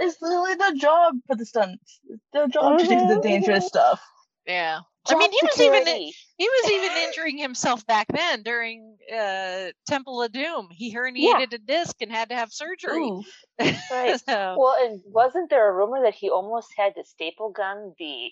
It's 0.00 0.20
literally 0.22 0.54
their 0.54 0.74
job 0.74 1.14
for 1.26 1.36
the 1.36 1.46
stunts. 1.46 2.00
It's 2.08 2.24
their 2.32 2.48
job 2.48 2.78
to 2.78 2.86
do 2.86 3.06
the 3.06 3.16
Mhm. 3.16 3.22
dangerous 3.22 3.66
stuff. 3.66 4.00
yeah. 4.46 4.80
I 5.08 5.14
mean, 5.14 5.30
he 5.32 5.40
was 5.42 5.60
even 5.60 5.86
he 5.86 6.48
was 6.48 6.70
even 6.70 6.96
injuring 7.04 7.38
himself 7.38 7.86
back 7.86 8.06
then 8.08 8.42
during 8.42 8.96
uh, 9.12 9.72
Temple 9.86 10.22
of 10.22 10.32
Doom. 10.32 10.68
He 10.70 10.94
herniated 10.94 11.52
a 11.52 11.58
disc 11.58 11.96
and 12.00 12.10
had 12.10 12.30
to 12.30 12.34
have 12.34 12.52
surgery. 12.52 13.10
Right. 13.90 14.18
so, 14.26 14.56
Well, 14.58 14.76
and 14.80 15.02
wasn't 15.04 15.50
there 15.50 15.68
a 15.68 15.72
rumor 15.74 16.02
that 16.04 16.14
he 16.14 16.30
almost 16.30 16.68
had 16.76 16.94
to 16.94 17.04
staple 17.04 17.50
gun 17.50 17.92
the 17.98 18.30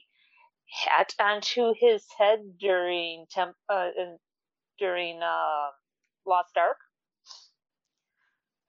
hat 0.71 1.15
onto 1.21 1.75
his 1.79 2.05
head 2.17 2.39
during 2.59 3.27
temp 3.31 3.55
uh, 3.69 3.89
in, 3.97 4.19
during 4.79 5.23
uh, 5.23 5.69
Lost 6.25 6.57
Ark? 6.57 6.79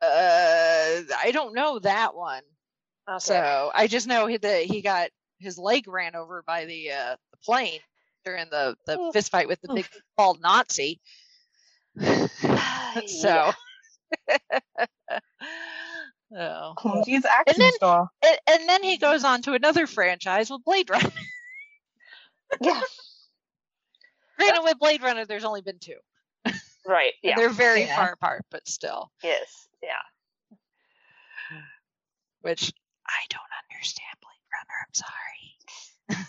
uh, 0.02 1.02
I 1.18 1.32
don't 1.32 1.54
know 1.54 1.80
that 1.80 2.16
one. 2.16 2.44
Okay. 3.10 3.20
So 3.20 3.72
I 3.74 3.88
just 3.88 4.08
know 4.08 4.30
that 4.38 4.64
he 4.64 4.82
got 4.82 5.10
his 5.40 5.58
leg 5.58 5.88
ran 5.88 6.16
over 6.16 6.44
by 6.46 6.66
the 6.66 6.92
uh, 6.92 7.16
the 7.32 7.38
plane 7.44 7.80
during 8.26 8.48
the 8.50 8.76
the 8.86 9.00
Oof. 9.00 9.14
fist 9.14 9.32
fight 9.32 9.48
with 9.48 9.62
the 9.62 9.74
big 9.74 9.88
bald 10.18 10.40
Nazi. 10.42 11.00
so. 13.08 13.52
oh. 16.36 17.04
He's 17.06 17.26
action 17.26 17.56
then- 17.60 17.74
star. 17.74 18.10
And, 18.26 18.38
and 18.48 18.70
then 18.70 18.84
he 18.84 18.98
goes 18.98 19.24
on 19.24 19.42
to 19.44 19.54
another 19.54 19.88
franchise 19.88 20.50
with 20.50 20.64
Blade 20.64 20.90
Runner. 20.90 21.10
yeah. 22.62 22.82
Granted, 24.38 24.62
with 24.64 24.80
Blade 24.80 25.02
Runner, 25.02 25.26
there's 25.26 25.44
only 25.44 25.62
been 25.62 25.80
two. 25.80 25.98
Right. 26.88 27.12
Yeah. 27.22 27.36
They're 27.36 27.50
very 27.50 27.82
Yeah. 27.82 27.96
far 27.98 28.14
apart, 28.14 28.46
but 28.50 28.68
still, 28.68 29.12
Yes. 29.22 29.68
Yeah. 29.84 30.00
which 32.42 32.72
I 33.06 33.26
don't 33.30 33.42
understand 33.70 34.16
Blade 34.22 34.48
Runner. 34.54 34.78
I'm 34.88 34.94
sorry. 34.94 35.58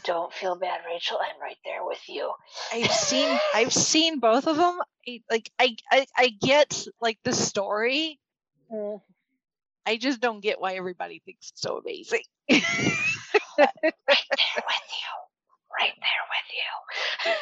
Don't 0.04 0.32
feel 0.32 0.56
bad, 0.56 0.80
Rachel. 0.86 1.18
I'm 1.20 1.40
right 1.40 1.56
there 1.64 1.84
with 1.84 2.00
you. 2.08 2.32
I've 2.72 2.90
seen 2.90 3.38
I've 3.54 3.72
seen 3.72 4.18
both 4.18 4.46
of 4.46 4.56
them. 4.56 4.78
I, 5.08 5.22
like 5.30 5.50
I, 5.58 5.76
I 5.90 6.06
I 6.16 6.28
get 6.40 6.86
like 7.00 7.18
the 7.24 7.32
story. 7.32 8.18
Mm. 8.72 9.00
I 9.86 9.96
just 9.96 10.20
don't 10.20 10.40
get 10.40 10.60
why 10.60 10.74
everybody 10.74 11.22
thinks 11.24 11.50
it's 11.50 11.62
so 11.62 11.78
amazing. 11.78 12.20
Right 12.50 12.62
there 13.58 14.64
with 14.66 14.90
you. 14.92 15.10
Right 15.78 15.96
there 15.96 16.24
with 16.28 16.48
you. 17.26 17.32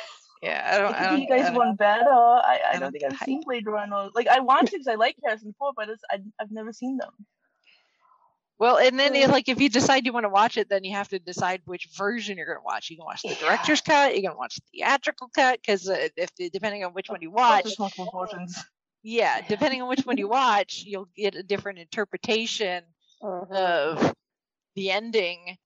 yeah, 0.43 0.71
I 0.73 0.79
don't. 0.79 0.95
I 0.95 0.99
I 0.99 1.03
don't 1.03 1.17
think 1.19 1.29
you 1.31 1.37
guys 1.37 1.45
I 1.47 1.49
don't- 1.49 1.57
want 1.57 1.79
better. 1.79 2.05
I, 2.11 2.61
I 2.65 2.75
I'm 2.75 2.81
don't 2.81 2.93
think 2.93 3.05
I've 3.05 3.19
seen 3.19 3.43
Blade 3.45 3.67
Runner. 3.67 4.09
Like 4.15 4.29
I 4.29 4.41
want 4.41 4.67
to 4.69 4.73
because 4.73 4.87
I 4.89 4.95
like 4.95 5.17
Harrison 5.25 5.55
Ford, 5.59 5.75
but 5.77 5.89
it's, 5.89 6.03
I, 6.11 6.19
I've 6.41 6.51
never 6.51 6.73
seen 6.73 6.97
them. 6.99 7.11
Well, 8.59 8.79
and 8.79 8.99
then 8.99 9.13
like 9.31 9.49
if 9.49 9.61
you 9.61 9.69
decide 9.69 10.05
you 10.07 10.13
want 10.13 10.25
to 10.25 10.31
watch 10.31 10.57
it, 10.57 10.69
then 10.69 10.85
you 10.85 10.95
have 10.95 11.09
to 11.09 11.19
decide 11.19 11.63
which 11.67 11.89
version 11.97 12.37
you're 12.37 12.47
going 12.47 12.59
to 12.59 12.65
watch. 12.65 12.91
You 12.91 12.97
can 12.97 13.05
watch 13.07 13.23
the 13.23 13.35
Yeah. 13.35 13.37
director's 13.37 13.81
cut. 13.81 14.17
You 14.17 14.23
can 14.23 14.37
watch 14.37 14.57
the 14.57 14.63
theatrical 14.79 15.29
cut 15.35 15.61
because 15.61 15.89
uh, 15.89 16.09
if 16.17 16.31
depending 16.53 16.85
on 16.85 16.93
which 16.93 17.11
one 17.11 17.23
you 17.23 17.31
watch, 17.31 17.77
multiple 17.79 18.11
versions. 18.13 18.65
yeah, 19.03 19.41
depending 19.47 19.83
on 19.83 19.89
which 19.89 20.05
one 20.07 20.19
you 20.19 20.29
watch, 20.29 20.83
you'll 20.87 21.09
get 21.17 21.35
a 21.35 21.43
different 21.43 21.79
interpretation 21.79 22.85
of 23.53 24.15
the 24.75 24.91
ending, 24.91 25.57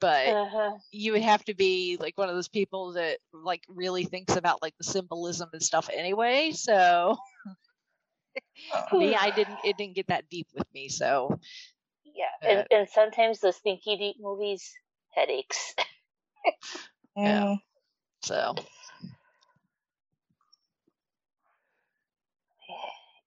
but 0.00 0.34
Uh-huh. 0.34 0.78
you 0.90 1.12
would 1.12 1.22
have 1.22 1.44
to 1.44 1.54
be 1.54 1.96
like 2.00 2.18
one 2.18 2.28
of 2.28 2.34
those 2.34 2.48
people 2.48 2.92
that 2.92 3.18
like 3.32 3.64
really 3.68 4.04
thinks 4.04 4.36
about 4.36 4.62
like 4.62 4.76
the 4.78 4.84
symbolism 4.84 5.48
and 5.52 5.62
stuff 5.62 5.88
anyway. 5.92 6.52
So 6.52 7.16
me, 8.92 9.14
I 9.16 9.30
didn't. 9.30 9.60
It 9.62 9.76
didn't 9.76 9.94
get 9.94 10.08
that 10.08 10.28
deep 10.30 10.48
with 10.54 10.66
me. 10.74 10.88
So 10.88 11.38
Yeah, 12.22 12.48
Uh, 12.48 12.52
and, 12.52 12.66
and 12.70 12.88
sometimes 12.88 13.40
the 13.40 13.52
stinky 13.52 13.96
deep 13.96 14.16
movies, 14.20 14.72
headaches. 15.14 15.74
yeah. 17.16 17.56
So 18.22 18.54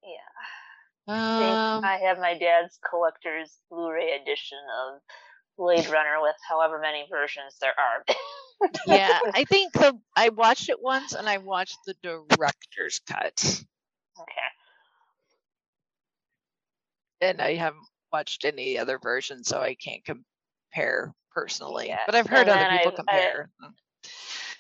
yeah. 0.04 0.18
I 1.08 1.52
um, 1.78 1.84
I 1.84 1.98
have 2.08 2.20
my 2.20 2.38
dad's 2.38 2.80
collector's 2.90 3.58
Blu-ray 3.70 4.20
edition 4.22 4.60
of 4.88 5.02
Blade 5.58 5.88
Runner 5.88 6.22
with 6.22 6.36
however 6.48 6.80
many 6.80 7.06
versions 7.10 7.58
there 7.62 7.74
are. 7.78 8.06
yeah, 8.88 9.20
I 9.34 9.44
think 9.46 9.74
the 9.74 10.00
I 10.16 10.30
watched 10.30 10.70
it 10.70 10.82
once 10.82 11.14
and 11.14 11.28
I 11.30 11.40
watched 11.40 11.78
the 11.86 11.96
director's 12.02 13.00
cut, 13.08 13.64
Okay. 14.20 14.48
and 17.22 17.42
I 17.42 17.56
haven't 17.56 17.84
watched 18.16 18.46
any 18.46 18.78
other 18.78 18.98
version, 18.98 19.44
so 19.44 19.60
I 19.60 19.76
can't 19.76 20.02
compare 20.06 21.14
personally. 21.32 21.88
Yeah, 21.90 22.00
But 22.06 22.16
I've 22.16 22.28
heard 22.28 22.48
and 22.48 22.52
other 22.52 22.70
people 22.70 22.92
I've- 22.92 23.10
I- 23.10 23.22
compare. 23.22 23.50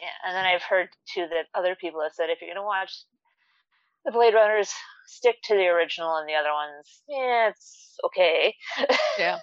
Yeah, 0.01 0.12
and 0.26 0.36
then 0.36 0.45
I've 0.45 0.62
heard 0.62 0.89
too 1.14 1.26
that 1.30 1.47
other 1.53 1.76
people 1.76 2.01
have 2.01 2.12
said 2.14 2.30
if 2.30 2.41
you're 2.41 2.53
gonna 2.53 2.66
watch 2.66 2.91
the 4.03 4.12
Blade 4.12 4.34
Runners, 4.34 4.74
stick 5.08 5.41
to 5.43 5.56
the 5.56 5.68
original, 5.68 6.18
and 6.18 6.28
the 6.28 6.36
other 6.36 6.51
ones, 6.51 7.01
yeah, 7.08 7.47
it's 7.47 7.97
okay. 8.03 8.58
yeah. 9.18 9.39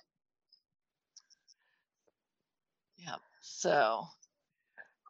Yeah. 2.99 3.17
So, 3.41 4.05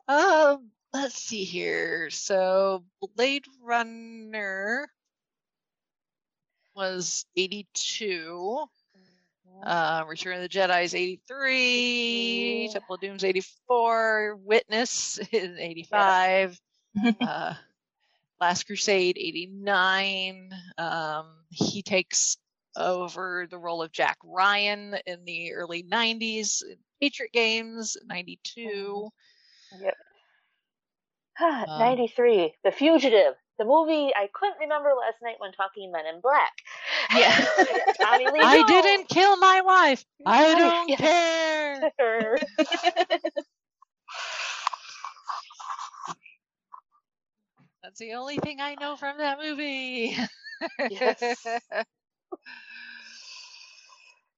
um, 0.07 0.71
let's 0.93 1.17
see 1.17 1.43
here. 1.43 2.09
So, 2.11 2.85
Blade 3.17 3.47
Runner 3.61 4.89
was 6.75 7.27
82. 7.37 8.69
Uh, 9.63 10.05
Return 10.09 10.37
of 10.37 10.43
the 10.43 10.49
Jedi 10.49 10.85
is 10.85 10.95
83. 10.95 12.71
Temple 12.73 12.95
of 12.97 13.01
Doom's 13.01 13.25
84. 13.25 14.37
Witness 14.43 15.19
is 15.33 15.59
85. 15.59 16.61
uh, 17.21 17.55
Last 18.41 18.67
Crusade 18.67 19.17
89. 19.19 20.51
Um, 20.79 21.27
he 21.51 21.83
takes 21.83 22.37
over 22.77 23.47
the 23.51 23.59
role 23.59 23.83
of 23.83 23.93
Jack 23.93 24.17
Ryan 24.25 24.97
in 25.07 25.25
the 25.25 25.53
early 25.53 25.83
90s. 25.83 26.63
Patriot 27.01 27.33
Games 27.33 27.97
92. 28.07 29.09
Yep. 29.81 29.95
Ah, 31.41 31.65
Um, 31.69 31.79
93. 31.81 32.55
The 32.65 32.73
Fugitive. 32.73 33.35
The 33.63 33.69
movie 33.69 34.11
I 34.17 34.29
couldn't 34.35 34.59
remember 34.59 34.93
last 34.99 35.23
night 35.23 35.37
when 35.39 35.53
talking 35.53 35.93
Men 35.93 36.05
in 36.05 36.21
Black. 36.21 36.51
Yeah. 37.13 37.33
Tommy 38.01 38.29
Lee 38.29 38.43
I 38.43 38.63
didn't 38.63 39.09
kill 39.09 39.37
my 39.37 39.61
wife. 39.61 40.05
I 40.27 40.55
don't 40.55 40.81
Yes. 40.89 40.97
care. 40.97 41.93
That's 47.83 47.99
the 48.01 48.15
only 48.15 48.39
thing 48.39 48.61
I 48.61 48.75
know 48.75 48.97
from 48.97 49.19
that 49.19 49.39
movie. 49.39 50.17
Yes. 50.89 51.71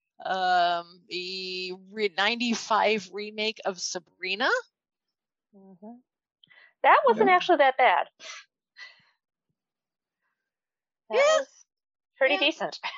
um, 0.24 1.00
the 1.08 1.72
re- 1.90 2.12
95 2.16 3.10
remake 3.12 3.60
of 3.64 3.80
Sabrina. 3.80 4.48
Mhm. 5.54 6.00
That 6.82 7.00
wasn't 7.06 7.30
actually 7.30 7.58
that 7.58 7.76
bad. 7.78 8.08
That 11.14 11.20
Yeah. 11.20 11.38
was 11.38 11.64
pretty 12.18 12.34
Yeah. 12.34 12.40
decent. 12.40 12.80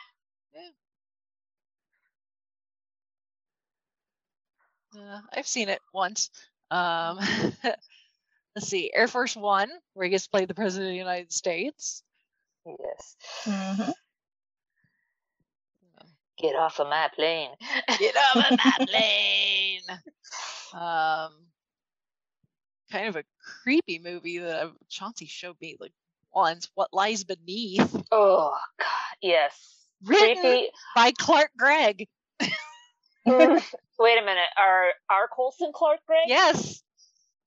Uh, 4.97 5.21
I've 5.31 5.47
seen 5.47 5.69
it 5.69 5.81
once. 5.93 6.31
Um, 6.71 7.19
let's 8.55 8.69
see, 8.69 8.91
Air 8.95 9.09
Force 9.09 9.37
One, 9.37 9.71
where 9.93 10.05
he 10.05 10.11
gets 10.11 10.25
to 10.25 10.31
play 10.31 10.47
the 10.47 10.55
President 10.55 10.89
of 10.89 10.93
the 10.93 10.97
United 10.99 11.33
States. 11.33 12.03
Yes. 12.64 13.17
Mhm. 13.45 13.95
Get 16.39 16.55
off 16.55 16.81
of 16.81 16.89
my 16.89 17.11
plane. 17.14 17.51
Get 17.99 18.17
off 18.17 18.37
of 18.37 18.59
my 18.59 18.87
plane. 18.87 19.83
Um, 20.73 21.33
kind 22.91 23.09
of 23.09 23.17
a 23.17 23.25
creepy 23.62 23.99
movie 23.99 24.39
that 24.39 24.71
Chauncey 24.89 25.27
showed 25.27 25.61
me 25.61 25.77
like 25.81 25.93
What 26.74 26.93
lies 26.93 27.24
beneath? 27.24 28.03
Oh 28.12 28.57
God, 28.78 29.16
yes. 29.22 29.74
Written 30.05 30.37
Creepy. 30.37 30.68
by 30.95 31.12
Clark 31.12 31.51
Gregg. 31.59 32.07
Wait 32.41 32.51
a 33.26 34.24
minute. 34.24 34.53
Are 34.59 34.89
are 35.11 35.28
Coulson 35.34 35.72
Clark 35.74 36.01
Gregg? 36.07 36.28
Yes. 36.28 36.82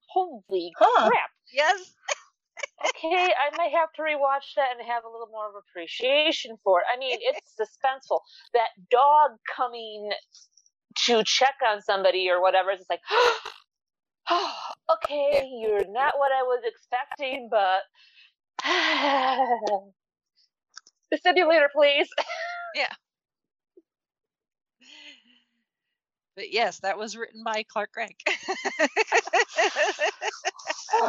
Holy 0.07 0.73
Huh. 0.77 1.07
crap. 1.07 1.29
Yes. 1.53 1.93
Okay, 2.89 3.29
I 3.29 3.55
might 3.57 3.71
have 3.71 3.91
to 3.93 4.01
rewatch 4.01 4.55
that 4.55 4.69
and 4.77 4.87
have 4.87 5.03
a 5.05 5.09
little 5.09 5.29
more 5.31 5.47
of 5.49 5.53
appreciation 5.55 6.57
for 6.63 6.79
it. 6.79 6.85
I 6.93 6.97
mean, 6.97 7.17
it's 7.21 7.53
suspenseful. 7.59 8.19
That 8.53 8.69
dog 8.89 9.31
coming 9.55 10.11
to 11.05 11.23
check 11.25 11.55
on 11.71 11.81
somebody 11.81 12.29
or 12.29 12.41
whatever 12.41 12.71
is 12.71 12.85
like, 12.89 13.01
okay, 14.91 15.47
you're 15.61 15.85
not 15.87 16.15
what 16.17 16.31
I 16.31 16.43
was 16.43 16.63
expecting, 16.65 17.49
but 17.51 17.81
defibrillator, 21.13 21.67
please. 21.73 22.09
Yeah. 22.75 22.91
But 26.35 26.51
yes, 26.53 26.79
that 26.81 26.97
was 26.97 27.17
written 27.17 27.43
by 27.43 27.63
Clark 27.63 27.91
Gregg. 27.91 28.15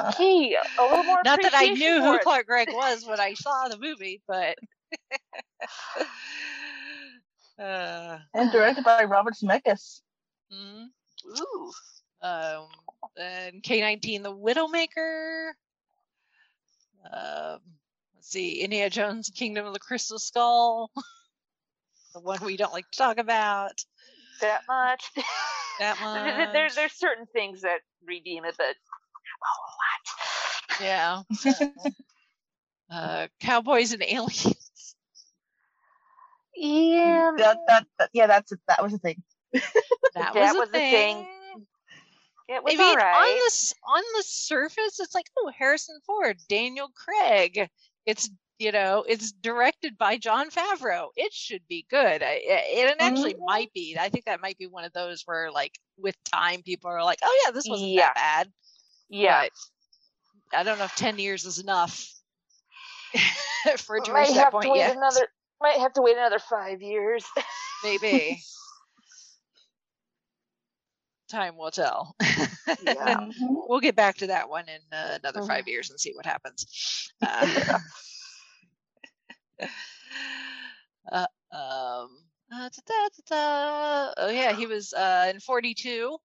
Okay, 0.08 0.56
a 0.78 0.82
little 0.82 1.04
more. 1.04 1.18
Not 1.24 1.40
that 1.42 1.54
I 1.54 1.68
knew 1.68 2.02
who 2.02 2.14
it. 2.14 2.22
Clark 2.22 2.46
Gregg 2.46 2.68
was 2.72 3.04
when 3.06 3.18
I 3.20 3.34
saw 3.34 3.68
the 3.68 3.78
movie, 3.78 4.20
but 4.28 4.56
uh, 7.62 8.18
And 8.34 8.52
directed 8.52 8.84
by 8.84 9.04
Robert 9.04 9.34
Zemeckis. 9.34 10.00
mhm. 10.52 10.86
Ooh. 11.38 11.72
um, 12.22 12.66
and 13.16 13.62
K19, 13.62 14.22
The 14.22 14.34
Widowmaker. 14.34 15.52
Um, 17.04 17.58
let's 18.14 18.28
see, 18.30 18.60
Indiana 18.62 18.90
Jones, 18.90 19.30
Kingdom 19.34 19.66
of 19.66 19.72
the 19.72 19.78
Crystal 19.80 20.18
Skull. 20.18 20.90
the 22.14 22.20
one 22.20 22.38
we 22.44 22.56
don't 22.56 22.72
like 22.72 22.90
to 22.90 22.98
talk 22.98 23.18
about 23.18 23.72
That 24.40 24.62
much. 24.68 25.10
that 25.78 25.96
There- 26.00 26.36
there- 26.36 26.52
There's 26.52 26.74
there's 26.74 26.92
certain 26.92 27.26
things 27.32 27.62
that 27.62 27.80
redeem 28.06 28.44
it, 28.44 28.54
but 28.58 28.76
Yeah. 30.80 31.22
uh, 32.90 33.28
Cowboys 33.40 33.92
and 33.92 34.02
Aliens. 34.02 34.94
yeah, 36.56 37.32
That, 37.36 37.58
that, 37.68 37.86
that 37.98 38.10
yeah, 38.12 38.26
that's 38.26 38.52
it. 38.52 38.60
That 38.68 38.82
was 38.82 38.92
the 38.92 38.98
thing. 38.98 39.22
That, 39.52 39.62
That 40.14 40.34
was, 40.34 40.54
was 40.54 40.68
a 40.68 40.72
the 40.72 40.78
thing. 40.78 41.16
thing. 41.16 41.26
It 42.52 42.64
was 42.64 42.74
I 42.74 42.76
mean, 42.78 42.98
on 42.98 43.28
the 43.38 43.74
on 43.86 44.02
the 44.16 44.22
surface, 44.24 44.98
it's 44.98 45.14
like, 45.14 45.30
oh, 45.38 45.52
Harrison 45.56 46.00
Ford, 46.04 46.36
Daniel 46.48 46.88
Craig. 46.94 47.68
It's 48.06 48.28
you 48.58 48.72
know, 48.72 49.04
it's 49.08 49.32
directed 49.32 49.96
by 49.96 50.18
Jon 50.18 50.50
Favreau. 50.50 51.08
It 51.16 51.32
should 51.32 51.62
be 51.68 51.86
good. 51.88 52.22
I, 52.22 52.40
it, 52.42 52.88
it 52.90 52.96
actually 53.00 53.34
Mm-hmm. 53.34 53.44
might 53.46 53.72
be. 53.72 53.96
I 53.98 54.08
think 54.10 54.24
that 54.26 54.42
might 54.42 54.58
be 54.58 54.66
one 54.66 54.84
of 54.84 54.92
those 54.92 55.22
where, 55.24 55.50
like, 55.50 55.78
with 55.96 56.16
time, 56.24 56.62
people 56.62 56.90
are 56.90 57.02
like, 57.04 57.20
oh 57.22 57.42
yeah, 57.46 57.52
this 57.52 57.66
wasn't 57.68 57.90
Yeah. 57.90 58.08
that 58.08 58.14
bad. 58.16 58.52
Yeah. 59.08 59.42
But 60.50 60.58
I 60.58 60.62
don't 60.64 60.78
know 60.78 60.84
if 60.84 60.94
ten 60.96 61.18
years 61.18 61.44
is 61.46 61.58
enough 61.60 62.12
for 63.78 63.96
it 63.96 64.04
to 64.04 64.12
might 64.12 64.20
reach 64.22 64.34
that 64.34 64.44
have 64.44 64.52
point 64.52 64.64
to 64.64 64.70
wait 64.70 64.78
yet. 64.78 64.96
another. 64.96 65.28
Might 65.62 65.78
have 65.78 65.92
to 65.94 66.02
wait 66.02 66.16
another 66.16 66.38
five 66.40 66.82
years. 66.82 67.24
Maybe. 67.84 68.42
Time 71.30 71.56
will 71.56 71.70
tell. 71.70 72.14
Yeah. 72.84 73.26
we'll 73.40 73.80
get 73.80 73.96
back 73.96 74.18
to 74.18 74.28
that 74.28 74.48
one 74.48 74.64
in 74.68 74.80
uh, 74.96 75.18
another 75.22 75.42
five 75.42 75.66
years 75.66 75.90
and 75.90 75.98
see 75.98 76.12
what 76.14 76.26
happens. 76.26 77.10
Uh, 77.22 77.78
uh, 81.12 81.26
um, 81.52 82.08
uh, 82.52 82.68
da-da-da-da. 82.68 84.12
oh 84.16 84.30
yeah, 84.30 84.54
he 84.54 84.66
was 84.66 84.92
uh, 84.94 85.30
in 85.34 85.40
42. 85.40 86.16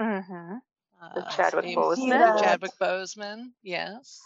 mm-hmm. 0.00 0.54
Uh, 1.02 1.30
Chadwick 1.30 1.64
same- 1.64 1.76
Boseman. 1.76 2.08
Yeah. 2.08 2.36
Chadwick 2.40 2.70
Boseman, 2.80 3.46
yes. 3.62 4.20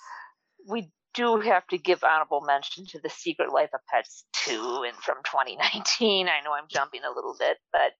We 0.68 0.90
do 1.14 1.40
have 1.40 1.66
to 1.68 1.78
give 1.78 2.04
honorable 2.04 2.42
mention 2.42 2.84
to 2.86 3.00
the 3.00 3.08
Secret 3.08 3.50
Life 3.52 3.70
of 3.72 3.80
Pets 3.90 4.24
2 4.44 4.84
and 4.86 4.96
from 4.98 5.16
2019. 5.24 6.28
I 6.28 6.40
know 6.44 6.52
I'm 6.52 6.68
jumping 6.68 7.00
a 7.04 7.14
little 7.14 7.34
bit, 7.38 7.56
but 7.72 7.92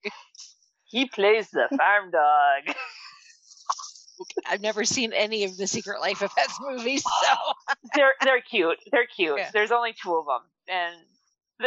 he 0.86 1.06
plays 1.06 1.50
the 1.50 1.68
farm 1.76 2.10
dog. 2.10 2.74
I've 4.48 4.62
never 4.62 4.84
seen 4.84 5.12
any 5.12 5.44
of 5.44 5.56
the 5.56 5.66
Secret 5.66 6.00
Life 6.00 6.22
of 6.22 6.34
Pets 6.34 6.58
movies, 6.60 7.02
so 7.02 7.74
they're 7.94 8.14
they're 8.22 8.40
cute. 8.40 8.78
They're 8.90 9.06
cute. 9.06 9.38
Yeah. 9.38 9.50
There's 9.52 9.72
only 9.72 9.94
two 10.00 10.14
of 10.16 10.26
them, 10.26 10.40
and 10.68 10.94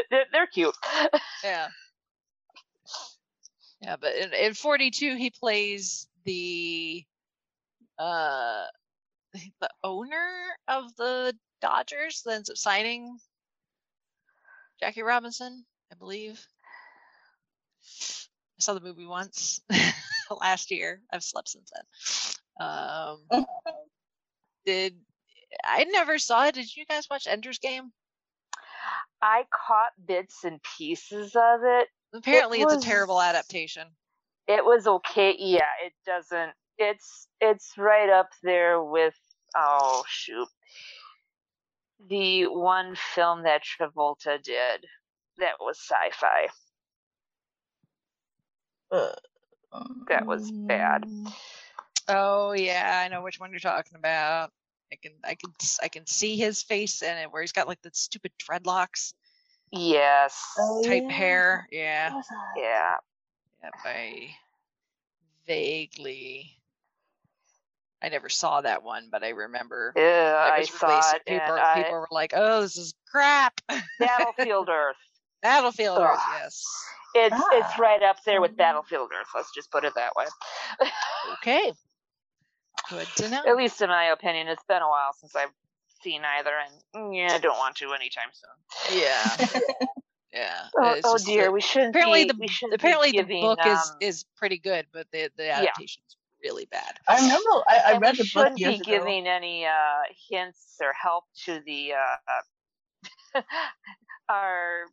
they're, 0.10 0.26
they're 0.32 0.48
cute. 0.48 0.76
yeah. 1.44 1.68
Yeah, 3.82 3.96
but 4.00 4.16
in, 4.16 4.34
in 4.34 4.54
42 4.56 5.16
he 5.16 5.30
plays 5.30 6.08
the 6.26 7.06
uh 7.98 8.66
the 9.62 9.70
owner 9.84 10.30
of 10.68 10.96
the 10.98 11.36
Dodgers 11.62 12.24
that 12.26 12.34
ends 12.34 12.50
up 12.50 12.58
signing 12.58 13.20
Jackie 14.80 15.04
Robinson, 15.04 15.66
I 15.92 15.96
believe. 15.96 16.46
I 18.60 18.62
saw 18.62 18.74
the 18.74 18.82
movie 18.82 19.06
once 19.06 19.62
last 20.42 20.70
year. 20.70 21.02
I've 21.14 21.24
slept 21.24 21.48
since 21.48 21.72
then. 21.74 22.68
Um, 22.68 23.46
did 24.66 24.96
I 25.64 25.86
never 25.86 26.20
saw 26.20 26.48
it? 26.48 26.56
Did 26.56 26.76
you 26.76 26.86
guys 26.86 27.08
watch 27.10 27.26
Ender's 27.26 27.60
Game? 27.60 27.94
I 29.22 29.46
caught 29.52 29.92
bits 30.06 30.44
and 30.44 30.60
pieces 30.78 31.36
of 31.36 31.62
it. 31.64 31.88
Apparently, 32.14 32.60
It 32.60 32.64
it's 32.64 32.86
a 32.86 32.88
terrible 32.88 33.22
adaptation. 33.22 33.88
It 34.48 34.66
was 34.66 34.88
okay. 34.88 35.36
Yeah, 35.38 35.62
it 35.86 35.94
doesn't. 36.06 36.52
It's 36.78 37.28
it's 37.40 37.74
right 37.78 38.10
up 38.10 38.30
there 38.44 38.84
with 38.84 39.14
oh 39.56 40.04
shoot, 40.08 40.48
the 42.10 42.48
one 42.48 42.96
film 43.16 43.44
that 43.44 43.62
Travolta 43.64 44.42
did 44.42 44.86
that 45.38 45.54
was 45.62 45.80
sci-fi. 45.80 46.48
That 48.92 50.26
was 50.26 50.52
bad. 50.52 51.04
Um, 51.04 51.34
oh 52.08 52.52
yeah, 52.54 53.04
I 53.06 53.08
know 53.08 53.22
which 53.22 53.40
one 53.40 53.52
you're 53.52 53.60
talking 53.60 53.98
about. 53.98 54.52
I 54.92 54.96
can 54.96 55.12
I 55.24 55.36
can 55.36 55.54
I 55.84 55.88
can 55.88 56.08
see 56.08 56.36
his 56.36 56.64
face 56.64 57.02
in 57.02 57.16
it 57.18 57.32
where 57.32 57.42
he's 57.42 57.52
got 57.52 57.68
like 57.68 57.82
the 57.82 57.92
stupid 57.94 58.32
dreadlocks 58.40 59.14
Yes. 59.72 60.58
type 60.86 61.04
oh, 61.06 61.10
hair. 61.10 61.68
Yeah. 61.72 62.22
Yeah. 62.58 62.96
Yep, 63.64 63.74
I 63.86 64.30
vaguely 65.46 66.60
I 68.02 68.10
never 68.10 68.30
saw 68.30 68.62
that 68.62 68.84
one, 68.84 69.10
but 69.12 69.24
I 69.24 69.30
remember 69.30 69.94
Yeah, 69.96 70.52
I 70.52 70.64
saw 70.64 71.16
it, 71.16 71.26
People, 71.26 71.42
and 71.44 71.60
I- 71.60 71.84
people 71.84 72.00
were 72.00 72.08
like, 72.12 72.34
"Oh, 72.36 72.62
this 72.62 72.78
is 72.78 72.94
crap." 73.12 73.60
Battlefield 74.00 74.70
Earth. 74.70 74.96
Battlefield 75.42 76.00
Earth, 76.00 76.20
Ugh. 76.22 76.40
yes. 76.42 76.64
It's 77.16 77.36
Ah. 77.38 77.48
it's 77.54 77.80
right 77.80 78.04
up 78.04 78.18
there 78.26 78.40
with 78.42 78.56
Battlefield 78.56 79.10
Earth. 79.20 79.28
Let's 79.34 79.52
just 79.54 79.72
put 79.72 79.84
it 79.86 79.94
that 79.96 80.14
way. 80.16 80.26
Okay. 81.42 81.74
Good 82.90 83.08
to 83.18 83.30
know. 83.30 83.44
At 83.46 83.56
least 83.58 83.82
in 83.82 83.90
my 83.90 84.06
opinion, 84.06 84.48
it's 84.48 84.64
been 84.68 84.82
a 84.82 84.88
while 84.90 85.12
since 85.20 85.36
I've 85.36 85.52
seen 86.02 86.22
either, 86.38 86.52
and 86.58 86.74
mm, 87.12 87.16
yeah, 87.16 87.34
I 87.36 87.38
don't 87.40 87.58
want 87.58 87.76
to 87.78 87.94
anytime 87.94 88.30
soon. 88.34 89.00
Yeah. 89.00 89.48
Yeah. 90.32 90.68
Oh, 90.78 90.96
oh 91.06 91.18
dear, 91.18 91.46
that- 91.46 91.54
we 91.54 91.60
shouldn't 91.60 91.96
apparently 91.96 92.26
be- 92.26 92.32
the 92.34 92.38
we 92.40 92.48
shouldn't 92.48 92.80
be 92.80 92.88
apparently 92.88 93.12
the 93.20 93.42
book 93.42 93.58
is 93.66 93.90
um, 93.90 93.98
is 94.00 94.26
pretty 94.38 94.60
good, 94.60 94.86
but 94.94 95.08
the 95.12 95.32
the 95.38 95.46
Yeah. 95.46 95.62
adaptation's 95.62 96.16
really 96.44 96.68
bad. 96.70 97.00
I 97.08 97.16
remember 97.16 97.50
I, 97.68 97.82
I 97.88 97.98
read 97.98 98.14
the 98.16 98.18
book 98.20 98.28
shouldn't 98.28 98.60
years 98.60 98.76
be 98.76 98.82
ago. 98.82 98.92
giving 99.00 99.26
any 99.28 99.66
uh, 99.66 99.72
hints 100.30 100.78
or 100.82 100.94
help 100.94 101.24
to 101.46 101.60
the 101.66 101.94
uh, 103.34 103.42
our 104.30 104.84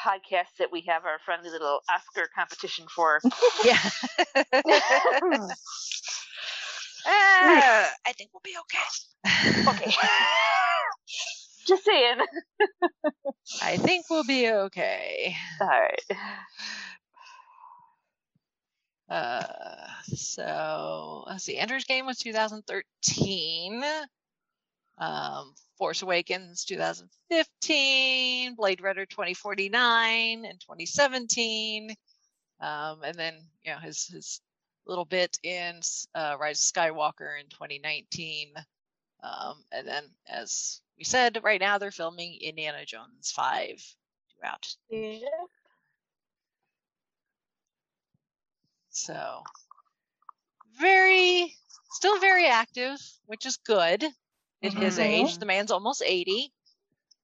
podcast 0.00 0.56
that 0.58 0.72
we 0.72 0.82
have 0.82 1.04
our 1.04 1.18
friendly 1.24 1.50
little 1.50 1.80
Oscar 1.88 2.28
competition 2.34 2.86
for. 2.94 3.20
yeah. 3.64 3.78
Ah, 7.06 7.90
I 8.06 8.12
think 8.12 8.30
we'll 8.32 8.40
be 8.42 8.56
okay. 8.60 9.68
okay. 9.68 9.94
Just 11.66 11.84
saying. 11.84 12.18
I 13.62 13.76
think 13.78 14.06
we'll 14.10 14.24
be 14.24 14.50
okay. 14.50 15.36
All 15.60 15.68
right. 15.68 16.00
Uh, 19.08 19.86
so 20.06 21.24
let's 21.26 21.44
see. 21.44 21.56
Ender's 21.56 21.84
Game 21.84 22.06
was 22.06 22.18
2013. 22.18 23.84
Um, 24.98 25.54
Force 25.76 26.02
Awakens 26.02 26.64
2015. 26.64 28.54
Blade 28.54 28.80
Runner 28.80 29.06
2049 29.06 30.44
and 30.44 30.60
2017. 30.60 31.94
Um, 32.60 33.02
and 33.02 33.16
then 33.16 33.34
you 33.64 33.72
know 33.72 33.78
his 33.78 34.06
his 34.06 34.40
little 34.86 35.04
bit 35.04 35.38
in 35.42 35.80
uh, 36.14 36.36
Rise 36.38 36.60
of 36.60 36.74
Skywalker 36.74 37.40
in 37.40 37.48
2019. 37.48 38.52
Um, 39.22 39.64
and 39.72 39.88
then, 39.88 40.04
as 40.28 40.80
we 40.98 41.04
said, 41.04 41.40
right 41.42 41.60
now 41.60 41.78
they're 41.78 41.90
filming 41.90 42.38
Indiana 42.40 42.84
Jones 42.84 43.32
5 43.34 43.96
throughout. 44.30 44.76
So, 48.90 49.42
very, 50.78 51.54
still 51.92 52.20
very 52.20 52.46
active, 52.46 52.98
which 53.26 53.46
is 53.46 53.56
good 53.56 54.04
at 54.64 54.72
his 54.74 54.98
age. 54.98 55.38
The 55.38 55.46
man's 55.46 55.70
almost 55.70 56.02
80. 56.04 56.52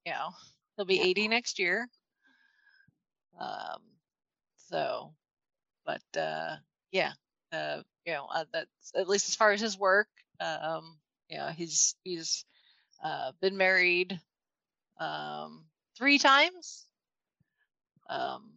You 0.06 0.12
know, 0.12 0.30
he'll 0.76 0.84
be 0.86 1.00
80 1.00 1.28
next 1.28 1.58
year. 1.58 1.88
Um, 3.38 3.80
so, 4.56 5.14
but, 5.84 6.02
uh, 6.18 6.56
yeah, 6.92 7.12
uh, 7.52 7.82
you 8.06 8.12
know, 8.12 8.26
uh, 8.32 8.44
that's 8.52 8.92
at 8.94 9.08
least 9.08 9.28
as 9.28 9.36
far 9.36 9.52
as 9.52 9.60
his 9.60 9.78
work. 9.78 10.08
Um, 10.40 10.98
you 11.28 11.38
know, 11.38 11.48
he's, 11.48 11.94
he's, 12.04 12.44
uh, 13.04 13.32
been 13.40 13.56
married, 13.56 14.20
um, 14.98 15.64
three 15.96 16.18
times. 16.18 16.86
Um, 18.08 18.52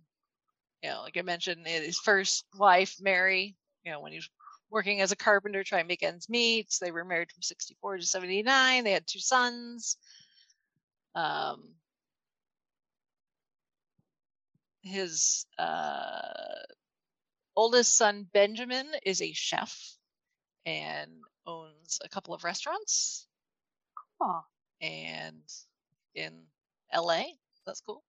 you 0.82 0.90
know, 0.90 1.02
like 1.02 1.18
I 1.18 1.22
mentioned, 1.22 1.66
his 1.68 2.00
first 2.00 2.46
wife, 2.58 2.98
Mary, 3.00 3.56
you 3.86 3.92
know, 3.92 4.02
when 4.02 4.12
he 4.12 4.18
was 4.18 4.30
working 4.74 5.02
as 5.02 5.12
a 5.12 5.16
carpenter 5.16 5.64
trying 5.64 5.84
to 5.84 5.88
make 5.88 6.04
ends 6.04 6.28
meet. 6.28 6.76
They 6.82 6.92
were 6.92 7.06
married 7.06 7.32
from 7.32 7.44
64 7.44 7.98
to 7.98 8.04
79. 8.04 8.84
They 8.84 8.92
had 8.92 9.06
two 9.06 9.20
sons. 9.20 9.98
Um, 11.16 11.76
his 14.82 15.46
uh, 15.60 16.64
oldest 17.56 17.96
son, 17.96 18.28
Benjamin, 18.34 18.88
is 19.06 19.22
a 19.22 19.32
chef 19.32 19.80
and 20.66 21.12
owns 21.46 22.00
a 22.04 22.10
couple 22.10 22.34
of 22.34 22.44
restaurants. 22.44 23.28
Oh. 24.20 24.42
And 24.82 25.44
in 26.16 26.34
LA. 26.94 27.24
That's 27.66 27.82
cool. 27.82 28.04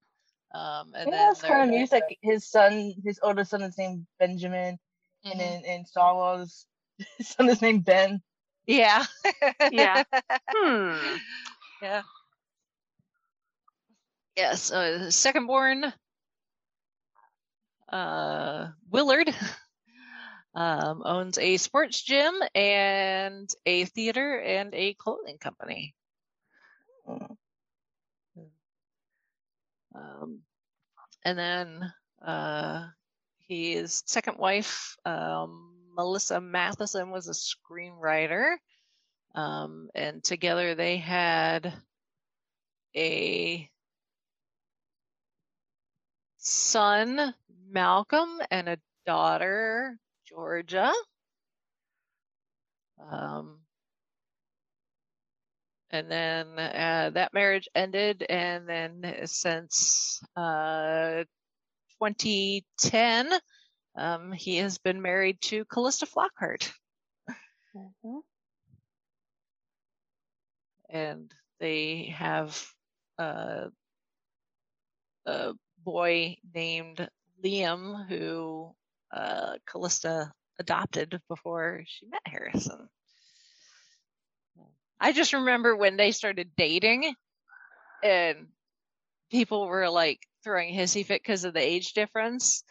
Um, 0.55 0.93
and 0.97 1.11
yeah, 1.11 1.17
then 1.17 1.31
it's 1.31 1.43
kind 1.43 1.63
of 1.63 1.69
music. 1.69 2.03
His 2.23 2.49
son, 2.49 2.95
his 3.05 3.19
older 3.23 3.45
son 3.45 3.63
is 3.63 3.77
named 3.77 4.07
Benjamin, 4.19 4.79
and 5.25 5.41
Mm-hmm. 5.41 5.55
in, 5.55 5.65
in 5.65 5.85
Star 5.87 6.15
Wars, 6.15 6.67
his 7.19 7.29
son 7.29 7.49
is 7.49 7.63
named 7.63 7.85
Ben. 7.85 8.23
Yeah. 8.67 9.05
Yeah. 9.71 10.03
Hmm. 10.55 11.17
Yeah. 11.81 12.03
Yes, 14.37 14.71
uh, 14.71 15.11
second 15.11 15.47
born, 15.47 15.93
uh, 17.89 18.73
Willard, 18.91 19.35
um, 20.55 21.03
owns 21.05 21.39
a 21.39 21.57
sports 21.57 22.03
gym 22.03 22.35
and 22.55 23.49
a 23.67 23.85
theater 23.87 24.41
and 24.41 24.75
a 24.75 24.95
clothing 24.95 25.39
company. 25.39 25.95
Um, 29.95 30.43
and 31.25 31.39
then 31.39 31.93
uh, 32.27 32.89
his 33.47 34.03
second 34.07 34.39
wife, 34.39 34.97
um, 35.05 35.75
Melissa 35.97 36.41
Mathison, 36.41 37.11
was 37.11 37.29
a 37.29 37.33
screenwriter. 37.33 38.57
Um, 39.35 39.89
and 39.95 40.23
together 40.23 40.75
they 40.75 40.97
had 40.99 41.73
a 42.97 43.69
son, 46.39 47.35
Malcolm, 47.69 48.41
and 48.51 48.69
a 48.69 48.79
daughter, 49.07 49.99
Georgia. 50.29 50.93
Um, 53.11 53.59
and 55.91 56.11
then 56.11 56.59
uh, 56.59 57.11
that 57.15 57.35
marriage 57.35 57.69
ended, 57.75 58.25
and 58.29 58.69
then 58.69 59.15
since 59.27 60.23
uh, 60.37 61.25
2010, 62.13 63.33
um, 63.97 64.33
he 64.33 64.57
has 64.57 64.79
been 64.79 65.01
married 65.01 65.41
to 65.43 65.65
Calista 65.65 66.07
Flockhart. 66.07 66.71
And 70.91 71.33
they 71.59 72.15
have 72.17 72.63
uh, 73.19 73.69
a 75.27 75.53
boy 75.83 76.37
named 76.55 77.09
Liam 77.43 78.09
who 78.09 78.75
uh, 79.13 79.55
Callista 79.67 80.33
adopted 80.59 81.21
before 81.29 81.83
she 81.87 82.07
met 82.07 82.23
Harrison. 82.27 82.89
I 85.01 85.13
just 85.13 85.33
remember 85.33 85.77
when 85.77 85.97
they 85.97 86.13
started 86.13 86.51
dating 86.57 87.15
and 88.03 88.47
people 89.35 89.67
were 89.67 89.91
like 89.91 90.21
throwing 90.45 90.75
hissy 90.75 91.05
fit 91.07 91.23
because 91.23 91.45
of 91.45 91.55
the 91.55 91.61
age 91.61 91.95
difference. 91.95 92.65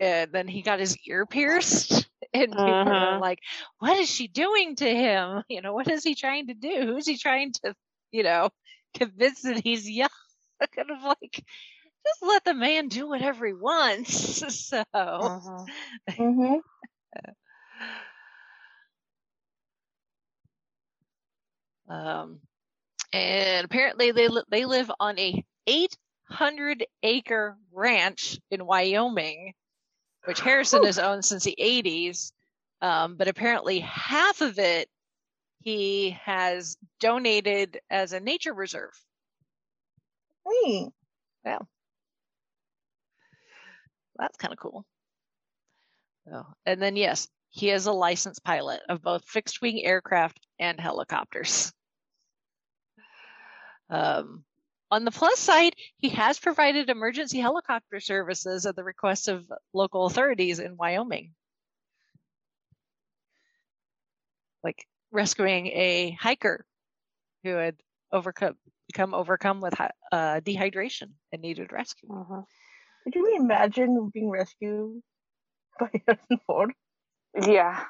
And 0.00 0.32
then 0.32 0.48
he 0.48 0.62
got 0.62 0.80
his 0.80 0.98
ear 1.08 1.26
pierced. 1.26 2.08
And 2.34 2.62
people 2.64 2.98
were 2.98 3.14
Mhm. 3.14 3.20
like, 3.20 3.40
what 3.78 3.96
is 3.98 4.10
she 4.10 4.28
doing 4.28 4.76
to 4.76 4.88
him? 4.88 5.42
You 5.50 5.62
know, 5.62 5.72
what 5.74 5.88
is 5.88 6.04
he 6.04 6.14
trying 6.14 6.48
to 6.48 6.54
do? 6.54 6.86
Who's 6.86 7.06
he 7.06 7.16
trying 7.16 7.52
to, 7.64 7.74
you 8.12 8.22
know, 8.24 8.50
convince 8.94 9.42
that 9.42 9.60
he's 9.64 9.88
young? 9.90 10.08
kind 10.74 10.90
of 10.90 11.02
like, 11.02 11.44
just 12.06 12.22
let 12.22 12.44
the 12.44 12.54
man 12.54 12.88
do 12.88 13.08
whatever 13.08 13.46
he 13.46 13.54
wants. 13.54 14.68
So, 14.68 14.84
Mm-hmm. 16.18 16.58
um, 21.88 22.40
and 23.12 23.64
apparently 23.64 24.12
they 24.12 24.28
li- 24.28 24.44
they 24.50 24.64
live 24.64 24.90
on 25.00 25.18
a 25.18 25.44
800 26.30 26.86
acre 27.02 27.56
ranch 27.72 28.38
in 28.50 28.66
Wyoming, 28.66 29.54
which 30.24 30.40
Harrison 30.40 30.84
has 30.84 30.98
owned 30.98 31.24
since 31.24 31.44
the 31.44 31.56
80s. 31.60 32.32
Um, 32.80 33.16
but 33.16 33.28
apparently 33.28 33.80
half 33.80 34.40
of 34.40 34.58
it 34.58 34.88
he 35.60 36.10
has 36.24 36.76
donated 37.00 37.80
as 37.90 38.12
a 38.12 38.20
nature 38.20 38.54
reserve. 38.54 38.92
Hmm. 40.46 40.84
Yeah. 41.44 41.58
That's 44.16 44.36
kind 44.36 44.52
of 44.52 44.58
cool. 44.58 44.84
So, 46.26 46.46
and 46.66 46.80
then 46.80 46.96
yes, 46.96 47.28
he 47.50 47.70
is 47.70 47.86
a 47.86 47.92
licensed 47.92 48.44
pilot 48.44 48.80
of 48.88 49.02
both 49.02 49.24
fixed 49.24 49.60
wing 49.60 49.84
aircraft 49.84 50.46
and 50.58 50.78
helicopters. 50.78 51.72
Um, 53.90 54.44
on 54.90 55.04
the 55.04 55.10
plus 55.10 55.38
side, 55.38 55.74
he 55.96 56.08
has 56.10 56.38
provided 56.38 56.88
emergency 56.88 57.38
helicopter 57.38 58.00
services 58.00 58.66
at 58.66 58.76
the 58.76 58.84
request 58.84 59.28
of 59.28 59.50
local 59.72 60.06
authorities 60.06 60.58
in 60.58 60.76
Wyoming. 60.76 61.34
Like 64.64 64.86
rescuing 65.10 65.66
a 65.68 66.16
hiker 66.20 66.64
who 67.44 67.50
had 67.50 67.76
overcome 68.12 68.56
become 68.86 69.14
overcome 69.14 69.60
with 69.60 69.78
uh, 69.80 70.40
dehydration 70.40 71.10
and 71.32 71.42
needed 71.42 71.72
rescue. 71.72 72.08
Could 73.04 73.14
you 73.14 73.36
imagine 73.36 74.10
being 74.12 74.30
rescued 74.30 75.02
by 75.78 75.90
Harrison 76.06 76.40
Ford? 76.46 76.72
Yeah. 77.40 77.84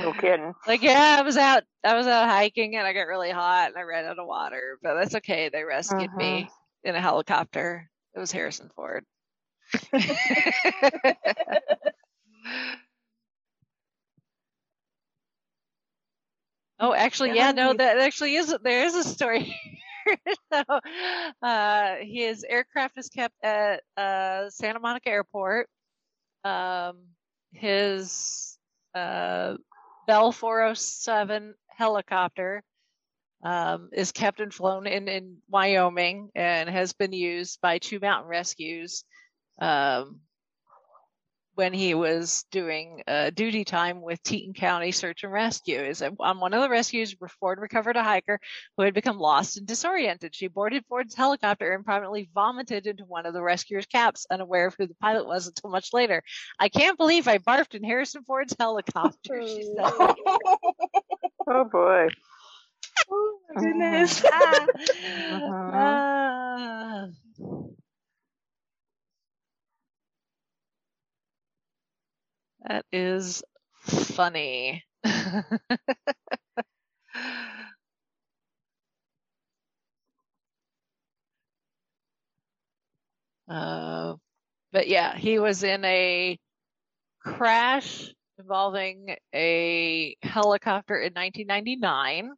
No 0.00 0.12
kidding. 0.12 0.54
Like, 0.66 0.82
yeah, 0.82 1.16
I 1.18 1.22
was 1.22 1.36
out, 1.36 1.62
I 1.84 1.94
was 1.94 2.06
out 2.06 2.28
hiking 2.28 2.76
and 2.76 2.86
I 2.86 2.92
got 2.92 3.06
really 3.06 3.30
hot 3.30 3.68
and 3.68 3.76
I 3.76 3.82
ran 3.82 4.04
out 4.06 4.18
of 4.18 4.26
water, 4.26 4.78
but 4.82 4.94
that's 4.94 5.14
okay. 5.16 5.50
They 5.50 5.62
rescued 5.62 6.14
me 6.16 6.48
in 6.82 6.94
a 6.94 7.00
helicopter. 7.00 7.90
It 8.14 8.18
was 8.18 8.32
Harrison 8.32 8.70
Ford. 8.74 9.04
oh, 16.80 16.94
actually, 16.94 17.34
yeah, 17.34 17.52
no, 17.52 17.74
that 17.74 17.98
actually 17.98 18.36
is, 18.36 18.54
there 18.62 18.84
is 18.86 18.94
a 18.94 19.04
story. 19.04 19.54
so, 20.52 20.62
uh, 21.42 21.96
his 22.00 22.44
aircraft 22.48 22.98
is 22.98 23.08
kept 23.08 23.34
at 23.42 23.82
uh, 23.96 24.48
Santa 24.50 24.80
Monica 24.80 25.08
Airport. 25.10 25.68
Um, 26.44 26.98
his 27.52 28.58
uh, 28.94 29.56
Bell 30.06 30.32
407 30.32 31.54
helicopter 31.68 32.62
um, 33.42 33.90
is 33.92 34.12
kept 34.12 34.40
and 34.40 34.52
flown 34.52 34.86
in, 34.86 35.08
in 35.08 35.38
Wyoming 35.48 36.30
and 36.34 36.68
has 36.68 36.92
been 36.92 37.12
used 37.12 37.60
by 37.60 37.78
two 37.78 37.98
mountain 38.00 38.28
rescues 38.28 39.04
um, 39.58 40.20
when 41.54 41.72
he 41.72 41.94
was 41.94 42.44
doing 42.50 43.02
uh, 43.06 43.30
duty 43.30 43.64
time 43.64 44.02
with 44.02 44.22
Teton 44.22 44.54
County 44.54 44.92
Search 44.92 45.22
and 45.24 45.32
Rescue. 45.32 45.78
Is 45.78 46.02
on 46.02 46.40
one 46.40 46.54
of 46.54 46.60
the 46.60 46.68
rescues, 46.68 47.14
Ford 47.40 47.58
recovered 47.60 47.96
a 47.96 48.02
hiker 48.02 48.40
who 48.76 48.82
had 48.82 48.94
become 48.94 49.18
lost 49.18 49.56
and 49.56 49.66
disoriented. 49.66 50.34
She 50.34 50.48
boarded 50.48 50.84
Ford's 50.88 51.14
helicopter 51.14 51.72
and 51.72 51.84
prominently 51.84 52.28
vomited 52.34 52.86
into 52.86 53.04
one 53.04 53.26
of 53.26 53.34
the 53.34 53.42
rescuer's 53.42 53.86
caps, 53.86 54.26
unaware 54.30 54.66
of 54.66 54.74
who 54.78 54.86
the 54.86 54.94
pilot 54.94 55.26
was 55.26 55.46
until 55.46 55.70
much 55.70 55.92
later. 55.92 56.22
I 56.58 56.68
can't 56.68 56.98
believe 56.98 57.28
I 57.28 57.38
barfed 57.38 57.74
in 57.74 57.84
Harrison 57.84 58.24
Ford's 58.24 58.56
helicopter. 58.58 59.42
She 59.46 59.64
said. 59.76 60.14
Oh 61.46 61.64
boy. 61.64 62.08
Oh 63.10 63.38
my 63.54 63.62
goodness. 63.62 64.24
Ah. 64.32 64.66
That 72.64 72.84
is 72.92 73.42
funny. 73.80 74.84
uh, 83.48 84.14
but 84.72 84.88
yeah, 84.88 85.16
he 85.16 85.38
was 85.38 85.62
in 85.64 85.84
a 85.84 86.38
crash 87.20 88.12
involving 88.38 89.16
a 89.34 90.16
helicopter 90.22 90.96
in 90.96 91.14
1999. 91.14 92.32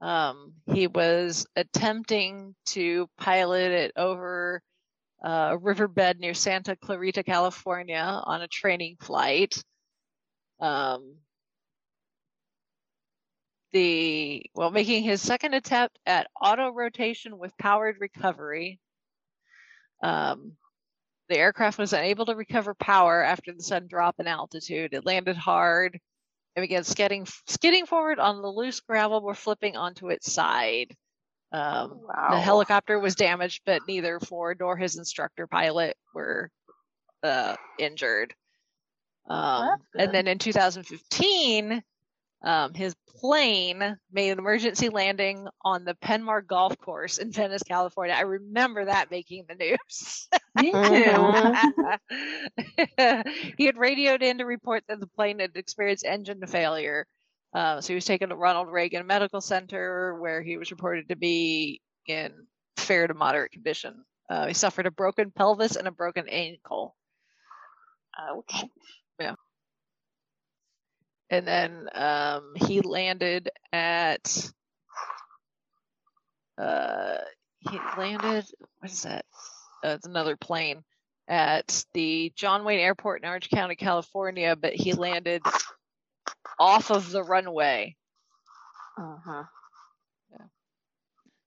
Um, 0.00 0.54
he 0.66 0.88
was 0.88 1.46
attempting 1.56 2.54
to 2.66 3.08
pilot 3.18 3.70
it 3.72 3.92
over 3.96 4.60
uh, 5.24 5.50
a 5.52 5.58
riverbed 5.58 6.18
near 6.18 6.34
Santa 6.34 6.76
Clarita, 6.76 7.22
California, 7.22 8.20
on 8.24 8.42
a 8.42 8.48
training 8.48 8.96
flight. 9.00 9.62
Um, 10.60 11.16
the 13.72 14.44
well, 14.54 14.70
making 14.70 15.02
his 15.02 15.22
second 15.22 15.54
attempt 15.54 15.98
at 16.06 16.28
auto 16.40 16.70
rotation 16.70 17.38
with 17.38 17.56
powered 17.58 17.96
recovery. 18.00 18.78
Um, 20.02 20.52
the 21.28 21.38
aircraft 21.38 21.78
was 21.78 21.92
unable 21.92 22.26
to 22.26 22.34
recover 22.34 22.74
power 22.74 23.22
after 23.22 23.52
the 23.52 23.62
sudden 23.62 23.88
drop 23.88 24.16
in 24.18 24.26
altitude. 24.26 24.92
It 24.92 25.06
landed 25.06 25.36
hard 25.36 25.98
and 26.54 26.62
began 26.62 26.84
skidding, 26.84 27.26
skidding 27.46 27.86
forward 27.86 28.18
on 28.18 28.42
the 28.42 28.48
loose 28.48 28.80
gravel 28.80 29.20
before 29.20 29.34
flipping 29.34 29.76
onto 29.76 30.08
its 30.08 30.30
side. 30.30 30.94
Um, 31.52 32.00
The 32.30 32.40
helicopter 32.40 32.98
was 32.98 33.14
damaged, 33.14 33.62
but 33.66 33.82
neither 33.86 34.18
Ford 34.20 34.58
nor 34.60 34.76
his 34.76 34.96
instructor 34.96 35.46
pilot 35.46 35.96
were 36.14 36.50
uh, 37.22 37.56
injured. 37.78 38.34
Um, 39.28 39.76
and 39.98 40.12
then 40.12 40.26
in 40.26 40.38
2015, 40.38 41.82
um, 42.42 42.74
his 42.74 42.94
plane 43.06 43.96
made 44.10 44.30
an 44.30 44.38
emergency 44.38 44.88
landing 44.88 45.46
on 45.64 45.84
the 45.84 45.94
Penmar 45.94 46.44
Golf 46.44 46.76
Course 46.78 47.18
in 47.18 47.30
Venice, 47.30 47.62
California. 47.62 48.14
I 48.16 48.22
remember 48.22 48.86
that 48.86 49.10
making 49.10 49.44
the 49.48 49.54
news. 49.54 50.28
He 53.56 53.66
had 53.66 53.76
radioed 53.76 54.22
in 54.22 54.38
to 54.38 54.44
report 54.44 54.84
that 54.88 55.00
the 55.00 55.06
plane 55.06 55.38
had 55.38 55.56
experienced 55.56 56.04
engine 56.04 56.44
failure. 56.46 57.06
Uh, 57.54 57.80
so 57.80 57.88
he 57.88 57.94
was 57.94 58.04
taken 58.04 58.30
to 58.30 58.36
Ronald 58.36 58.68
Reagan 58.68 59.06
Medical 59.06 59.40
Center, 59.40 60.18
where 60.18 60.42
he 60.42 60.56
was 60.56 60.70
reported 60.70 61.08
to 61.08 61.16
be 61.16 61.80
in 62.06 62.32
fair 62.76 63.06
to 63.06 63.14
moderate 63.14 63.52
condition. 63.52 64.04
Uh, 64.30 64.46
he 64.46 64.54
suffered 64.54 64.86
a 64.86 64.90
broken 64.90 65.30
pelvis 65.30 65.76
and 65.76 65.86
a 65.86 65.92
broken 65.92 66.28
ankle. 66.28 66.96
Ouch. 68.18 68.64
Yeah. 69.20 69.34
And 71.30 71.46
then 71.46 71.88
um, 71.94 72.52
he 72.56 72.80
landed 72.80 73.50
at. 73.72 74.50
Uh, 76.58 77.18
he 77.58 77.78
landed. 77.98 78.46
What 78.78 78.90
is 78.90 79.02
that? 79.02 79.24
Uh, 79.84 79.88
it's 79.90 80.06
another 80.06 80.36
plane 80.36 80.82
at 81.28 81.84
the 81.94 82.32
John 82.36 82.64
Wayne 82.64 82.80
Airport 82.80 83.22
in 83.22 83.28
Orange 83.28 83.50
County, 83.50 83.76
California, 83.76 84.56
but 84.56 84.74
he 84.74 84.92
landed 84.92 85.42
off 86.58 86.90
of 86.90 87.10
the 87.10 87.22
runway 87.22 87.96
Uh-huh. 88.98 89.44
Yeah. 90.30 90.46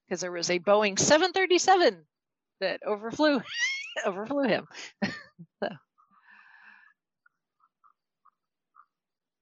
because 0.08 0.22
there 0.22 0.32
was 0.32 0.50
a 0.50 0.60
Boeing 0.60 0.98
737 1.00 2.06
that 2.62 2.82
overflew 2.86 3.42
overflew 4.06 4.44
him. 4.48 4.68
So. 5.64 5.70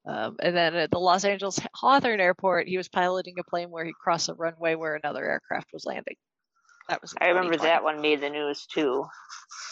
Um, 0.06 0.36
and 0.42 0.56
then 0.56 0.76
at 0.76 0.92
the 0.92 1.00
Los 1.00 1.24
Angeles 1.24 1.60
Hawthorne 1.74 2.20
Airport, 2.20 2.68
he 2.68 2.76
was 2.78 2.90
piloting 2.90 3.36
a 3.40 3.44
plane 3.44 3.70
where 3.70 3.86
he 3.86 3.94
crossed 3.94 4.28
a 4.30 4.34
runway 4.34 4.76
where 4.76 4.96
another 4.96 5.24
aircraft 5.24 5.70
was 5.72 5.86
landing. 5.86 6.16
That 6.90 7.02
was. 7.02 7.14
I 7.22 7.30
remember 7.30 7.54
2020. 7.54 7.70
that 7.70 7.84
one 7.84 8.02
made 8.02 8.20
the 8.20 8.30
news 8.30 8.66
too. 8.66 9.06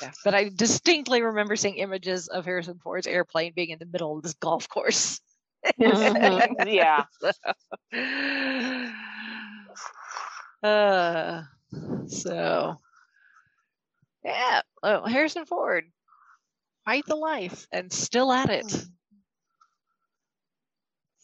Yeah, 0.01 0.11
but 0.23 0.33
I 0.33 0.49
distinctly 0.49 1.21
remember 1.21 1.57
seeing 1.57 1.75
images 1.75 2.29
of 2.29 2.45
Harrison 2.45 2.79
Ford's 2.81 3.07
airplane 3.07 3.51
being 3.53 3.71
in 3.71 3.79
the 3.79 3.85
middle 3.85 4.15
of 4.15 4.23
this 4.23 4.33
golf 4.35 4.69
course. 4.69 5.19
Mhm, 5.79 6.55
yeah. 6.65 7.05
uh, 10.63 11.43
so, 12.07 12.77
yeah. 14.23 14.61
Oh, 14.83 15.05
Harrison 15.05 15.45
Ford, 15.45 15.85
fight 16.85 17.05
the 17.05 17.15
life 17.15 17.67
and 17.71 17.91
still 17.91 18.31
at 18.31 18.49
it. 18.49 18.85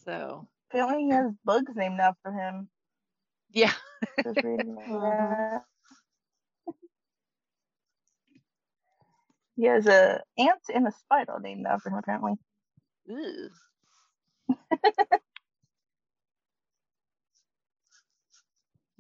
So, 0.06 0.48
Apparently, 0.70 1.04
he 1.06 1.10
has 1.12 1.32
bugs 1.46 1.76
named 1.76 2.00
after 2.00 2.32
him. 2.32 2.70
yeah. 3.52 3.74
Just 4.24 4.44
reading 4.44 4.76
that. 4.76 5.64
He 9.56 9.66
has 9.66 9.88
a 9.88 10.24
ant 10.38 10.62
and 10.74 10.88
a 10.88 10.92
spider 10.92 11.40
named 11.40 11.66
after 11.68 11.90
him. 11.90 11.96
Apparently. 11.98 12.34
Ew. 13.08 13.50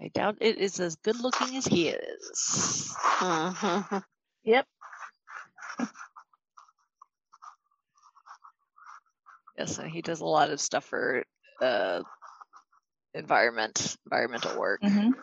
I 0.01 0.09
doubt 0.09 0.37
it 0.41 0.57
is 0.57 0.79
as 0.79 0.95
good 0.97 1.19
looking 1.19 1.55
as 1.57 1.65
he 1.65 1.89
is. 1.89 2.95
Yep. 4.43 4.65
Yes, 9.57 9.77
and 9.79 9.89
he 9.89 10.01
does 10.01 10.21
a 10.21 10.25
lot 10.25 10.51
of 10.51 10.59
stuff 10.61 10.85
for 10.85 11.23
uh, 11.61 12.03
environment, 13.13 13.97
environmental 14.05 14.59
work. 14.59 14.81
Mhm. 14.81 15.13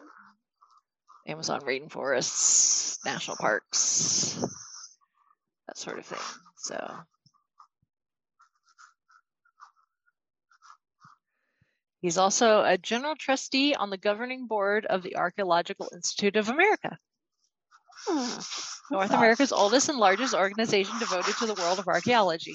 Amazon 1.27 1.61
rainforests, 1.61 2.99
national 3.05 3.37
parks, 3.37 4.39
that 5.67 5.79
sort 5.79 5.99
of 5.99 6.07
thing. 6.07 6.19
So, 6.57 6.77
he's 12.05 12.19
also 12.19 12.63
a 12.63 12.77
general 12.77 13.17
trustee 13.17 13.75
on 13.75 13.89
the 13.89 13.97
governing 13.97 14.47
board 14.47 14.85
of 14.85 15.03
the 15.03 15.17
Archaeological 15.17 15.89
Institute 15.95 16.37
of 16.37 16.51
America, 16.51 16.99
North 18.91 19.11
America's 19.11 19.53
oldest 19.53 19.89
and 19.89 19.97
largest 19.97 20.35
organization 20.35 20.99
devoted 20.99 21.35
to 21.39 21.47
the 21.47 21.55
world 21.55 21.79
of 21.79 21.89
archaeology. 21.89 22.53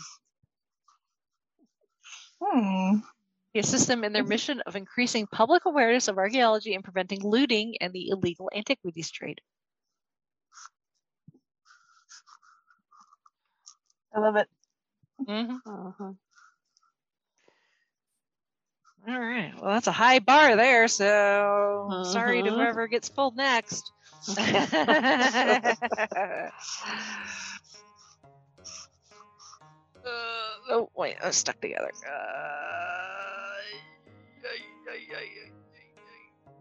Hmm. 2.39 2.97
He 3.51 3.59
assists 3.59 3.87
them 3.87 4.03
in 4.03 4.13
their 4.13 4.23
mission 4.23 4.61
of 4.67 4.75
increasing 4.75 5.25
public 5.25 5.65
awareness 5.65 6.07
of 6.07 6.19
archaeology 6.19 6.75
and 6.75 6.83
preventing 6.83 7.27
looting 7.27 7.75
and 7.81 7.91
the 7.91 8.09
illegal 8.09 8.51
antiquities 8.53 9.09
trade. 9.09 9.41
I 14.15 14.19
love 14.19 14.35
it. 14.35 14.47
Mm-hmm. 15.27 16.11
All 19.10 19.20
right. 19.20 19.51
Well, 19.60 19.72
that's 19.72 19.88
a 19.88 19.91
high 19.91 20.20
bar 20.20 20.55
there. 20.55 20.88
So 20.88 21.89
sorry 22.03 22.43
to 22.43 22.49
Mhm. 22.49 22.53
whoever 22.53 22.88
gets 22.88 23.10
pulled 23.10 23.36
next. 23.36 23.91
Uh, 30.05 30.10
oh 30.72 30.89
wait, 30.95 31.16
I'm 31.24 31.32
stuck 31.32 31.60
together. 31.62 31.91
Uh, 32.07 33.39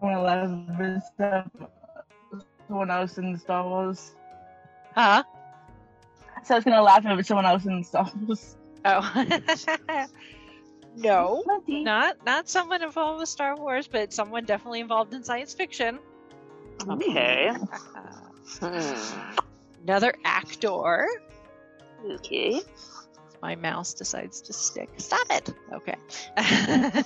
When 0.01 0.15
I 0.15 0.19
love 0.19 0.79
this 0.79 1.07
stuff, 1.15 1.47
someone 2.69 2.91
else 2.91 3.19
in 3.19 3.37
Star 3.39 3.65
Wars. 3.69 4.15
Huh? 4.95 5.23
So 6.45 6.55
I 6.55 6.59
was 6.59 6.65
gonna 6.65 6.83
laugh 6.83 7.05
if 7.05 7.27
someone 7.27 7.47
else 7.47 7.67
in 7.67 7.83
Star 7.85 8.11
Wars. 8.23 8.57
Oh. 8.85 9.03
no, 10.99 11.45
not 11.67 12.25
not 12.25 12.49
someone 12.49 12.83
involved 12.83 13.21
with 13.21 13.29
Star 13.29 13.57
Wars, 13.57 13.87
but 13.89 14.13
someone 14.13 14.45
definitely 14.45 14.81
involved 14.81 15.15
in 15.15 15.23
science 15.23 15.55
fiction. 15.55 15.99
Okay. 16.89 17.51
Uh, 18.63 19.37
another 19.85 20.15
actor. 20.25 21.07
Okay. 22.11 22.63
My 23.43 23.55
mouse 23.55 23.95
decides 23.95 24.41
to 24.43 24.53
stick. 24.53 24.89
Stop 24.97 25.27
it. 25.31 25.55
Okay. 25.73 25.97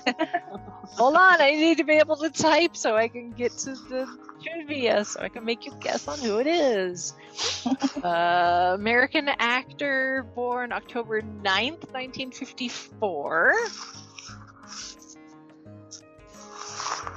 Hold 0.97 1.15
on, 1.15 1.41
I 1.41 1.51
need 1.51 1.77
to 1.77 1.83
be 1.83 1.93
able 1.93 2.15
to 2.17 2.29
type 2.29 2.75
so 2.75 2.95
I 2.95 3.07
can 3.07 3.31
get 3.31 3.51
to 3.59 3.71
the 3.71 4.07
trivia 4.43 5.05
so 5.05 5.21
I 5.21 5.29
can 5.29 5.45
make 5.45 5.65
you 5.65 5.73
guess 5.79 6.07
on 6.07 6.19
who 6.19 6.39
it 6.39 6.47
is. 6.47 7.13
uh, 8.03 8.73
American 8.75 9.29
actor 9.39 10.27
born 10.35 10.71
October 10.71 11.21
9th, 11.21 11.91
1954. 11.91 13.53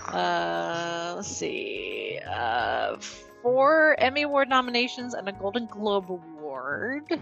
Uh, 0.08 1.14
let's 1.16 1.28
see. 1.28 2.18
Uh, 2.26 2.96
four 3.42 3.96
Emmy 3.98 4.22
Award 4.22 4.48
nominations 4.48 5.14
and 5.14 5.28
a 5.28 5.32
Golden 5.32 5.66
Globe 5.66 6.10
Award. 6.10 7.20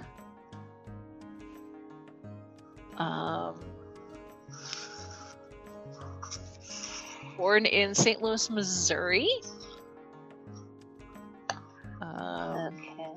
Um, 2.96 3.56
born 7.36 7.66
in 7.66 7.94
St. 7.94 8.22
Louis, 8.22 8.48
Missouri. 8.50 9.28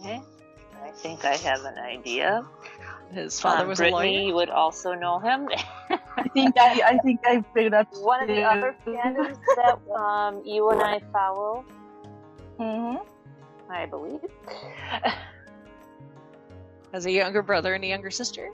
Um, 0.04 0.24
I 0.84 0.92
think 0.92 1.26
I 1.26 1.36
have 1.38 1.64
an 1.66 1.78
idea. 1.78 2.46
His 3.12 3.40
father 3.40 3.64
Um, 3.64 3.70
was 3.70 3.80
a 3.80 3.84
Brittany 3.84 4.26
lawyer. 4.26 4.36
would 4.36 4.50
also 4.50 4.94
know 4.94 5.20
him. 5.20 5.48
I 6.18 6.28
think 6.34 6.56
I, 6.58 6.82
I 6.86 6.98
think 7.00 7.22
I 7.26 7.42
figured 7.54 7.74
out 7.74 7.88
One 8.02 8.22
of 8.22 8.28
the 8.28 8.44
other 8.44 8.76
fandoms 8.86 9.38
that 9.56 9.80
um, 9.96 10.42
you 10.46 10.70
and 10.70 10.82
I 10.82 11.00
follow, 11.14 11.64
hmm 12.58 12.96
I 13.70 13.86
believe. 13.86 14.20
Has 16.94 17.06
a 17.06 17.12
younger 17.12 17.42
brother 17.42 17.74
and 17.76 17.84
a 17.84 17.88
younger 17.88 18.12
sister. 18.12 18.50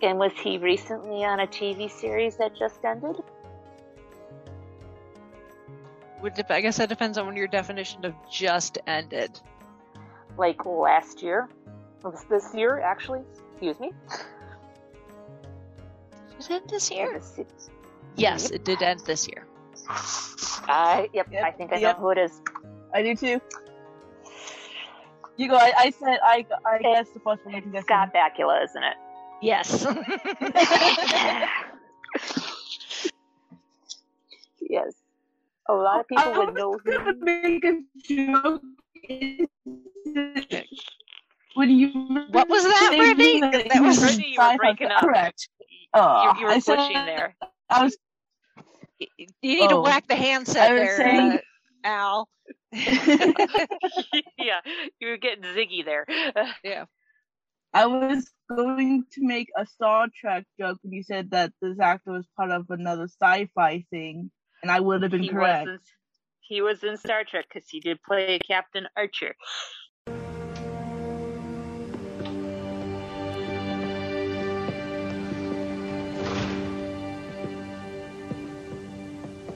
And 0.00 0.18
was 0.18 0.32
he 0.40 0.58
recently 0.58 1.24
on 1.24 1.40
a 1.40 1.46
TV 1.46 1.90
series 1.90 2.36
that 2.36 2.56
just 2.56 2.84
ended? 2.84 3.16
Would 6.22 6.34
dep- 6.34 6.50
I 6.50 6.60
guess 6.60 6.78
that 6.78 6.88
depends 6.88 7.16
on 7.18 7.26
when 7.26 7.36
your 7.36 7.46
definition 7.46 8.04
of 8.04 8.14
just 8.30 8.78
ended. 8.86 9.40
Like 10.36 10.64
last 10.66 11.22
year? 11.22 11.48
Or 12.02 12.10
was 12.10 12.24
this 12.24 12.54
year, 12.54 12.80
actually? 12.80 13.22
Excuse 13.52 13.78
me. 13.80 13.92
Did 16.38 16.40
it 16.40 16.50
end 16.50 16.70
this 16.70 16.90
year? 16.90 17.12
This- 17.14 17.70
Yes, 18.16 18.50
it 18.50 18.64
did 18.64 18.82
end 18.82 19.00
this 19.06 19.28
year. 19.28 19.46
I, 19.88 21.08
yep, 21.12 21.32
I 21.32 21.52
think 21.52 21.72
I 21.72 21.76
yep. 21.76 21.96
know 21.96 22.02
who 22.02 22.10
it 22.10 22.18
is. 22.18 22.42
I 22.92 23.02
do 23.02 23.14
too. 23.14 23.40
You 25.36 25.48
go. 25.48 25.56
I, 25.56 25.72
I 25.78 25.90
said 25.90 26.18
I. 26.22 26.44
I 26.66 26.78
guess 26.78 27.10
the 27.10 27.20
first 27.20 27.44
one 27.44 27.54
you 27.54 27.62
can 27.62 27.70
guess. 27.70 27.84
Scott 27.84 28.12
Bakula, 28.12 28.64
isn't 28.64 28.82
it? 28.82 28.96
Yes. 29.40 29.86
yes. 34.68 34.94
A 35.68 35.74
lot 35.74 36.00
of 36.00 36.08
people 36.08 36.24
I 36.24 36.38
would 36.38 36.54
know 36.54 36.78
who. 36.84 36.92
gonna 36.92 37.14
make 37.20 37.64
a 37.64 37.80
joke. 38.02 38.62
When 41.54 41.70
you 41.70 41.88
What 42.30 42.48
was 42.48 42.64
that, 42.64 42.88
say 42.90 42.98
Brittany? 42.98 43.40
that 43.40 43.68
That 43.72 43.82
was- 43.82 43.96
you 43.96 44.02
Brittany, 44.06 44.28
you 44.32 44.38
were 44.38 44.44
sci-fi 44.44 44.56
breaking 44.56 44.86
up. 44.88 45.00
Correct. 45.00 45.48
Oh, 45.94 46.22
you, 46.34 46.40
you 46.40 46.46
were 46.46 46.52
I 46.52 46.58
said- 46.60 46.76
there. 47.06 47.36
I 47.70 47.84
was. 47.84 47.96
You 48.98 49.06
need 49.42 49.68
to 49.68 49.76
Oh. 49.76 49.82
whack 49.82 50.06
the 50.08 50.16
handset 50.16 50.70
I 50.70 50.72
was 50.74 50.82
there, 50.82 50.96
saying- 50.96 51.32
uh, 51.32 51.38
Al. 51.84 52.28
yeah, 52.72 54.60
you 55.00 55.08
were 55.08 55.16
getting 55.16 55.44
ziggy 55.44 55.84
there. 55.84 56.06
Yeah. 56.64 56.84
I 57.74 57.86
was 57.86 58.30
going 58.48 59.04
to 59.12 59.20
make 59.26 59.48
a 59.56 59.66
Star 59.66 60.08
Trek 60.18 60.44
joke 60.58 60.78
when 60.82 60.92
you 60.92 61.02
said 61.02 61.30
that 61.32 61.52
this 61.60 61.78
actor 61.78 62.12
was 62.12 62.26
part 62.36 62.50
of 62.50 62.66
another 62.70 63.04
sci-fi 63.08 63.84
thing, 63.90 64.30
and 64.62 64.70
I 64.70 64.80
would 64.80 65.02
have 65.02 65.10
been 65.10 65.22
he 65.22 65.28
correct. 65.28 65.66
was 65.66 65.74
in, 65.74 65.80
he 66.40 66.62
was 66.62 66.84
in 66.84 66.96
Star 66.96 67.24
Trek 67.24 67.46
because 67.52 67.68
he 67.68 67.80
did 67.80 68.02
play 68.02 68.38
Captain 68.46 68.86
Archer. 68.96 69.34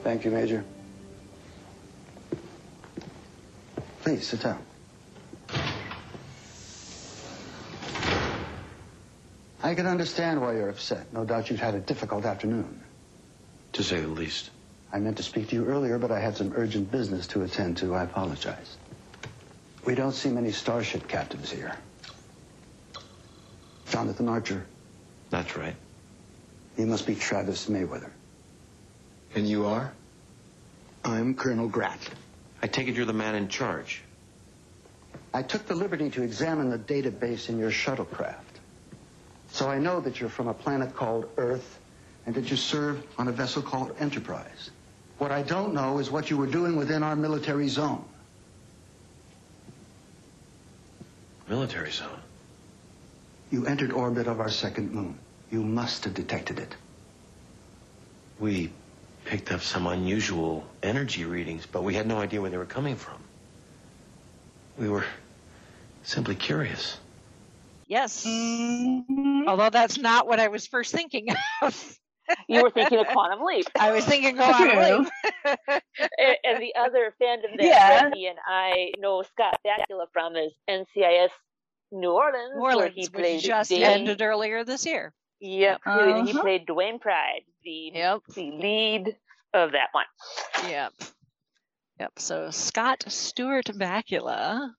Thank 0.02 0.24
you, 0.24 0.32
Major. 0.32 0.64
Please 4.02 4.26
sit 4.26 4.42
down. 4.42 4.58
I 9.62 9.70
I 9.70 9.74
can 9.74 9.86
understand 9.86 10.40
why 10.40 10.54
you're 10.54 10.68
upset. 10.68 11.10
No 11.14 11.24
doubt 11.24 11.48
you've 11.48 11.60
had 11.60 11.74
a 11.74 11.80
difficult 11.80 12.24
afternoon. 12.24 12.82
To 13.74 13.82
say 13.82 14.00
the 14.00 14.08
least. 14.08 14.50
I 14.92 14.98
meant 14.98 15.16
to 15.16 15.22
speak 15.22 15.48
to 15.48 15.56
you 15.56 15.64
earlier, 15.64 15.98
but 15.98 16.10
I 16.10 16.20
had 16.20 16.36
some 16.36 16.52
urgent 16.54 16.90
business 16.90 17.26
to 17.28 17.42
attend 17.42 17.78
to. 17.78 17.94
I 17.94 18.02
apologize. 18.02 18.76
We 19.86 19.94
don't 19.94 20.12
see 20.12 20.28
many 20.28 20.52
starship 20.52 21.08
captains 21.08 21.50
here. 21.50 21.74
Jonathan 23.88 24.28
Archer. 24.28 24.64
That's 25.30 25.56
right. 25.56 25.74
You 26.76 26.86
must 26.86 27.06
be 27.06 27.14
Travis 27.14 27.68
Mayweather. 27.68 28.10
And 29.34 29.48
you 29.48 29.66
are? 29.66 29.92
I'm 31.04 31.34
Colonel 31.34 31.68
Grat. 31.68 31.98
I 32.62 32.66
take 32.66 32.86
it 32.88 32.94
you're 32.94 33.06
the 33.06 33.12
man 33.12 33.34
in 33.34 33.48
charge. 33.48 34.02
I 35.34 35.42
took 35.42 35.66
the 35.66 35.74
liberty 35.74 36.10
to 36.10 36.22
examine 36.22 36.70
the 36.70 36.78
database 36.78 37.48
in 37.48 37.58
your 37.58 37.70
shuttlecraft. 37.70 38.36
So 39.48 39.68
I 39.68 39.78
know 39.78 40.00
that 40.00 40.20
you're 40.20 40.30
from 40.30 40.48
a 40.48 40.54
planet 40.54 40.94
called 40.94 41.28
Earth 41.38 41.78
and 42.26 42.34
that 42.34 42.50
you 42.50 42.56
serve 42.56 43.02
on 43.18 43.28
a 43.28 43.32
vessel 43.32 43.62
called 43.62 43.94
Enterprise. 43.98 44.70
What 45.22 45.30
I 45.30 45.42
don't 45.42 45.72
know 45.72 46.00
is 46.00 46.10
what 46.10 46.30
you 46.30 46.36
were 46.36 46.48
doing 46.48 46.74
within 46.74 47.04
our 47.04 47.14
military 47.14 47.68
zone. 47.68 48.04
Military 51.48 51.92
zone. 51.92 52.18
You 53.52 53.64
entered 53.66 53.92
orbit 53.92 54.26
of 54.26 54.40
our 54.40 54.50
second 54.50 54.90
moon. 54.90 55.16
You 55.48 55.62
must 55.62 56.02
have 56.02 56.14
detected 56.14 56.58
it. 56.58 56.74
We 58.40 58.72
picked 59.24 59.52
up 59.52 59.60
some 59.60 59.86
unusual 59.86 60.66
energy 60.82 61.24
readings, 61.24 61.66
but 61.66 61.84
we 61.84 61.94
had 61.94 62.08
no 62.08 62.18
idea 62.18 62.40
where 62.40 62.50
they 62.50 62.58
were 62.58 62.64
coming 62.64 62.96
from. 62.96 63.22
We 64.76 64.88
were 64.88 65.04
simply 66.02 66.34
curious. 66.34 66.98
Yes. 67.86 68.26
Although 68.26 69.70
that's 69.70 69.98
not 69.98 70.26
what 70.26 70.40
I 70.40 70.48
was 70.48 70.66
first 70.66 70.90
thinking 70.90 71.28
of. 71.62 71.98
You 72.48 72.62
were 72.62 72.70
thinking 72.70 72.98
of 72.98 73.06
Quantum 73.08 73.44
Leap. 73.44 73.66
I 73.78 73.92
was 73.92 74.04
thinking 74.04 74.36
Quantum 74.36 74.76
Leap. 74.78 75.12
and, 75.44 76.36
and 76.44 76.62
the 76.62 76.74
other 76.78 77.14
fandom 77.20 77.56
that 77.56 77.62
Yeah. 77.66 78.08
Becky 78.08 78.26
and 78.26 78.38
I 78.46 78.92
know 78.98 79.22
Scott 79.22 79.58
Bakula 79.66 80.06
from 80.12 80.36
is 80.36 80.52
NCIS 80.68 81.30
New 81.92 82.10
Orleans, 82.12 82.52
New 82.54 82.62
where 82.62 82.74
Orleans, 82.76 82.94
he 82.94 83.02
which 83.02 83.12
played 83.12 83.40
just 83.42 83.70
Dwayne. 83.70 83.82
ended 83.82 84.22
earlier 84.22 84.64
this 84.64 84.86
year. 84.86 85.12
Yep, 85.40 85.80
he- 85.84 85.90
he 85.90 86.30
Uh-huh. 86.30 86.40
played 86.40 86.66
Dwayne 86.66 87.00
Pride, 87.00 87.42
the 87.64 87.90
yep. 87.94 88.20
the 88.34 88.50
lead 88.52 89.16
of 89.52 89.72
that 89.72 89.88
one. 89.92 90.06
Yep. 90.68 90.92
Yep. 92.00 92.12
So 92.18 92.50
Scott 92.50 93.04
Stewart 93.08 93.66
Bakula, 93.66 94.70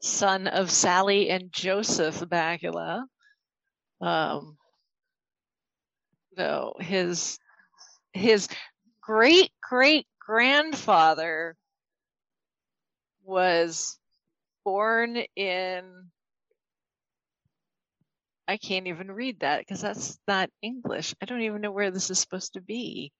son 0.00 0.46
of 0.46 0.70
Sally 0.70 1.28
and 1.30 1.52
Joseph 1.52 2.20
Bakula. 2.20 3.04
Um, 4.00 4.56
so 6.36 6.74
his 6.80 7.38
his 8.12 8.48
great 9.00 9.50
great 9.62 10.06
grandfather 10.20 11.56
was 13.24 13.98
born 14.64 15.16
in 15.36 16.10
I 18.50 18.56
can't 18.56 18.88
even 18.88 19.12
read 19.12 19.40
that 19.40 19.60
because 19.60 19.80
that's 19.80 20.18
not 20.26 20.50
English. 20.60 21.14
I 21.22 21.24
don't 21.24 21.42
even 21.42 21.60
know 21.60 21.70
where 21.70 21.92
this 21.92 22.10
is 22.10 22.18
supposed 22.18 22.54
to 22.54 22.60
be. 22.60 23.12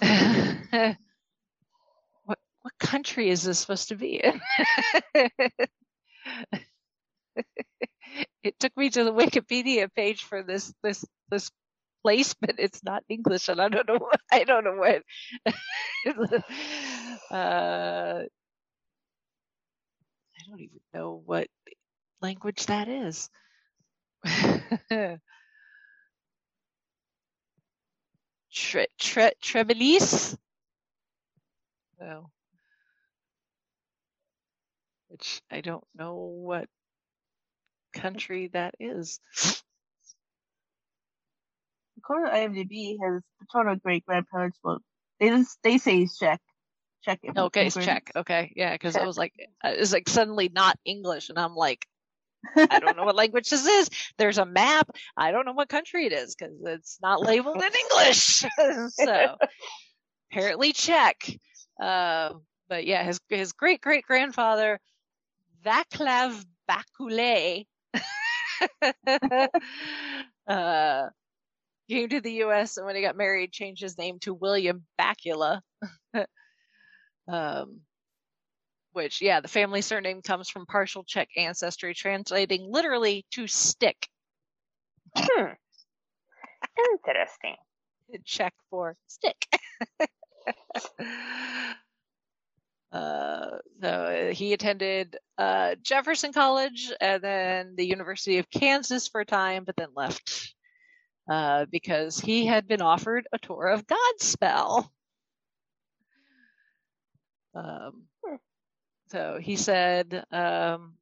what 0.00 0.96
what 2.24 2.78
country 2.80 3.28
is 3.28 3.44
this 3.44 3.60
supposed 3.60 3.90
to 3.90 3.94
be 3.94 4.16
in? 4.16 4.40
it 8.42 8.58
took 8.58 8.76
me 8.76 8.90
to 8.90 9.04
the 9.04 9.12
Wikipedia 9.12 9.88
page 9.94 10.24
for 10.24 10.42
this 10.42 10.74
this 10.82 11.04
this 11.30 11.52
place, 12.02 12.34
but 12.34 12.56
it's 12.58 12.82
not 12.84 13.04
English, 13.08 13.48
and 13.48 13.60
I 13.60 13.68
don't 13.68 13.88
know 13.88 13.98
what 13.98 14.20
I 14.32 14.44
don't 14.44 14.64
know 14.64 14.76
what. 14.76 15.02
uh, 17.30 18.22
I 20.38 20.42
don't 20.48 20.60
even 20.60 20.80
know 20.92 21.22
what 21.24 21.48
language 22.22 22.66
that 22.66 22.88
is. 22.88 23.30
Tre, 28.52 28.86
tre, 28.98 29.32
Trebelis? 29.40 30.36
No. 32.00 32.30
Which 35.08 35.42
I 35.50 35.60
don't 35.60 35.86
know 35.94 36.14
what 36.14 36.70
country 37.92 38.48
that 38.48 38.74
is. 38.80 39.20
According 42.02 42.32
to 42.32 42.64
IMDb, 42.64 42.96
his 43.00 43.22
paternal 43.40 43.76
great 43.76 44.04
grandparents 44.06 44.58
were 44.64 44.78
they 45.18 45.28
just 45.28 45.58
they 45.62 45.78
say 45.78 45.98
he's 45.98 46.16
Czech. 46.16 46.40
Czech. 47.04 47.20
Okay, 47.36 47.66
it's. 47.66 47.76
Czech. 47.76 48.10
Okay, 48.16 48.52
yeah, 48.56 48.72
because 48.72 48.96
it 48.96 49.04
was 49.04 49.18
like 49.18 49.32
it 49.38 49.78
was 49.78 49.92
like 49.92 50.08
suddenly 50.08 50.50
not 50.52 50.78
English, 50.84 51.28
and 51.28 51.38
I'm 51.38 51.54
like, 51.54 51.86
I 52.56 52.78
don't 52.78 52.96
know 52.96 53.04
what 53.04 53.16
language 53.24 53.50
this 53.50 53.66
is. 53.66 53.90
There's 54.18 54.38
a 54.38 54.46
map. 54.46 54.90
I 55.16 55.30
don't 55.30 55.44
know 55.46 55.52
what 55.52 55.68
country 55.68 56.06
it 56.06 56.12
is 56.12 56.34
because 56.34 56.54
it's 56.64 56.98
not 57.02 57.20
labeled 57.22 57.62
in 57.62 57.70
English. 57.90 58.44
so 58.88 59.36
apparently 60.30 60.72
Czech. 60.72 61.16
Uh, 61.80 62.34
but 62.68 62.86
yeah, 62.86 63.02
his 63.04 63.20
his 63.28 63.52
great 63.52 63.80
great 63.80 64.04
grandfather 64.06 64.80
Vaclav 65.64 66.44
Bakule 66.68 67.66
uh, 70.46 71.08
came 71.90 72.08
to 72.08 72.20
the 72.20 72.32
U.S. 72.44 72.76
and 72.76 72.86
when 72.86 72.96
he 72.96 73.02
got 73.02 73.16
married, 73.16 73.52
changed 73.52 73.82
his 73.82 73.98
name 73.98 74.18
to 74.20 74.32
William 74.32 74.84
Bakula. 74.98 75.60
um, 77.28 77.80
which, 78.92 79.20
yeah, 79.20 79.40
the 79.40 79.48
family 79.48 79.82
surname 79.82 80.22
comes 80.22 80.48
from 80.48 80.66
partial 80.66 81.04
Czech 81.04 81.28
ancestry, 81.36 81.94
translating 81.94 82.66
literally 82.70 83.26
to 83.32 83.46
stick. 83.46 84.08
Hmm. 85.16 85.52
Interesting. 86.94 87.56
Czech 88.24 88.54
for 88.70 88.96
stick. 89.06 89.46
Uh, 92.92 93.58
so 93.80 94.30
he 94.32 94.52
attended 94.52 95.16
uh, 95.38 95.76
Jefferson 95.80 96.32
College 96.32 96.90
and 97.00 97.22
then 97.22 97.74
the 97.76 97.86
University 97.86 98.38
of 98.38 98.50
Kansas 98.50 99.06
for 99.06 99.20
a 99.20 99.24
time, 99.24 99.62
but 99.62 99.76
then 99.76 99.90
left 99.94 100.56
uh, 101.30 101.64
because 101.70 102.18
he 102.18 102.44
had 102.44 102.66
been 102.66 102.82
offered 102.82 103.28
a 103.32 103.38
tour 103.38 103.68
of 103.68 103.86
Godspell. 103.86 104.90
Um, 107.54 108.02
so 109.10 109.38
he 109.40 109.54
said, 109.54 110.24
um, 110.32 110.94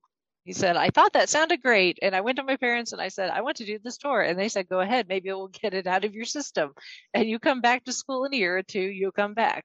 he 0.45 0.53
said, 0.53 0.77
I 0.77 0.91
thought 0.91 1.15
that 1.15 1.31
sounded 1.31 1.63
great. 1.63 1.99
And 2.03 2.15
I 2.15 2.21
went 2.21 2.37
to 2.37 2.43
my 2.43 2.57
parents 2.57 2.93
and 2.93 3.01
I 3.01 3.09
said, 3.09 3.31
I 3.31 3.41
want 3.41 3.57
to 3.59 3.67
do 3.67 3.79
this 3.79 3.97
tour. 3.97 4.21
And 4.21 4.39
they 4.39 4.49
said, 4.49 4.69
go 4.69 4.81
ahead. 4.81 5.09
Maybe 5.09 5.31
we'll 5.31 5.49
get 5.49 5.73
it 5.73 5.87
out 5.87 6.05
of 6.05 6.15
your 6.15 6.27
system. 6.27 6.73
And 7.15 7.29
you 7.29 7.39
come 7.39 7.63
back 7.63 7.85
to 7.85 7.93
school 7.93 8.27
in 8.27 8.35
a 8.35 8.37
year 8.37 8.59
or 8.59 8.63
two, 8.63 8.81
you'll 8.81 9.13
come 9.13 9.33
back. 9.33 9.65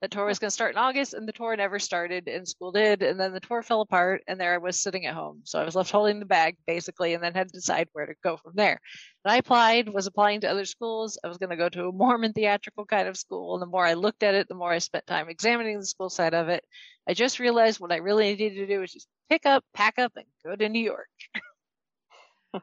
The 0.00 0.08
tour 0.08 0.24
was 0.24 0.38
going 0.38 0.48
to 0.48 0.54
start 0.54 0.72
in 0.72 0.78
August 0.78 1.12
and 1.12 1.28
the 1.28 1.32
tour 1.32 1.54
never 1.54 1.78
started 1.78 2.26
and 2.26 2.48
school 2.48 2.72
did. 2.72 3.02
And 3.02 3.20
then 3.20 3.34
the 3.34 3.40
tour 3.40 3.62
fell 3.62 3.82
apart 3.82 4.22
and 4.26 4.40
there 4.40 4.54
I 4.54 4.58
was 4.58 4.80
sitting 4.80 5.04
at 5.04 5.14
home. 5.14 5.42
So 5.44 5.60
I 5.60 5.64
was 5.64 5.74
left 5.74 5.90
holding 5.90 6.20
the 6.20 6.24
bag 6.24 6.56
basically 6.66 7.12
and 7.12 7.22
then 7.22 7.34
had 7.34 7.48
to 7.48 7.52
decide 7.52 7.88
where 7.92 8.06
to 8.06 8.14
go 8.24 8.38
from 8.38 8.52
there. 8.54 8.80
And 9.24 9.32
I 9.32 9.36
applied, 9.36 9.90
was 9.90 10.06
applying 10.06 10.40
to 10.40 10.50
other 10.50 10.64
schools. 10.64 11.18
I 11.22 11.28
was 11.28 11.36
going 11.36 11.50
to 11.50 11.56
go 11.56 11.68
to 11.68 11.88
a 11.88 11.92
Mormon 11.92 12.32
theatrical 12.32 12.86
kind 12.86 13.08
of 13.08 13.18
school. 13.18 13.54
And 13.54 13.62
the 13.62 13.66
more 13.66 13.84
I 13.84 13.92
looked 13.92 14.22
at 14.22 14.34
it, 14.34 14.48
the 14.48 14.54
more 14.54 14.72
I 14.72 14.78
spent 14.78 15.06
time 15.06 15.28
examining 15.28 15.78
the 15.78 15.84
school 15.84 16.08
side 16.08 16.32
of 16.32 16.48
it. 16.48 16.64
I 17.06 17.12
just 17.12 17.38
realized 17.38 17.78
what 17.78 17.92
I 17.92 17.96
really 17.96 18.24
needed 18.24 18.54
to 18.54 18.66
do 18.66 18.80
was 18.80 18.92
just 18.92 19.08
pick 19.28 19.44
up, 19.44 19.64
pack 19.74 19.98
up, 19.98 20.12
and 20.16 20.24
go 20.46 20.56
to 20.56 20.68
New 20.70 20.82
York. 20.82 21.08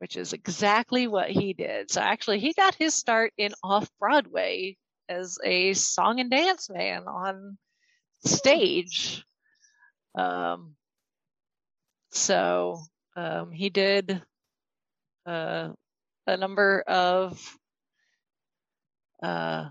Which 0.00 0.16
is 0.16 0.32
exactly 0.32 1.06
what 1.06 1.30
he 1.30 1.52
did. 1.52 1.92
So 1.92 2.00
actually, 2.00 2.40
he 2.40 2.52
got 2.52 2.74
his 2.74 2.94
start 2.94 3.32
in 3.38 3.52
off 3.62 3.88
Broadway 4.00 4.76
as 5.08 5.38
a 5.44 5.74
song 5.74 6.20
and 6.20 6.30
dance 6.30 6.68
man 6.70 7.04
on 7.06 7.58
stage. 8.24 9.24
Um, 10.16 10.74
so 12.10 12.80
um, 13.16 13.50
he 13.50 13.70
did 13.70 14.22
uh, 15.26 15.70
a 16.26 16.36
number 16.36 16.82
of 16.86 17.58
uh, 19.22 19.68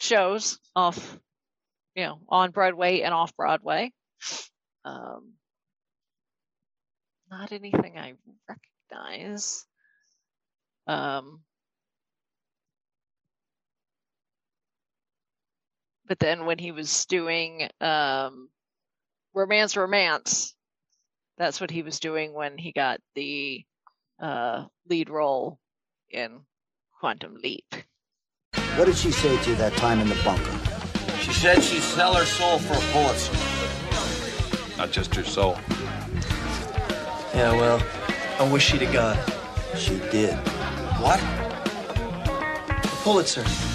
shows 0.00 0.58
off, 0.74 1.18
you 1.94 2.04
know, 2.04 2.18
on 2.28 2.50
Broadway 2.50 3.00
and 3.02 3.14
off 3.14 3.36
Broadway. 3.36 3.92
Um, 4.84 5.34
not 7.30 7.52
anything 7.52 7.98
I 7.98 8.14
recognize. 8.48 9.64
Um, 10.86 11.40
but 16.06 16.18
then 16.18 16.46
when 16.46 16.58
he 16.58 16.72
was 16.72 17.06
doing 17.06 17.68
um, 17.80 18.48
romance 19.34 19.76
romance 19.76 20.54
that's 21.38 21.60
what 21.60 21.70
he 21.70 21.82
was 21.82 21.98
doing 21.98 22.32
when 22.32 22.58
he 22.58 22.72
got 22.72 23.00
the 23.14 23.64
uh, 24.20 24.64
lead 24.88 25.10
role 25.10 25.58
in 26.10 26.40
Quantum 27.00 27.36
Leap. 27.42 27.64
What 28.76 28.84
did 28.84 28.96
she 28.96 29.10
say 29.10 29.36
to 29.42 29.50
you 29.50 29.56
that 29.56 29.72
time 29.74 29.98
in 30.00 30.08
the 30.08 30.14
bunker? 30.24 30.58
She 31.20 31.32
said 31.32 31.62
she'd 31.62 31.82
sell 31.82 32.14
her 32.14 32.24
soul 32.24 32.58
for 32.58 32.74
a 32.74 32.92
Pulitzer. 32.92 34.78
Not 34.78 34.92
just 34.92 35.14
her 35.14 35.24
soul. 35.24 35.58
Yeah, 37.34 37.52
well, 37.52 37.82
I 38.38 38.48
wish 38.52 38.64
she'd 38.66 38.82
have 38.82 38.92
got 38.92 39.18
it. 39.18 39.78
She 39.78 39.98
did. 40.10 40.34
What? 41.00 41.18
The 42.82 42.88
Pulitzer. 43.02 43.71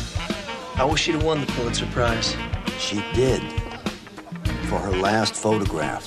I 0.80 0.86
wish 0.86 1.02
she'd 1.02 1.16
have 1.16 1.24
won 1.24 1.42
the 1.42 1.48
Pulitzer 1.54 1.88
Prize. 1.88 2.36
She 2.78 3.04
did. 3.16 3.42
For 4.70 4.78
her 4.78 4.92
last 4.92 5.34
photograph. 5.34 6.06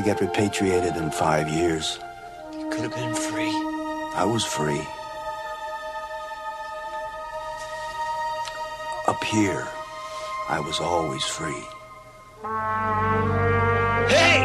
I 0.00 0.02
get 0.02 0.22
repatriated 0.22 0.96
in 0.96 1.10
five 1.10 1.46
years. 1.46 1.98
You 2.58 2.70
could 2.70 2.84
have 2.84 2.94
been 2.94 3.14
free. 3.14 3.52
I 4.14 4.24
was 4.24 4.46
free. 4.46 4.80
Up 9.06 9.22
here, 9.24 9.68
I 10.48 10.58
was 10.58 10.80
always 10.80 11.22
free. 11.22 11.66
Hey! 14.08 14.40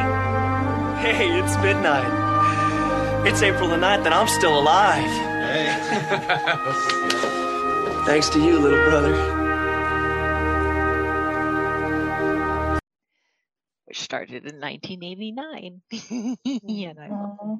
Hey, 0.99 1.39
it's 1.39 1.55
midnight. 1.63 3.25
It's 3.25 3.41
April 3.41 3.69
the 3.69 3.77
9th, 3.77 4.05
and 4.05 4.13
I'm 4.13 4.27
still 4.27 4.59
alive. 4.59 5.05
Hey. 5.05 5.67
Thanks 8.05 8.27
to 8.31 8.43
you, 8.43 8.59
little 8.59 8.83
brother. 8.89 9.44
Which 13.95 14.01
started 14.01 14.45
in 14.45 14.59
1989. 14.59 15.81
yeah, 16.43 16.89
and 16.89 16.99
I 16.99 17.07
love, 17.07 17.59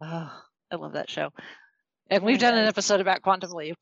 oh, 0.00 0.42
I 0.70 0.76
love 0.76 0.92
that 0.92 1.10
show. 1.10 1.30
And 2.10 2.22
we've 2.22 2.38
done 2.38 2.56
an 2.56 2.68
episode 2.68 3.00
about 3.00 3.22
Quantum 3.22 3.50
Leap 3.50 3.76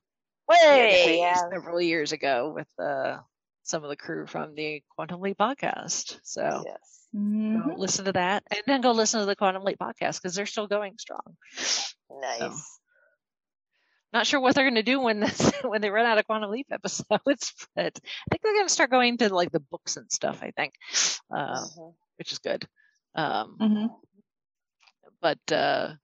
way 0.49 1.19
Yeah. 1.21 1.35
several 1.51 1.83
years 1.83 2.13
ago 2.13 2.53
with 2.55 2.69
uh, 2.79 3.19
some 3.63 3.85
of 3.85 3.91
the 3.91 3.97
crew 3.97 4.27
from 4.27 4.55
the 4.55 4.83
Quantum 4.97 5.21
Leap 5.21 5.37
podcast. 5.37 6.19
So 6.23 6.63
Yes. 6.65 7.09
go 7.13 7.19
mm-hmm. 7.19 7.71
listen 7.77 8.07
to 8.07 8.13
that, 8.13 8.45
and 8.51 8.63
then 8.67 8.81
go 8.81 8.93
listen 8.93 9.21
to 9.21 9.27
the 9.27 9.37
Quantum 9.37 9.65
Leap 9.65 9.79
podcast 9.79 10.23
because 10.23 10.35
they're 10.35 10.47
still 10.47 10.67
going 10.67 10.95
strong. 10.99 11.37
Nice. 12.11 12.81
Not 14.13 14.27
sure 14.27 14.41
what 14.41 14.55
they're 14.55 14.65
going 14.65 14.75
to 14.75 14.83
do 14.83 15.01
when 15.01 15.21
this 15.21 15.53
when 15.65 15.81
they 15.81 15.91
run 15.91 16.07
out 16.07 16.19
of 16.19 16.27
Quantum 16.27 16.51
Leap 16.51 16.67
episodes, 16.71 17.55
but 17.77 17.99
I 17.99 18.29
think 18.31 18.43
they're 18.43 18.55
going 18.55 18.67
to 18.67 18.73
start 18.73 18.91
going 18.91 19.17
to 19.19 19.35
like 19.35 19.51
the 19.53 19.61
books 19.61 19.97
and 19.97 20.11
stuff. 20.11 20.43
I 20.43 20.51
think, 20.51 20.75
uh, 21.35 21.65
which 22.19 22.33
is 22.33 22.39
good. 22.39 22.67
Um, 23.15 23.57
But 25.21 25.53
uh, 25.53 25.95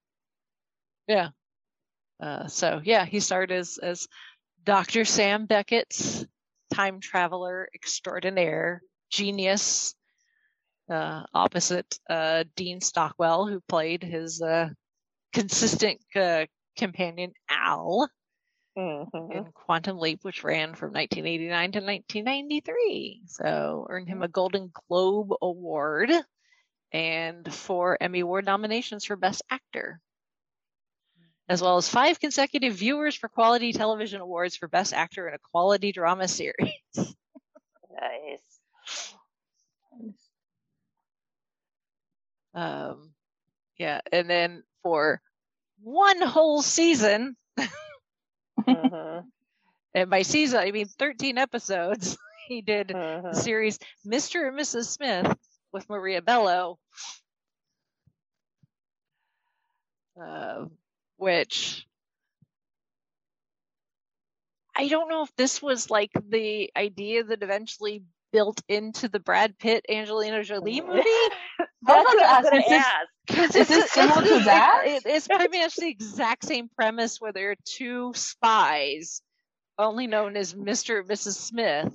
yeah, 1.07 1.29
uh, 2.21 2.47
so 2.47 2.81
yeah, 2.83 3.05
he 3.05 3.19
started 3.19 3.55
as 3.55 3.77
as 3.77 4.07
Dr. 4.63 5.05
Sam 5.05 5.45
Beckett's 5.45 6.25
time 6.73 6.99
traveler 6.99 7.69
extraordinaire, 7.73 8.81
genius, 9.09 9.95
uh, 10.89 11.23
opposite 11.33 11.99
uh, 12.09 12.43
Dean 12.55 12.81
Stockwell, 12.81 13.47
who 13.47 13.61
played 13.67 14.03
his 14.03 14.41
uh, 14.41 14.69
consistent 15.33 16.01
uh, 16.15 16.45
companion 16.79 17.33
Al 17.49 18.09
in 18.75 19.45
Quantum 19.53 19.97
Leap, 19.99 20.23
which 20.23 20.43
ran 20.43 20.73
from 20.75 20.93
1989 20.93 21.71
to 21.73 21.79
1993. 21.79 23.21
So 23.27 23.85
earned 23.89 24.07
him 24.07 24.21
a 24.21 24.27
Golden 24.27 24.71
Globe 24.87 25.31
Award 25.41 26.11
and 26.91 27.53
four 27.53 27.97
Emmy 27.99 28.21
Award 28.21 28.45
nominations 28.45 29.05
for 29.05 29.15
Best 29.15 29.43
Actor, 29.49 29.99
as 31.47 31.61
well 31.61 31.77
as 31.77 31.89
five 31.89 32.19
consecutive 32.19 32.73
Viewers 32.73 33.15
for 33.15 33.27
Quality 33.27 33.73
Television 33.73 34.21
Awards 34.21 34.55
for 34.55 34.67
Best 34.67 34.93
Actor 34.93 35.27
in 35.27 35.33
a 35.35 35.39
Quality 35.51 35.91
Drama 35.91 36.27
Series. 36.27 36.55
Nice. 36.95 38.59
Um, 42.53 43.11
yeah, 43.77 44.01
and 44.11 44.29
then 44.29 44.63
for 44.83 45.21
one 45.83 46.21
whole 46.21 46.61
season, 46.61 47.35
and 48.67 50.09
by 50.09 50.21
season 50.21 50.59
I 50.59 50.71
mean 50.71 50.87
13 50.87 51.37
episodes, 51.37 52.17
he 52.47 52.61
did 52.61 52.89
the 52.89 53.33
series 53.33 53.79
Mr. 54.05 54.47
and 54.47 54.57
Mrs. 54.57 54.85
Smith 54.85 55.35
with 55.71 55.89
Maria 55.89 56.21
Bello, 56.21 56.77
uh, 60.21 60.65
which 61.17 61.85
I 64.75 64.87
don't 64.87 65.09
know 65.09 65.23
if 65.23 65.35
this 65.35 65.61
was 65.61 65.89
like 65.89 66.11
the 66.29 66.71
idea 66.75 67.23
that 67.23 67.43
eventually 67.43 68.03
built 68.31 68.61
into 68.67 69.09
the 69.09 69.19
Brad 69.19 69.57
Pitt 69.57 69.85
Angelina 69.89 70.43
Jolie 70.43 70.81
movie. 70.81 71.03
That's 71.83 72.05
what 72.05 72.23
I 72.23 72.39
was 72.41 72.49
going 72.49 72.63
to 72.63 72.69
ask. 72.69 73.07
Is 73.55 73.67
this 73.67 73.91
similar 73.91 74.21
to 74.23 74.39
that? 74.45 74.83
It, 74.85 75.03
it's 75.05 75.27
pretty 75.27 75.59
much 75.59 75.75
the 75.75 75.87
exact 75.87 76.45
same 76.45 76.69
premise 76.75 77.19
where 77.21 77.31
there 77.31 77.51
are 77.51 77.55
two 77.65 78.11
spies, 78.15 79.21
only 79.77 80.07
known 80.07 80.35
as 80.35 80.53
Mr. 80.53 80.99
and 80.99 81.09
Mrs. 81.09 81.35
Smith. 81.35 81.91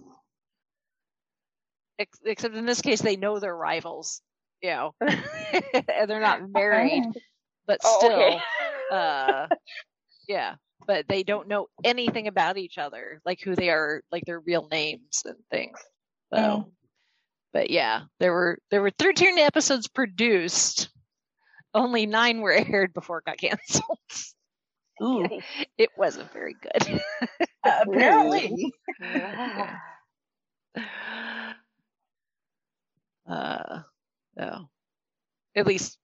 Ex- 1.99 2.21
except 2.25 2.55
in 2.55 2.67
this 2.67 2.81
case, 2.81 3.01
they 3.01 3.17
know 3.17 3.39
they're 3.39 3.57
rivals, 3.57 4.21
you 4.63 4.71
know, 4.71 4.95
and 5.01 6.09
they're 6.09 6.21
not 6.21 6.49
married, 6.51 7.05
but 7.67 7.81
Oh, 7.85 7.99
still, 7.99 8.11
okay. 8.11 8.41
uh, 8.93 9.47
yeah. 10.29 10.55
But 10.87 11.09
they 11.09 11.23
don't 11.23 11.49
know 11.49 11.69
anything 11.83 12.27
about 12.29 12.59
each 12.59 12.79
other, 12.79 13.21
like 13.25 13.41
who 13.41 13.55
they 13.55 13.71
are, 13.71 14.03
like 14.13 14.25
their 14.27 14.41
real 14.41 14.69
names 14.71 15.23
and 15.25 15.37
things. 15.51 15.79
So, 16.33 16.39
Mm. 16.39 16.71
But 17.55 17.71
yeah, 17.71 18.03
there 18.19 18.33
were 18.33 18.59
there 18.71 18.83
were 18.83 18.91
13 18.91 19.39
episodes 19.39 19.89
produced. 19.89 20.91
Only 21.73 22.05
nine 22.05 22.41
were 22.43 22.53
aired 22.53 22.93
before 22.93 23.19
it 23.19 23.25
got 23.25 23.39
canceled. 23.39 23.99
Ooh. 25.03 25.27
It 25.79 25.91
wasn't 25.97 26.33
very 26.33 26.55
good. 26.61 27.01
Apparently. 27.65 28.73
uh, 33.29 33.81
no. 34.37 34.69
At 35.57 35.67
least, 35.67 35.99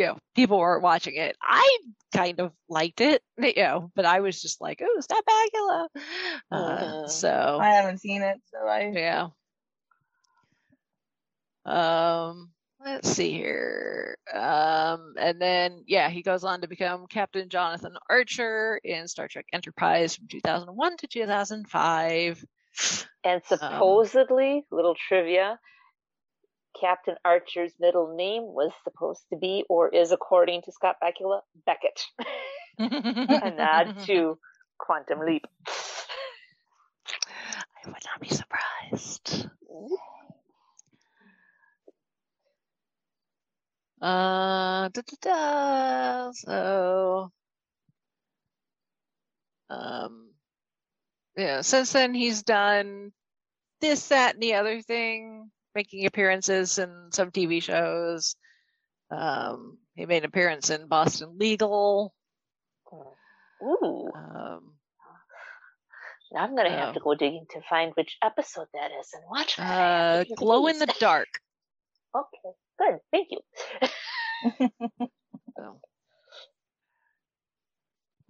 you 0.00 0.06
know, 0.06 0.18
people 0.34 0.58
weren't 0.58 0.82
watching 0.82 1.16
it. 1.16 1.36
I 1.42 1.78
kind 2.14 2.40
of 2.40 2.52
liked 2.70 3.02
it, 3.02 3.22
you 3.38 3.52
know, 3.56 3.90
but 3.94 4.06
I 4.06 4.20
was 4.20 4.40
just 4.40 4.58
like, 4.58 4.80
oh, 4.82 5.00
Scott 5.00 5.24
Bakula. 5.28 5.88
Uh, 6.50 7.06
so 7.06 7.58
I 7.60 7.68
haven't 7.68 7.98
seen 7.98 8.22
it, 8.22 8.40
so 8.50 8.66
I 8.66 8.90
yeah. 8.94 9.28
Um, 11.66 12.50
let's 12.82 13.10
see 13.10 13.30
here. 13.30 14.16
Um, 14.32 15.12
and 15.18 15.38
then 15.38 15.84
yeah, 15.86 16.08
he 16.08 16.22
goes 16.22 16.44
on 16.44 16.62
to 16.62 16.68
become 16.68 17.06
Captain 17.06 17.50
Jonathan 17.50 17.92
Archer 18.08 18.80
in 18.82 19.06
Star 19.06 19.28
Trek 19.28 19.44
Enterprise 19.52 20.16
from 20.16 20.28
2001 20.28 20.96
to 20.96 21.06
2005. 21.08 22.44
And 23.22 23.42
supposedly, 23.44 24.64
little 24.70 24.94
trivia, 24.94 25.58
Captain 26.78 27.16
Archer's 27.24 27.72
middle 27.80 28.14
name 28.16 28.42
was 28.42 28.72
supposed 28.84 29.22
to 29.30 29.36
be, 29.36 29.64
or 29.68 29.88
is 29.88 30.12
according 30.12 30.62
to 30.62 30.72
Scott 30.72 30.96
Bakula, 31.02 31.40
Beckett. 31.66 32.06
A 32.78 33.50
nod 33.50 33.94
to 34.06 34.38
Quantum 34.78 35.20
Leap. 35.20 35.46
I 37.84 37.86
would 37.86 37.94
not 38.04 38.20
be 38.20 38.28
surprised. 38.28 39.48
Uh, 44.00 44.88
da, 44.88 45.02
da, 45.02 45.16
da. 45.20 46.32
So, 46.32 47.30
um, 49.68 50.30
yeah. 51.36 51.60
Since 51.60 51.92
then, 51.92 52.14
he's 52.14 52.42
done 52.42 53.12
this, 53.80 54.08
that, 54.08 54.34
and 54.34 54.42
the 54.42 54.54
other 54.54 54.80
thing, 54.80 55.50
making 55.74 56.06
appearances 56.06 56.78
in 56.78 57.08
some 57.12 57.30
TV 57.30 57.62
shows. 57.62 58.36
Um, 59.10 59.78
he 59.94 60.06
made 60.06 60.18
an 60.18 60.24
appearance 60.26 60.70
in 60.70 60.86
Boston 60.86 61.36
Legal. 61.38 62.14
Ooh. 63.62 64.10
Um, 64.14 64.74
now 66.32 66.40
I'm 66.44 66.54
gonna 66.56 66.68
Oh. 66.70 66.76
have 66.78 66.94
to 66.94 67.00
go 67.00 67.14
digging 67.14 67.46
to 67.50 67.60
find 67.68 67.92
which 67.94 68.16
episode 68.22 68.68
that 68.74 68.90
is 69.00 69.10
and 69.14 69.22
watch. 69.30 69.58
it. 69.58 69.62
uh, 69.62 70.24
Glow 70.36 70.66
in 70.68 70.78
the 70.78 70.92
Dark. 70.98 71.28
Okay, 72.12 72.56
good. 72.78 72.98
Thank 73.12 73.28
you. 73.30 74.68
So, 75.56 75.80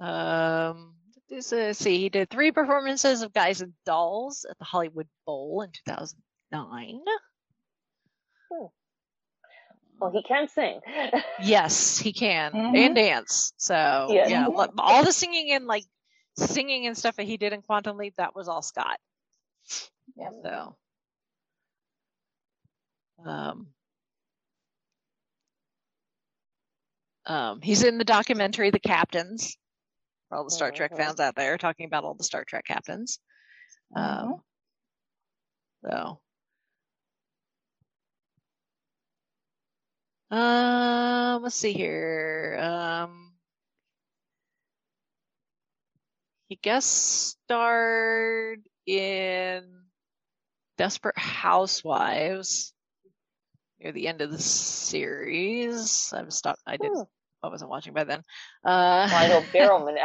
um, 0.04 0.94
this, 1.28 1.52
let's 1.52 1.78
see, 1.78 1.98
he 1.98 2.08
did 2.08 2.28
three 2.28 2.50
performances 2.52 3.22
of 3.22 3.32
Guys 3.32 3.60
and 3.60 3.72
Dolls 3.86 4.44
at 4.50 4.58
the 4.58 4.64
Hollywood 4.64 5.08
Bowl 5.26 5.62
in 5.62 5.70
2009. 6.52 7.00
Well, 9.98 10.10
he 10.10 10.22
can 10.22 10.48
sing. 10.48 10.80
Yes, 11.42 11.98
he 11.98 12.12
can 12.14 12.52
Mhm. 12.52 12.76
and 12.76 12.94
dance. 12.94 13.52
So 13.58 14.06
Yes. 14.10 14.30
yeah, 14.30 14.46
lo- 14.46 14.72
all 14.78 15.04
the 15.04 15.12
singing 15.12 15.52
and 15.52 15.66
like 15.66 15.84
singing 16.38 16.86
and 16.86 16.96
stuff 16.96 17.16
that 17.16 17.24
he 17.24 17.36
did 17.36 17.52
in 17.52 17.60
Quantum 17.62 17.98
Leap, 17.98 18.16
that 18.16 18.34
was 18.34 18.48
all 18.48 18.62
Scott. 18.62 18.98
Yeah. 20.16 20.30
So, 20.42 20.76
um, 23.26 23.74
um, 27.26 27.60
he's 27.60 27.82
in 27.84 27.98
the 27.98 28.04
documentary 28.04 28.70
The 28.70 28.80
Captains. 28.80 29.56
For 30.28 30.38
all 30.38 30.44
the 30.44 30.50
Star 30.50 30.70
Trek 30.70 30.92
Mhm. 30.92 30.96
fans 30.96 31.20
out 31.20 31.34
there, 31.34 31.58
talking 31.58 31.86
about 31.86 32.04
all 32.04 32.14
the 32.14 32.24
Star 32.24 32.44
Trek 32.44 32.64
captains. 32.64 33.18
Um, 33.94 34.42
so. 35.82 36.22
Um, 40.30 41.42
let's 41.42 41.56
see 41.56 41.72
here. 41.72 42.58
Um, 42.60 43.32
he 46.48 46.56
guest 46.56 47.30
starred 47.44 48.60
in 48.86 49.64
Desperate 50.78 51.18
Housewives 51.18 52.72
near 53.80 53.92
the 53.92 54.06
end 54.08 54.20
of 54.20 54.30
the 54.30 54.38
series. 54.40 56.12
I'm 56.14 56.30
stopped. 56.30 56.60
I 56.66 56.76
didn't. 56.76 57.08
I 57.42 57.48
wasn't 57.48 57.70
watching 57.70 57.94
by 57.94 58.04
then. 58.04 58.18
Uh, 58.64 59.08
Well, 59.10 59.14
I 59.14 59.28
know 59.28 59.40
Barrowman 59.52 59.96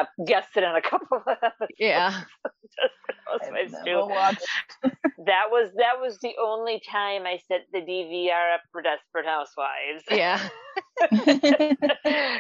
it 0.56 0.64
on 0.64 0.76
a 0.76 0.82
couple 0.82 1.18
of 1.18 1.24
episodes. 1.28 1.72
yeah. 1.78 2.22
Housewives 3.28 3.74
never 3.84 4.38
too. 4.84 4.92
That 5.26 5.46
was 5.50 5.72
that 5.78 6.00
was 6.00 6.20
the 6.20 6.36
only 6.40 6.80
time 6.92 7.26
I 7.26 7.40
set 7.48 7.66
the 7.74 7.80
DVR 7.80 8.54
up 8.54 8.62
for 8.72 8.84
Desperate 8.84 9.26
Housewives. 9.26 10.04
Yeah. 10.12 10.40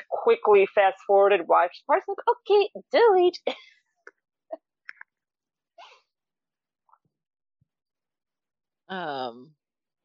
Quickly 0.09 0.67
fast 0.75 0.97
forwarded, 1.07 1.47
watched 1.47 1.83
parts 1.87 2.05
like 2.07 2.19
okay, 2.29 2.69
delete. 2.91 3.39
Um, 8.87 9.49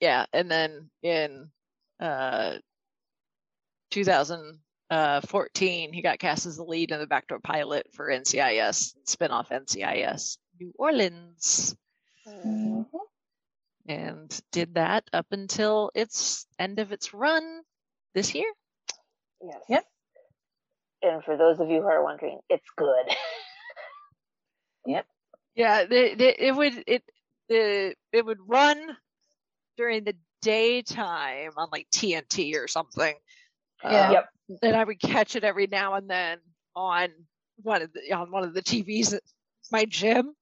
yeah, 0.01 0.25
and 0.33 0.51
then 0.51 0.89
in 1.03 1.51
uh 2.01 2.57
2014, 3.91 5.93
he 5.93 6.01
got 6.01 6.19
cast 6.19 6.47
as 6.47 6.57
the 6.57 6.65
lead 6.65 6.91
in 6.91 6.99
the 6.99 7.07
backdoor 7.07 7.41
pilot 7.41 7.89
for 7.93 8.09
NCIS 8.09 8.95
spinoff 9.07 9.51
NCIS 9.51 10.39
New 10.61 10.73
Orleans, 10.79 11.75
mm-hmm. 12.27 12.83
and 13.89 14.41
did 14.53 14.75
that 14.75 15.05
up 15.13 15.27
until 15.31 15.91
its 15.95 16.47
end 16.59 16.79
of 16.79 16.93
its 16.93 17.15
run 17.15 17.63
this 18.15 18.35
year. 18.35 18.51
Yes. 19.43 19.63
Yep. 19.69 19.85
And 21.03 21.25
for 21.25 21.37
those 21.37 21.61
of 21.61 21.71
you 21.71 21.81
who 21.81 21.87
are 21.87 22.05
wondering, 22.05 22.39
it's 22.49 22.69
good. 22.77 23.07
Yep. 24.87 25.07
Yeah, 25.57 25.81
it, 25.81 26.21
it, 26.21 26.37
it 26.41 26.57
would 26.57 26.85
it 26.87 27.03
it, 27.49 27.99
it 28.13 28.25
would 28.25 28.39
run 28.47 28.97
during 29.77 30.05
the 30.05 30.17
daytime 30.41 31.51
on 31.57 31.69
like 31.71 31.87
TNT 31.91 32.57
or 32.57 32.67
something. 32.67 33.15
Yeah. 33.85 34.07
Um, 34.07 34.13
yep. 34.13 34.29
Then 34.63 34.75
I 34.75 34.85
would 34.85 35.01
catch 35.01 35.37
it 35.37 35.45
every 35.45 35.67
now 35.67 35.95
and 35.95 36.09
then 36.09 36.39
on 36.75 37.11
one 37.63 37.83
of 37.83 37.93
the 37.93 38.13
on 38.13 38.31
one 38.31 38.45
of 38.45 38.55
the 38.55 38.63
TVs 38.63 39.15
at 39.15 39.23
my 39.71 39.85
gym, 39.85 40.35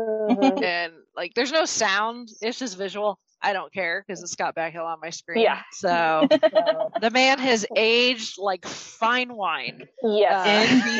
Mhm. 0.00 0.62
and 0.64 0.92
like 1.16 1.34
there's 1.34 1.52
no 1.52 1.64
sound; 1.64 2.30
it's 2.40 2.58
just 2.58 2.76
visual. 2.76 3.18
I 3.42 3.54
don't 3.54 3.72
care 3.72 4.04
because 4.06 4.22
it's 4.22 4.32
Scott 4.32 4.54
Bakula 4.54 4.84
on 4.84 5.00
my 5.00 5.08
screen. 5.08 5.42
Yeah. 5.42 5.62
So 5.72 6.26
the 7.00 7.10
man 7.10 7.38
has 7.38 7.64
aged 7.74 8.36
like 8.38 8.66
fine 8.66 9.34
wine. 9.34 9.88
Yes. 10.02 10.70
Uh, 10.70 10.74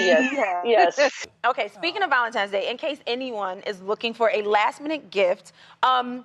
yes. 0.64 0.98
Yes. 0.98 1.26
Okay, 1.44 1.68
speaking 1.68 2.02
of 2.02 2.08
Valentine's 2.08 2.50
Day, 2.50 2.70
in 2.70 2.78
case 2.78 2.98
anyone 3.06 3.60
is 3.66 3.82
looking 3.82 4.14
for 4.14 4.30
a 4.32 4.40
last 4.42 4.80
minute 4.80 5.10
gift, 5.10 5.52
um, 5.82 6.24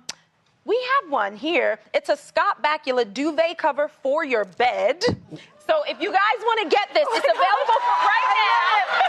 we 0.64 0.74
have 1.02 1.10
one 1.12 1.36
here. 1.36 1.78
It's 1.92 2.08
a 2.08 2.16
Scott 2.16 2.62
Bakula 2.62 3.12
duvet 3.12 3.58
cover 3.58 3.88
for 4.02 4.24
your 4.24 4.44
bed. 4.46 5.02
So 5.66 5.82
if 5.86 6.00
you 6.00 6.10
guys 6.12 6.38
want 6.42 6.60
to 6.62 6.68
get 6.74 6.88
this, 6.94 7.06
it's 7.12 7.26
available 7.26 7.78
for 7.82 7.96
right 8.08 8.30
now. 8.40 9.04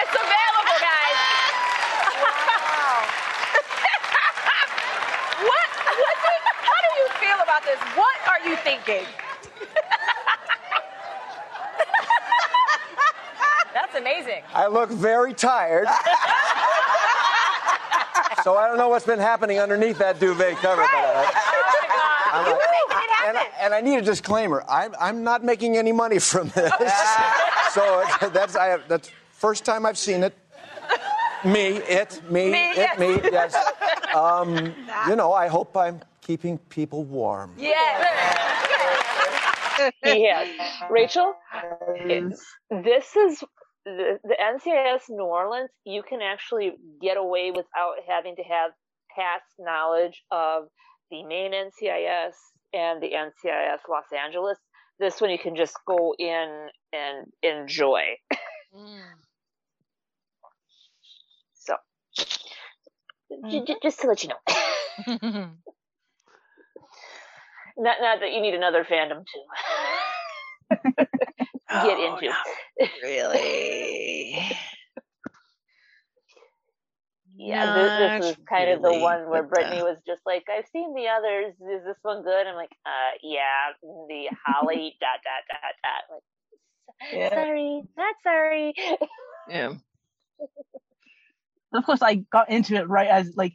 it's 0.00 0.14
available, 0.14 0.78
guys. 0.78 1.16
what? 5.48 5.68
What? 6.00 6.16
Do, 6.20 6.32
how 6.68 6.78
do 6.84 6.90
you 7.00 7.06
feel 7.20 7.40
about 7.58 7.66
this? 7.66 7.78
What 7.96 8.14
are 8.28 8.48
you 8.48 8.56
thinking? 8.56 9.04
That's 13.74 13.94
amazing. 13.94 14.42
I 14.54 14.66
look 14.66 14.90
very 14.90 15.34
tired. 15.34 15.86
so 18.42 18.56
I 18.56 18.66
don't 18.66 18.78
know 18.78 18.88
what's 18.88 19.04
been 19.06 19.18
happening 19.18 19.58
underneath 19.58 19.98
that 19.98 20.18
duvet 20.18 20.56
cover. 20.56 20.82
But, 20.82 20.94
uh, 20.94 22.44
it 22.46 23.28
and, 23.28 23.38
I- 23.38 23.48
and 23.60 23.74
I 23.74 23.80
need 23.80 23.98
a 23.98 24.02
disclaimer. 24.02 24.64
I'm, 24.68 24.94
I'm 25.00 25.22
not 25.24 25.44
making 25.44 25.76
any 25.76 25.92
money 25.92 26.18
from 26.18 26.48
this. 26.50 26.72
so 27.72 28.04
that's 28.32 28.56
I 28.56 28.66
have, 28.66 28.88
that's 28.88 29.10
first 29.32 29.64
time 29.64 29.86
I've 29.86 29.98
seen 29.98 30.22
it. 30.24 30.34
Me, 31.44 31.76
it, 31.76 32.20
me, 32.28 32.50
Me, 32.50 32.70
it, 32.72 32.76
yes. 32.76 32.98
me, 32.98 33.20
yes. 33.30 33.54
Um, 34.12 34.74
you 35.08 35.14
know, 35.14 35.32
I 35.32 35.46
hope 35.46 35.76
I'm 35.76 36.00
keeping 36.28 36.58
people 36.68 37.04
warm. 37.04 37.54
Yes. 37.56 38.04
he 40.04 40.28
has. 40.28 40.46
Rachel, 40.90 41.32
it's, 41.94 42.44
this 42.70 43.16
is 43.16 43.42
the, 43.86 44.18
the 44.22 44.36
NCIS 44.38 45.08
New 45.08 45.24
Orleans. 45.24 45.70
You 45.86 46.02
can 46.06 46.20
actually 46.20 46.72
get 47.00 47.16
away 47.16 47.50
without 47.50 47.94
having 48.06 48.36
to 48.36 48.42
have 48.42 48.72
past 49.16 49.46
knowledge 49.58 50.22
of 50.30 50.64
the 51.10 51.24
main 51.24 51.52
NCIS 51.52 52.34
and 52.74 53.02
the 53.02 53.08
NCIS 53.12 53.78
Los 53.88 54.04
Angeles. 54.12 54.58
This 55.00 55.22
one 55.22 55.30
you 55.30 55.38
can 55.38 55.56
just 55.56 55.76
go 55.86 56.14
in 56.18 56.66
and 56.92 57.26
enjoy. 57.42 58.02
Mm. 58.76 59.00
so, 61.54 61.74
j- 63.48 63.64
j- 63.66 63.76
just 63.82 64.00
to 64.00 64.08
let 64.08 64.22
you 64.22 64.28
know. 64.28 65.50
Not, 67.78 67.98
not 68.00 68.20
that 68.20 68.32
you 68.32 68.40
need 68.40 68.54
another 68.54 68.84
fandom 68.84 69.24
to 69.24 70.76
get 71.70 71.98
into. 71.98 72.32
really? 73.02 74.38
Yeah, 77.36 77.72
this, 77.72 78.18
this 78.20 78.36
is 78.36 78.44
kind 78.48 78.68
of 78.70 78.82
the 78.82 78.92
one 78.92 79.30
where 79.30 79.44
Brittany 79.44 79.80
uh, 79.80 79.84
was 79.84 79.98
just 80.04 80.22
like, 80.26 80.44
I've 80.50 80.66
seen 80.72 80.92
the 80.92 81.06
others. 81.06 81.54
Is 81.54 81.84
this 81.84 81.96
one 82.02 82.24
good? 82.24 82.46
I'm 82.48 82.56
like, 82.56 82.72
uh, 82.84 83.16
yeah, 83.22 83.70
the 84.08 84.24
Holly 84.44 84.96
dot 85.00 85.20
dot 85.22 85.44
dot 85.48 85.74
dot. 85.84 86.02
Like, 86.10 86.22
Yeah. 87.12 87.34
sorry, 87.34 87.82
not 87.96 88.14
sorry. 88.24 88.74
Yeah. 89.48 89.74
Of 91.70 91.84
course, 91.84 92.00
I 92.00 92.14
got 92.32 92.48
into 92.48 92.76
it 92.76 92.88
right 92.88 93.08
as 93.08 93.36
like 93.36 93.52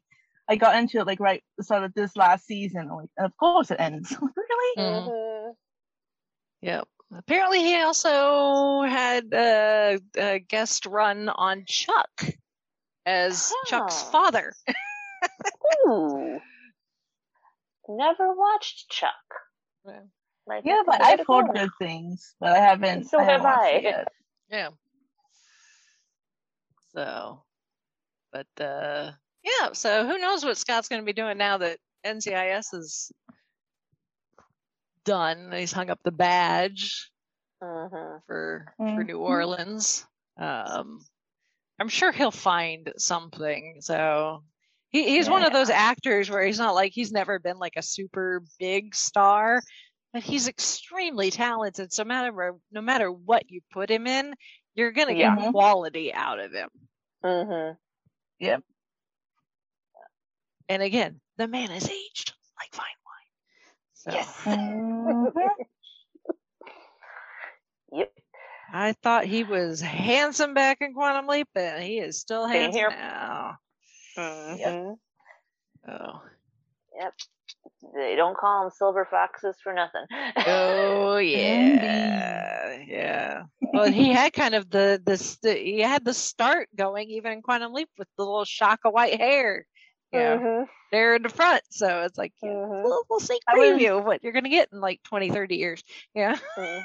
I 0.53 0.55
got 0.55 0.75
into 0.75 0.99
it 0.99 1.07
like 1.07 1.19
right 1.19 1.37
at 1.39 1.43
the 1.57 1.63
start 1.63 1.83
of 1.83 1.95
this 1.95 2.15
last 2.15 2.45
season. 2.45 2.87
Like, 2.87 3.09
and 3.17 3.25
of 3.25 3.35
course 3.37 3.71
it 3.71 3.79
ends. 3.79 4.15
really? 4.21 4.77
Mhm. 4.77 5.53
Yep. 6.61 6.87
Apparently, 7.17 7.59
he 7.59 7.75
also 7.81 8.83
had 8.83 9.33
a, 9.33 9.99
a 10.15 10.39
guest 10.39 10.85
run 10.85 11.29
on 11.29 11.63
Chuck 11.65 12.23
as 13.07 13.51
Chuck's 13.65 14.03
father. 14.03 14.53
Ooh. 15.87 16.39
Never 17.89 18.35
watched 18.35 18.89
Chuck. 18.89 19.11
Might 20.45 20.65
Yeah, 20.65 20.75
have 20.75 20.85
to 20.85 20.91
but 20.91 21.01
I've 21.01 21.27
heard 21.27 21.53
good 21.55 21.71
things, 21.79 22.35
but 22.39 22.53
I 22.53 22.59
haven't. 22.59 23.05
So 23.05 23.19
I 23.19 23.23
haven't 23.23 23.47
have 23.47 23.59
I. 23.59 24.05
Yeah. 24.49 24.69
So, 26.95 27.41
but 28.31 28.45
uh, 28.63 29.13
yeah. 29.67 29.73
So 29.73 30.05
who 30.07 30.17
knows 30.17 30.43
what 30.43 30.57
Scott's 30.57 30.87
going 30.89 31.01
to 31.01 31.05
be 31.05 31.13
doing 31.13 31.37
now 31.37 31.57
that 31.57 31.77
NCIS 32.05 32.73
is 32.73 33.11
done? 35.05 35.51
He's 35.53 35.71
hung 35.71 35.89
up 35.89 35.99
the 36.03 36.11
badge. 36.11 37.09
Mhm. 37.61 38.21
for 38.27 38.73
for 38.77 39.03
New. 39.05 39.19
Orleans. 39.19 40.05
Um, 40.37 40.99
I'm 41.79 41.87
sure 41.87 42.11
he'll 42.11 42.29
find 42.31 42.91
something. 42.97 43.77
So 43.79 44.43
he, 44.89 45.05
he's 45.07 45.29
one 45.29 45.45
of 45.45 45.53
those 45.53 45.69
actors 45.69 46.29
where 46.29 46.43
he's 46.45 46.59
not 46.59 46.75
like 46.75 46.91
he's 46.93 47.13
never 47.13 47.39
been 47.39 47.57
like 47.59 47.73
a 47.77 47.81
super 47.81 48.43
big 48.59 48.93
star, 48.93 49.61
but 50.11 50.23
he's 50.23 50.49
extremely 50.49 51.31
talented. 51.31 51.93
So 51.93 52.03
no 52.03 52.07
matter 52.09 52.53
no 52.71 52.81
matter 52.81 53.09
what 53.09 53.49
you 53.49 53.61
put 53.71 53.89
him 53.89 54.07
in, 54.07 54.33
you're 54.75 54.91
gonna 54.91 55.13
Yeah. 55.13 55.35
get 55.37 55.51
quality 55.51 56.13
out 56.13 56.39
of 56.39 56.51
him. 56.51 56.69
Mm-hmm. 57.23 57.75
Yep. 58.39 58.63
And 60.69 60.81
again, 60.81 61.19
the 61.37 61.47
man 61.47 61.71
is 61.71 61.89
aged 61.89 62.33
like 62.59 62.73
fine 62.73 62.85
wine. 63.05 63.31
So 63.93 64.11
Mhm. 64.51 65.33
Yep. 67.91 68.11
I 68.73 68.93
thought 68.93 69.25
he 69.25 69.43
was 69.43 69.79
handsome 69.81 70.55
back 70.55 70.81
in 70.81 70.93
Quantum 70.95 71.27
Leap, 71.27 71.47
but 71.53 71.79
he 71.83 71.99
is 71.99 72.19
still 72.19 72.47
handsome 72.47 72.79
here. 72.79 72.89
now. 72.89 73.57
Mhm. 74.17 74.97
Oh. 75.87 76.23
Yep. 76.97 77.13
They 77.95 78.15
don't 78.15 78.37
call 78.37 78.61
them 78.61 78.71
silver 78.71 79.05
foxes 79.09 79.57
for 79.61 79.73
nothing. 79.73 80.05
Oh 80.45 81.17
yeah, 81.17 82.83
yeah. 82.87 83.43
Well, 83.61 83.91
he 83.91 84.11
had 84.11 84.33
kind 84.33 84.55
of 84.55 84.69
the 84.69 85.01
the 85.05 85.53
he 85.53 85.79
had 85.79 86.03
the 86.03 86.13
start 86.13 86.69
going 86.75 87.09
even 87.11 87.31
in 87.33 87.41
Quantum 87.41 87.73
Leap 87.73 87.89
with 87.97 88.07
the 88.17 88.23
little 88.23 88.45
shock 88.45 88.79
of 88.85 88.93
white 88.93 89.19
hair, 89.19 89.65
you 90.13 90.19
know, 90.19 90.37
Mhm. 90.37 90.67
there 90.91 91.15
in 91.15 91.23
the 91.23 91.29
front. 91.29 91.63
So 91.71 92.01
it's 92.01 92.17
like 92.17 92.33
yeah, 92.41 92.49
little, 92.51 92.81
little 92.99 93.19
sneak 93.19 93.41
I 93.47 93.57
was- 93.57 93.69
preview 93.71 93.97
of 93.99 94.05
what 94.05 94.23
you're 94.23 94.31
gonna 94.33 94.49
get 94.49 94.69
in 94.71 94.79
like 94.79 95.01
20, 95.03 95.29
30 95.31 95.55
years. 95.57 95.83
Yeah. 96.13 96.37
Mhm. 96.57 96.83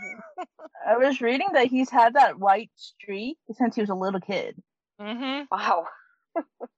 I 0.87 0.97
was 0.97 1.21
reading 1.21 1.49
that 1.53 1.67
he's 1.67 1.91
had 1.91 2.15
that 2.15 2.39
white 2.39 2.71
streak 2.77 3.39
since 3.53 3.75
he 3.75 3.83
was 3.83 3.91
a 3.91 3.95
little 3.95 4.21
kid. 4.21 4.61
Mm-hmm. 5.01 5.45
Wow. 5.51 5.87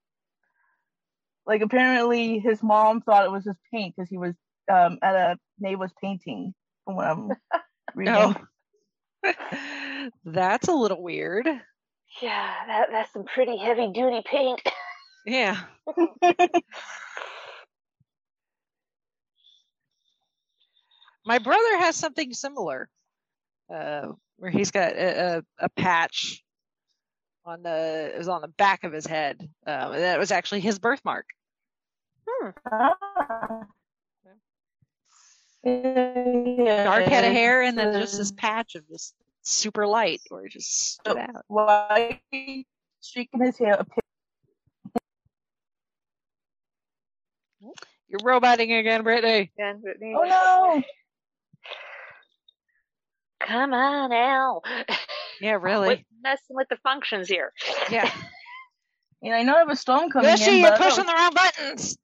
Like 1.46 1.62
apparently 1.62 2.38
his 2.38 2.62
mom 2.62 3.00
thought 3.00 3.24
it 3.24 3.30
was 3.32 3.44
just 3.44 3.58
paint 3.72 3.94
because 3.96 4.08
he 4.08 4.18
was 4.18 4.34
um, 4.70 4.98
at 5.02 5.16
a 5.16 5.38
neighbor's 5.58 5.92
painting. 6.00 6.54
From 6.84 6.96
what 6.96 7.06
I'm 7.06 7.30
reading. 7.96 8.14
Oh. 9.24 9.30
That's 10.24 10.68
a 10.68 10.72
little 10.74 11.02
weird. 11.02 11.46
Yeah, 12.22 12.54
that, 12.66 12.88
that's 12.92 13.12
some 13.12 13.24
pretty 13.24 13.56
heavy 13.56 13.90
duty 13.92 14.22
paint. 14.24 14.60
Yeah. 15.26 15.60
My 21.26 21.38
brother 21.38 21.78
has 21.78 21.96
something 21.96 22.32
similar, 22.32 22.88
uh, 23.72 24.08
where 24.36 24.50
he's 24.50 24.70
got 24.70 24.92
a, 24.94 25.36
a, 25.36 25.42
a 25.58 25.68
patch 25.68 26.42
on 27.44 27.62
the 27.62 28.10
it 28.14 28.18
was 28.18 28.28
on 28.28 28.40
the 28.40 28.48
back 28.48 28.84
of 28.84 28.92
his 28.92 29.06
head, 29.06 29.36
um, 29.66 29.92
and 29.92 30.02
that 30.02 30.18
was 30.18 30.30
actually 30.30 30.60
his 30.60 30.78
birthmark. 30.78 31.26
Ah. 32.70 32.96
Dark 35.64 37.04
head 37.04 37.24
of 37.24 37.32
hair, 37.32 37.62
and 37.62 37.76
then 37.76 38.00
just 38.00 38.16
this 38.16 38.32
patch 38.32 38.74
of 38.76 38.88
just 38.88 39.14
super 39.42 39.86
light, 39.86 40.22
or 40.30 40.48
just 40.48 40.94
stood 40.94 41.18
out. 41.18 41.44
white 41.48 42.20
streak 43.00 43.28
in 43.34 43.40
his 43.42 43.58
hair. 43.58 43.84
You're 47.60 48.20
roboting 48.24 48.72
again, 48.72 49.02
Brittany. 49.02 49.52
Again, 49.56 49.80
Brittany. 49.80 50.14
Oh 50.16 50.24
no! 50.24 50.82
Come 53.46 53.72
on, 53.72 54.12
Al. 54.12 54.62
Yeah, 55.40 55.52
really. 55.60 55.88
Quit 55.88 56.06
messing 56.22 56.56
with 56.56 56.68
the 56.68 56.76
functions 56.82 57.28
here. 57.28 57.52
Yeah. 57.90 58.10
You 59.22 59.32
know, 59.32 59.36
I 59.36 59.42
know 59.42 59.54
I 59.56 59.58
have 59.58 59.68
a 59.68 59.76
storm 59.76 60.10
coming 60.10 60.30
Yoshi, 60.30 60.50
in. 60.50 60.58
you're 60.60 60.78
pushing 60.78 61.04
the 61.04 61.12
wrong 61.12 61.34
buttons. 61.34 61.98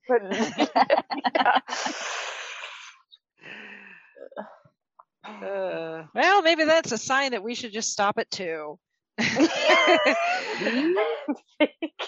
Uh, 5.25 6.05
well, 6.15 6.43
maybe 6.43 6.65
that's 6.65 6.93
a 6.93 6.99
sign 6.99 7.31
that 7.31 7.43
we 7.43 7.55
should 7.55 7.73
just 7.73 7.91
stop 7.91 8.19
it 8.19 8.31
two. 8.31 8.79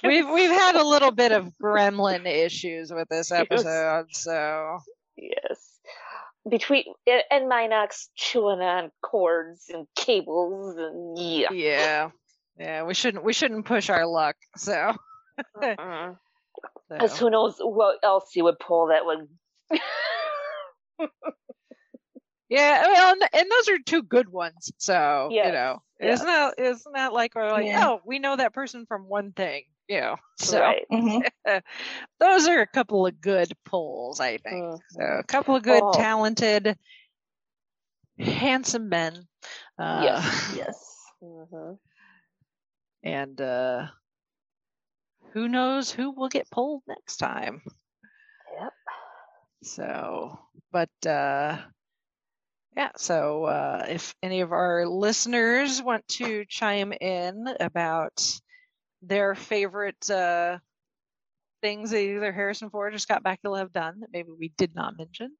We've 0.04 0.28
we've 0.28 0.50
had 0.50 0.76
a 0.76 0.84
little 0.84 1.10
bit 1.10 1.32
of 1.32 1.50
gremlin 1.62 2.26
issues 2.26 2.92
with 2.92 3.08
this 3.08 3.30
Yes. 3.30 3.40
episode, 3.40 4.06
so 4.10 4.78
Yes. 5.16 5.78
Between 6.48 6.84
and- 7.06 7.50
Minox 7.50 8.06
chewing 8.14 8.60
on 8.60 8.90
cords 9.02 9.68
and 9.72 9.86
cables 9.96 10.76
and 10.76 11.18
yeah. 11.18 11.50
yeah, 11.52 12.10
yeah, 12.58 12.82
we 12.84 12.94
shouldn't 12.94 13.24
we 13.24 13.32
shouldn't 13.32 13.66
push 13.66 13.90
our 13.90 14.06
luck. 14.06 14.36
So, 14.56 14.94
Uh-uh. 15.62 16.14
so. 17.00 17.06
who 17.16 17.30
knows 17.30 17.56
what 17.58 17.98
else 18.02 18.30
he 18.32 18.42
would 18.42 18.58
pull 18.58 18.88
that 18.88 19.04
would 19.04 19.28
yeah, 22.48 22.86
well, 22.86 23.12
and- 23.12 23.28
and 23.34 23.50
those 23.50 23.68
are 23.68 23.78
two 23.84 24.02
good 24.02 24.28
ones. 24.30 24.72
So 24.78 25.28
you 25.30 25.42
know, 25.52 25.82
yes. 26.00 26.20
isn't 26.20 26.26
that 26.26 26.54
isn't 26.58 26.92
that 26.94 27.12
like 27.12 27.34
we're 27.34 27.50
like 27.50 27.66
Yeah. 27.66 27.80
oh 27.80 28.00
we 28.04 28.18
know 28.18 28.36
that 28.36 28.52
person 28.54 28.86
from 28.86 29.08
one 29.08 29.32
thing, 29.32 29.64
you 29.88 30.00
know, 30.00 30.16
so. 30.38 30.58
Right. 30.60 30.86
Mhm. 30.92 31.22
those 32.20 32.48
are 32.48 32.60
a 32.60 32.66
couple 32.66 33.06
of 33.06 33.20
good 33.20 33.52
pulls, 33.64 34.20
I 34.20 34.38
think. 34.38 34.64
So 34.90 35.02
a 35.02 35.24
couple 35.24 35.54
of 35.56 35.62
good, 35.62 35.84
Oh. 35.84 35.92
talented, 35.92 36.76
handsome 38.18 38.88
men. 38.88 39.26
Uh, 39.78 40.20
Yes. 40.20 40.52
Yes. 40.56 41.12
hmm 41.20 41.74
And 43.02 43.40
uh, 43.40 43.88
who 45.32 45.48
knows 45.48 45.90
who 45.90 46.10
will 46.10 46.28
get 46.28 46.50
pulled 46.50 46.82
next 46.86 47.16
time? 47.16 47.62
Yep. 48.60 48.72
So, 49.62 50.38
but 50.70 50.90
uh, 51.06 51.58
yeah. 52.78 52.90
So 52.96 53.46
uh, 53.46 53.86
if 53.88 54.14
any 54.22 54.40
of 54.40 54.52
our 54.52 54.86
listeners 54.86 55.82
want 55.82 56.06
to 56.10 56.44
chime 56.48 56.92
in 56.92 57.48
about 57.58 58.24
their 59.02 59.34
favorite 59.34 60.08
uh, 60.08 60.58
things 61.60 61.90
that 61.90 61.98
either 61.98 62.30
Harrison 62.30 62.70
Ford 62.70 62.94
or 62.94 62.98
Scott 62.98 63.24
Bakula 63.24 63.58
have 63.58 63.72
done 63.72 63.98
that 64.00 64.10
maybe 64.12 64.28
we 64.30 64.52
did 64.56 64.76
not 64.76 64.96
mention, 64.96 65.32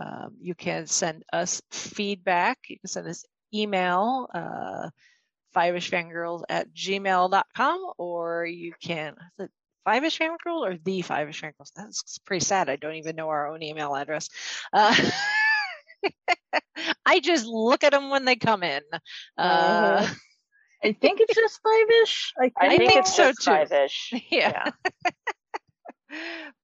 um, 0.00 0.36
you 0.40 0.54
can 0.54 0.86
send 0.86 1.24
us 1.32 1.60
feedback. 1.72 2.58
You 2.68 2.78
can 2.78 2.88
send 2.88 3.08
us 3.08 3.24
email. 3.52 4.28
Uh, 4.32 4.90
fiveishfangirls 5.56 6.42
at 6.48 6.72
gmail.com 6.72 7.92
or 7.96 8.44
you 8.44 8.72
can 8.82 9.16
five-ish 9.82 10.18
fangirl 10.18 10.60
or 10.60 10.76
the 10.84 11.00
five-ish 11.00 11.42
that's 11.74 12.18
pretty 12.26 12.44
sad 12.44 12.68
i 12.68 12.76
don't 12.76 12.96
even 12.96 13.16
know 13.16 13.30
our 13.30 13.48
own 13.48 13.62
email 13.62 13.96
address 13.96 14.28
uh, 14.74 14.94
i 17.06 17.20
just 17.20 17.46
look 17.46 17.84
at 17.84 17.92
them 17.92 18.10
when 18.10 18.24
they 18.24 18.36
come 18.36 18.62
in 18.62 18.82
uh, 19.36 20.00
Mhm. 20.02 20.16
I 20.84 20.92
think 20.92 21.18
it's 21.18 21.34
just 21.34 21.58
five 21.60 22.02
ish. 22.04 22.32
I 22.38 22.42
think, 22.42 22.52
I, 22.60 22.68
think, 22.68 22.90
think 22.90 23.00
it's 23.00 23.16
so, 23.16 23.30
just 23.30 23.42
too. 23.42 23.50
five-ish. 23.50 24.12
yeah, 24.30 24.70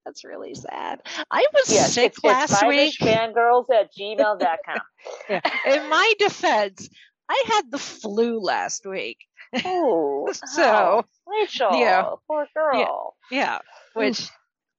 that's 0.05 0.25
really 0.25 0.55
sad 0.55 1.01
i 1.31 1.45
was 1.53 1.71
Yes, 1.71 1.95
sick 1.95 2.13
it's, 2.15 2.25
last 2.25 2.53
it's 2.53 2.65
week 2.65 2.95
fangirls 3.01 3.67
at 3.75 3.91
gmail.com. 3.99 4.81
yeah. 5.29 5.41
in 5.67 5.89
my 5.91 6.13
defense 6.19 6.89
i 7.29 7.45
had 7.49 7.71
the 7.71 7.79
flu 7.79 8.41
last 8.41 8.87
week 8.87 9.19
Oh, 9.65 10.29
So, 10.47 11.05
Rachel, 11.29 11.79
yeah. 11.79 12.11
poor 12.27 12.47
girl. 12.57 13.15
Yeah, 13.31 13.59
which 13.93 14.29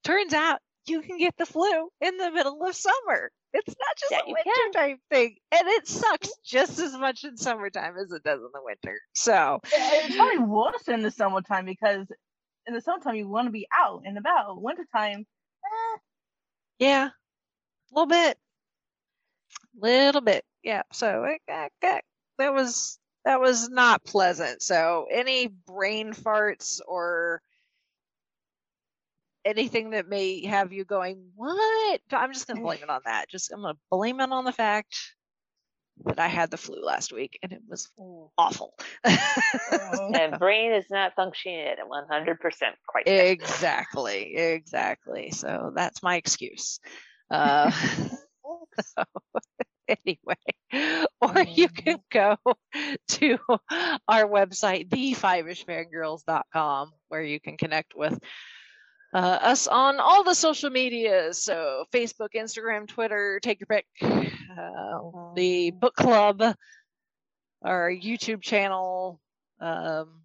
turns 0.03 0.33
out 0.33 0.59
you 0.85 1.01
can 1.01 1.17
get 1.17 1.33
the 1.37 1.45
flu 1.45 1.89
in 2.01 2.17
the 2.17 2.29
middle 2.31 2.61
of 2.61 2.75
summer. 2.75 3.31
It's 3.55 3.75
not 3.79 3.97
just 3.97 4.11
Yeah, 4.11 4.19
a 4.25 4.27
you 4.27 4.35
wintertime 4.45 4.97
thing, 5.09 5.37
and 5.51 5.67
it 5.67 5.87
sucks 5.87 6.29
just 6.43 6.77
as 6.79 6.93
much 6.97 7.23
in 7.23 7.37
summertime 7.37 7.95
as 7.97 8.11
it 8.11 8.21
does 8.23 8.39
in 8.39 8.49
the 8.53 8.61
winter. 8.61 8.99
So, 9.13 9.61
it's 9.63 10.15
probably 10.15 10.39
worse 10.39 10.87
in 10.89 11.01
the 11.01 11.09
summertime 11.11 11.65
because 11.65 12.05
in 12.67 12.73
the 12.73 12.81
summertime 12.81 13.15
you 13.15 13.29
want 13.29 13.47
to 13.47 13.51
be 13.51 13.65
out 13.77 14.01
and 14.05 14.17
about. 14.17 14.61
Wintertime, 14.61 15.25
eh, 15.65 15.97
yeah, 16.79 17.05
a 17.07 17.11
little 17.93 18.07
bit, 18.07 18.37
little 19.79 20.21
bit, 20.21 20.43
yeah. 20.61 20.81
So 20.91 21.23
it, 21.23 21.41
that, 21.47 21.71
that 21.81 22.03
that 22.37 22.53
was 22.53 22.99
that 23.23 23.39
was 23.39 23.69
not 23.69 24.03
pleasant. 24.03 24.61
So 24.61 25.07
any 25.09 25.47
brain 25.47 26.13
farts 26.13 26.81
or 26.85 27.41
anything 29.45 29.91
that 29.91 30.09
may 30.09 30.45
have 30.45 30.73
you 30.73 30.83
going, 30.83 31.29
what? 31.35 32.01
I'm 32.11 32.33
just 32.33 32.47
going 32.47 32.57
to 32.57 32.63
blame 32.63 32.83
it 32.83 32.89
on 32.89 32.99
that. 33.05 33.29
Just 33.29 33.53
I'm 33.53 33.61
going 33.61 33.75
to 33.75 33.79
blame 33.91 34.19
it 34.19 34.29
on 34.31 34.43
the 34.43 34.51
fact 34.51 34.97
that 36.03 36.19
I 36.19 36.27
had 36.27 36.51
the 36.51 36.57
flu 36.57 36.83
last 36.83 37.13
week 37.13 37.39
and 37.41 37.53
it 37.53 37.61
was 37.69 37.89
awful. 38.37 38.73
and 39.03 40.37
brain 40.37 40.73
is 40.73 40.87
not 40.89 41.15
functioning 41.15 41.67
at 41.67 41.77
100% 41.79 42.37
quite 42.87 43.07
yet. 43.07 43.27
exactly, 43.27 44.35
exactly. 44.35 45.31
So 45.31 45.71
that's 45.73 46.03
my 46.03 46.17
excuse. 46.17 46.81
Uh, 47.31 47.71
so, 48.81 49.05
anyway, 49.87 50.35
or 51.21 51.43
you 51.43 51.69
can 51.69 51.99
go 52.11 52.35
to 53.07 53.37
our 54.07 54.27
website, 54.27 54.89
the5ishfangirls.com, 54.89 56.91
where 57.07 57.23
you 57.23 57.39
can 57.39 57.57
connect 57.57 57.95
with 57.95 58.19
uh, 59.15 59.39
us 59.41 59.65
on 59.65 60.01
all 60.01 60.25
the 60.25 60.33
social 60.33 60.69
medias. 60.69 61.41
So 61.41 61.85
Facebook, 61.93 62.29
Instagram, 62.35 62.85
Twitter, 62.85 63.39
take 63.41 63.61
your 63.61 63.67
pick, 63.67 63.85
uh, 64.03 64.99
the 65.35 65.71
book 65.71 65.95
club, 65.95 66.43
our 67.63 67.89
YouTube 67.89 68.41
channel, 68.41 69.21
um, 69.61 70.21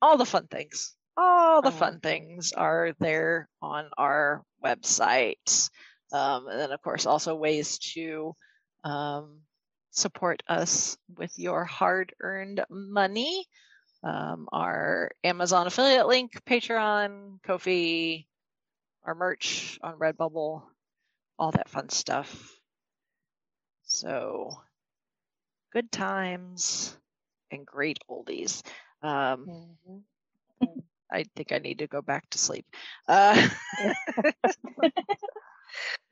all 0.00 0.16
the 0.16 0.24
fun 0.24 0.46
things. 0.46 0.94
All 1.18 1.60
the 1.60 1.70
fun 1.70 2.00
things 2.00 2.52
are 2.52 2.94
there 3.00 3.48
on 3.60 3.90
our 3.98 4.42
website. 4.64 5.70
Um, 6.10 6.48
and 6.48 6.58
then, 6.58 6.72
of 6.72 6.80
course, 6.80 7.04
also 7.04 7.34
ways 7.34 7.78
to 7.94 8.34
um, 8.84 9.40
support 9.90 10.42
us 10.48 10.96
with 11.16 11.38
your 11.38 11.64
hard 11.64 12.14
earned 12.20 12.64
money. 12.70 13.46
Um, 14.06 14.48
our 14.52 15.10
Amazon 15.24 15.66
affiliate 15.66 16.06
link, 16.06 16.40
Patreon, 16.44 17.42
Ko-fi, 17.42 18.24
our 19.04 19.16
merch 19.16 19.80
on 19.82 19.98
Redbubble, 19.98 20.62
all 21.40 21.50
that 21.50 21.68
fun 21.68 21.88
stuff. 21.88 22.56
So, 23.82 24.60
good 25.72 25.90
times 25.90 26.96
and 27.50 27.66
great 27.66 27.98
oldies. 28.08 28.62
Um, 29.02 29.74
I 31.10 31.24
think 31.34 31.50
I 31.50 31.58
need 31.58 31.80
to 31.80 31.88
go 31.88 32.00
back 32.00 32.30
to 32.30 32.38
sleep. 32.38 32.64
Uh, 33.08 33.48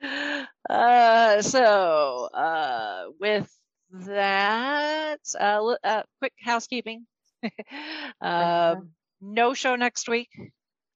uh, 0.68 1.42
so, 1.42 2.28
uh, 2.34 3.04
with 3.20 3.56
that, 3.92 5.20
uh, 5.38 5.76
uh, 5.84 6.02
quick 6.18 6.32
housekeeping. 6.40 7.06
um, 8.20 8.90
no 9.20 9.54
show 9.54 9.76
next 9.76 10.08
week 10.08 10.28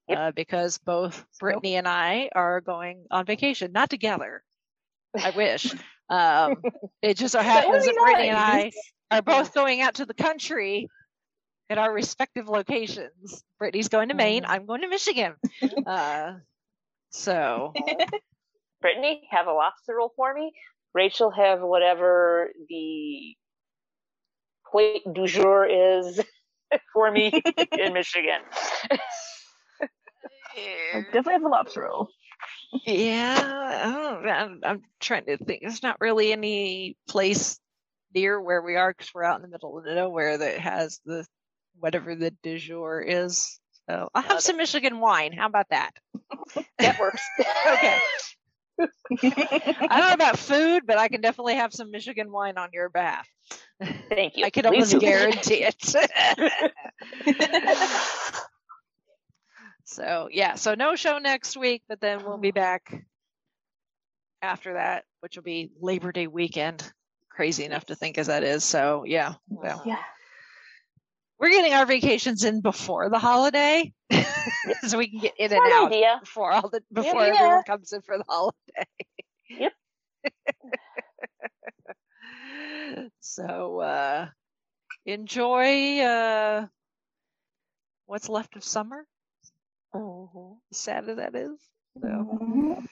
uh, 0.09 0.31
because 0.31 0.77
both 0.79 1.25
Brittany 1.39 1.75
and 1.75 1.87
I 1.87 2.29
are 2.33 2.61
going 2.61 3.05
on 3.11 3.25
vacation, 3.25 3.71
not 3.71 3.89
together. 3.89 4.43
I 5.15 5.29
wish. 5.35 5.73
Um, 6.09 6.55
it 7.01 7.17
just 7.17 7.33
so 7.33 7.41
happens 7.41 7.85
that 7.85 7.95
Brittany 7.95 8.29
and 8.29 8.37
I 8.37 8.71
are 9.11 9.21
both 9.21 9.53
going 9.53 9.81
out 9.81 9.95
to 9.95 10.05
the 10.05 10.13
country 10.13 10.89
at 11.69 11.77
our 11.77 11.91
respective 11.91 12.47
locations. 12.47 13.43
Brittany's 13.59 13.89
going 13.89 14.09
to 14.09 14.15
Maine. 14.15 14.45
I'm 14.45 14.65
going 14.65 14.81
to 14.81 14.87
Michigan. 14.87 15.35
Uh, 15.85 16.33
so 17.11 17.73
Brittany, 18.81 19.27
have 19.31 19.47
a 19.47 19.51
lobster 19.51 19.95
roll 19.95 20.13
for 20.15 20.33
me. 20.33 20.51
Rachel, 20.93 21.29
have 21.31 21.61
whatever 21.61 22.49
the 22.69 23.35
plate 24.71 25.01
du 25.11 25.27
jour 25.27 25.65
is 25.65 26.19
for 26.93 27.11
me 27.11 27.41
in 27.77 27.93
Michigan. 27.93 28.41
I 30.93 31.01
definitely 31.05 31.33
have 31.33 31.43
a 31.43 31.47
lobster 31.47 31.81
roll. 31.83 32.09
Yeah, 32.85 34.19
I'm, 34.25 34.61
I'm 34.63 34.81
trying 34.99 35.25
to 35.25 35.37
think. 35.37 35.61
There's 35.61 35.83
not 35.83 35.99
really 35.99 36.31
any 36.31 36.97
place 37.07 37.59
near 38.13 38.41
where 38.41 38.61
we 38.61 38.75
are 38.75 38.91
because 38.91 39.13
we're 39.13 39.23
out 39.23 39.37
in 39.37 39.41
the 39.43 39.47
middle 39.47 39.77
of 39.77 39.85
nowhere 39.85 40.37
that 40.37 40.59
has 40.59 40.99
the 41.05 41.25
whatever 41.79 42.15
the 42.15 42.31
du 42.43 42.57
jour 42.57 43.01
is. 43.01 43.59
So 43.89 44.09
I'll 44.13 44.21
have 44.21 44.41
some 44.41 44.57
Michigan 44.57 44.99
wine. 44.99 45.31
How 45.31 45.47
about 45.47 45.69
that? 45.69 45.91
That 46.77 46.99
works. 46.99 47.21
okay. 47.67 47.97
I 48.79 49.87
don't 49.89 50.07
know 50.07 50.13
about 50.13 50.37
food, 50.37 50.83
but 50.85 50.97
I 50.97 51.07
can 51.07 51.21
definitely 51.21 51.55
have 51.55 51.73
some 51.73 51.91
Michigan 51.91 52.31
wine 52.31 52.57
on 52.57 52.69
your 52.73 52.89
behalf. 52.89 53.27
Thank 54.09 54.37
you. 54.37 54.45
I 54.45 54.49
can 54.49 54.65
almost 54.65 54.99
guarantee 54.99 55.65
it. 55.65 55.81
so 59.85 60.29
yeah, 60.31 60.55
so 60.55 60.75
no 60.75 60.95
show 60.95 61.17
next 61.17 61.57
week, 61.57 61.83
but 61.87 62.01
then 62.01 62.23
we'll 62.25 62.37
be 62.37 62.51
back 62.51 62.93
after 64.41 64.73
that, 64.73 65.05
which 65.21 65.35
will 65.35 65.43
be 65.43 65.71
Labor 65.79 66.11
Day 66.11 66.27
weekend. 66.27 66.91
Crazy 67.29 67.63
enough 67.63 67.85
to 67.85 67.95
think 67.95 68.17
as 68.17 68.27
that 68.27 68.43
is. 68.43 68.63
So 68.63 69.03
yeah, 69.05 69.35
well, 69.49 69.83
Yeah. 69.85 69.97
We're 71.39 71.49
getting 71.49 71.73
our 71.73 71.85
vacations 71.85 72.43
in 72.43 72.61
before 72.61 73.09
the 73.09 73.19
holiday, 73.19 73.93
so 74.87 74.97
we 74.97 75.09
can 75.09 75.19
get 75.19 75.33
in 75.39 75.53
and 75.53 75.73
out 75.73 75.87
idea. 75.87 76.17
before 76.19 76.51
all 76.51 76.69
the 76.69 76.81
before 76.91 77.25
yeah. 77.25 77.33
everyone 77.33 77.63
comes 77.63 77.93
in 77.93 78.01
for 78.01 78.17
the 78.17 78.25
holiday. 78.27 78.53
Yep. 79.49 79.73
so 83.19 83.79
uh 83.79 84.27
enjoy 85.05 85.99
uh 85.99 86.67
what's 88.05 88.29
left 88.29 88.55
of 88.57 88.63
summer. 88.63 89.05
As 89.95 90.77
sad 90.77 91.09
as 91.09 91.17
that 91.17 91.35
is. 91.35 91.57
So 92.01 92.83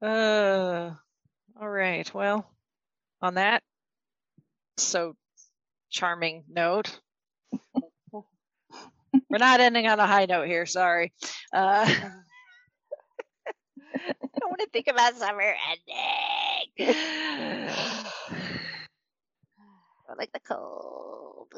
uh 0.00 0.90
all 1.60 1.68
right. 1.68 2.14
Well, 2.14 2.48
on 3.20 3.34
that 3.34 3.62
so 4.76 5.14
charming 5.90 6.44
note. 6.48 7.00
We're 9.28 9.38
not 9.38 9.60
ending 9.60 9.86
on 9.86 10.00
a 10.00 10.06
high 10.06 10.26
note 10.26 10.46
here, 10.46 10.66
sorry. 10.66 11.12
Uh 11.52 11.86
I 13.94 14.38
don't 14.40 14.50
want 14.50 14.60
to 14.60 14.68
think 14.72 14.88
about 14.88 15.16
summer 15.16 15.54
ending. 16.78 16.94
I 20.08 20.14
like 20.18 20.32
the 20.32 20.40
cold. 20.40 21.52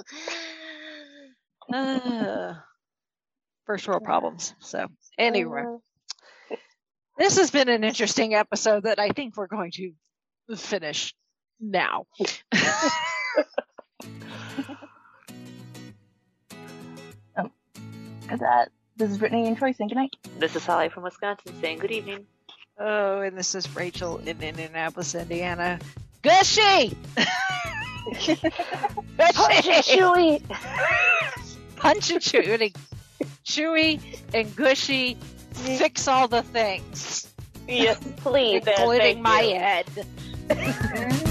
Uh, 1.72 2.54
first 3.66 3.88
world 3.88 4.04
problems. 4.04 4.54
So, 4.60 4.86
anyway, 5.18 5.64
this 7.18 7.36
has 7.38 7.50
been 7.50 7.68
an 7.68 7.84
interesting 7.84 8.34
episode 8.34 8.84
that 8.84 8.98
I 8.98 9.08
think 9.08 9.36
we're 9.36 9.46
going 9.46 9.72
to 9.72 9.92
finish 10.56 11.14
now. 11.60 12.06
Is 18.30 18.40
that 18.40 18.70
this 18.96 19.10
is 19.10 19.18
Brittany 19.18 19.46
and 19.46 19.56
Troy 19.56 19.72
saying 19.72 19.88
goodnight. 19.88 20.14
This 20.38 20.54
is 20.56 20.62
Sally 20.62 20.88
from 20.88 21.02
Wisconsin 21.02 21.52
saying 21.60 21.78
good 21.78 21.90
evening. 21.90 22.26
Oh, 22.78 23.20
and 23.20 23.36
this 23.36 23.54
is 23.54 23.74
Rachel 23.74 24.18
in 24.18 24.40
Indianapolis, 24.40 25.14
Indiana. 25.14 25.78
Gushy! 26.22 26.96
Punch 28.06 28.28
and 29.66 29.84
chewy. 29.84 30.42
Punch 31.76 32.10
and 32.10 32.20
chewy. 32.20 32.74
Chewy 33.44 34.00
and 34.32 34.56
gushy. 34.56 35.16
Fix 35.52 36.08
all 36.08 36.28
the 36.28 36.42
things. 36.42 37.32
Yes, 37.68 38.00
please. 38.16 38.62
and 38.66 38.78
Including 38.78 39.22
my 39.22 39.40
you. 39.42 39.54
head. 39.54 41.26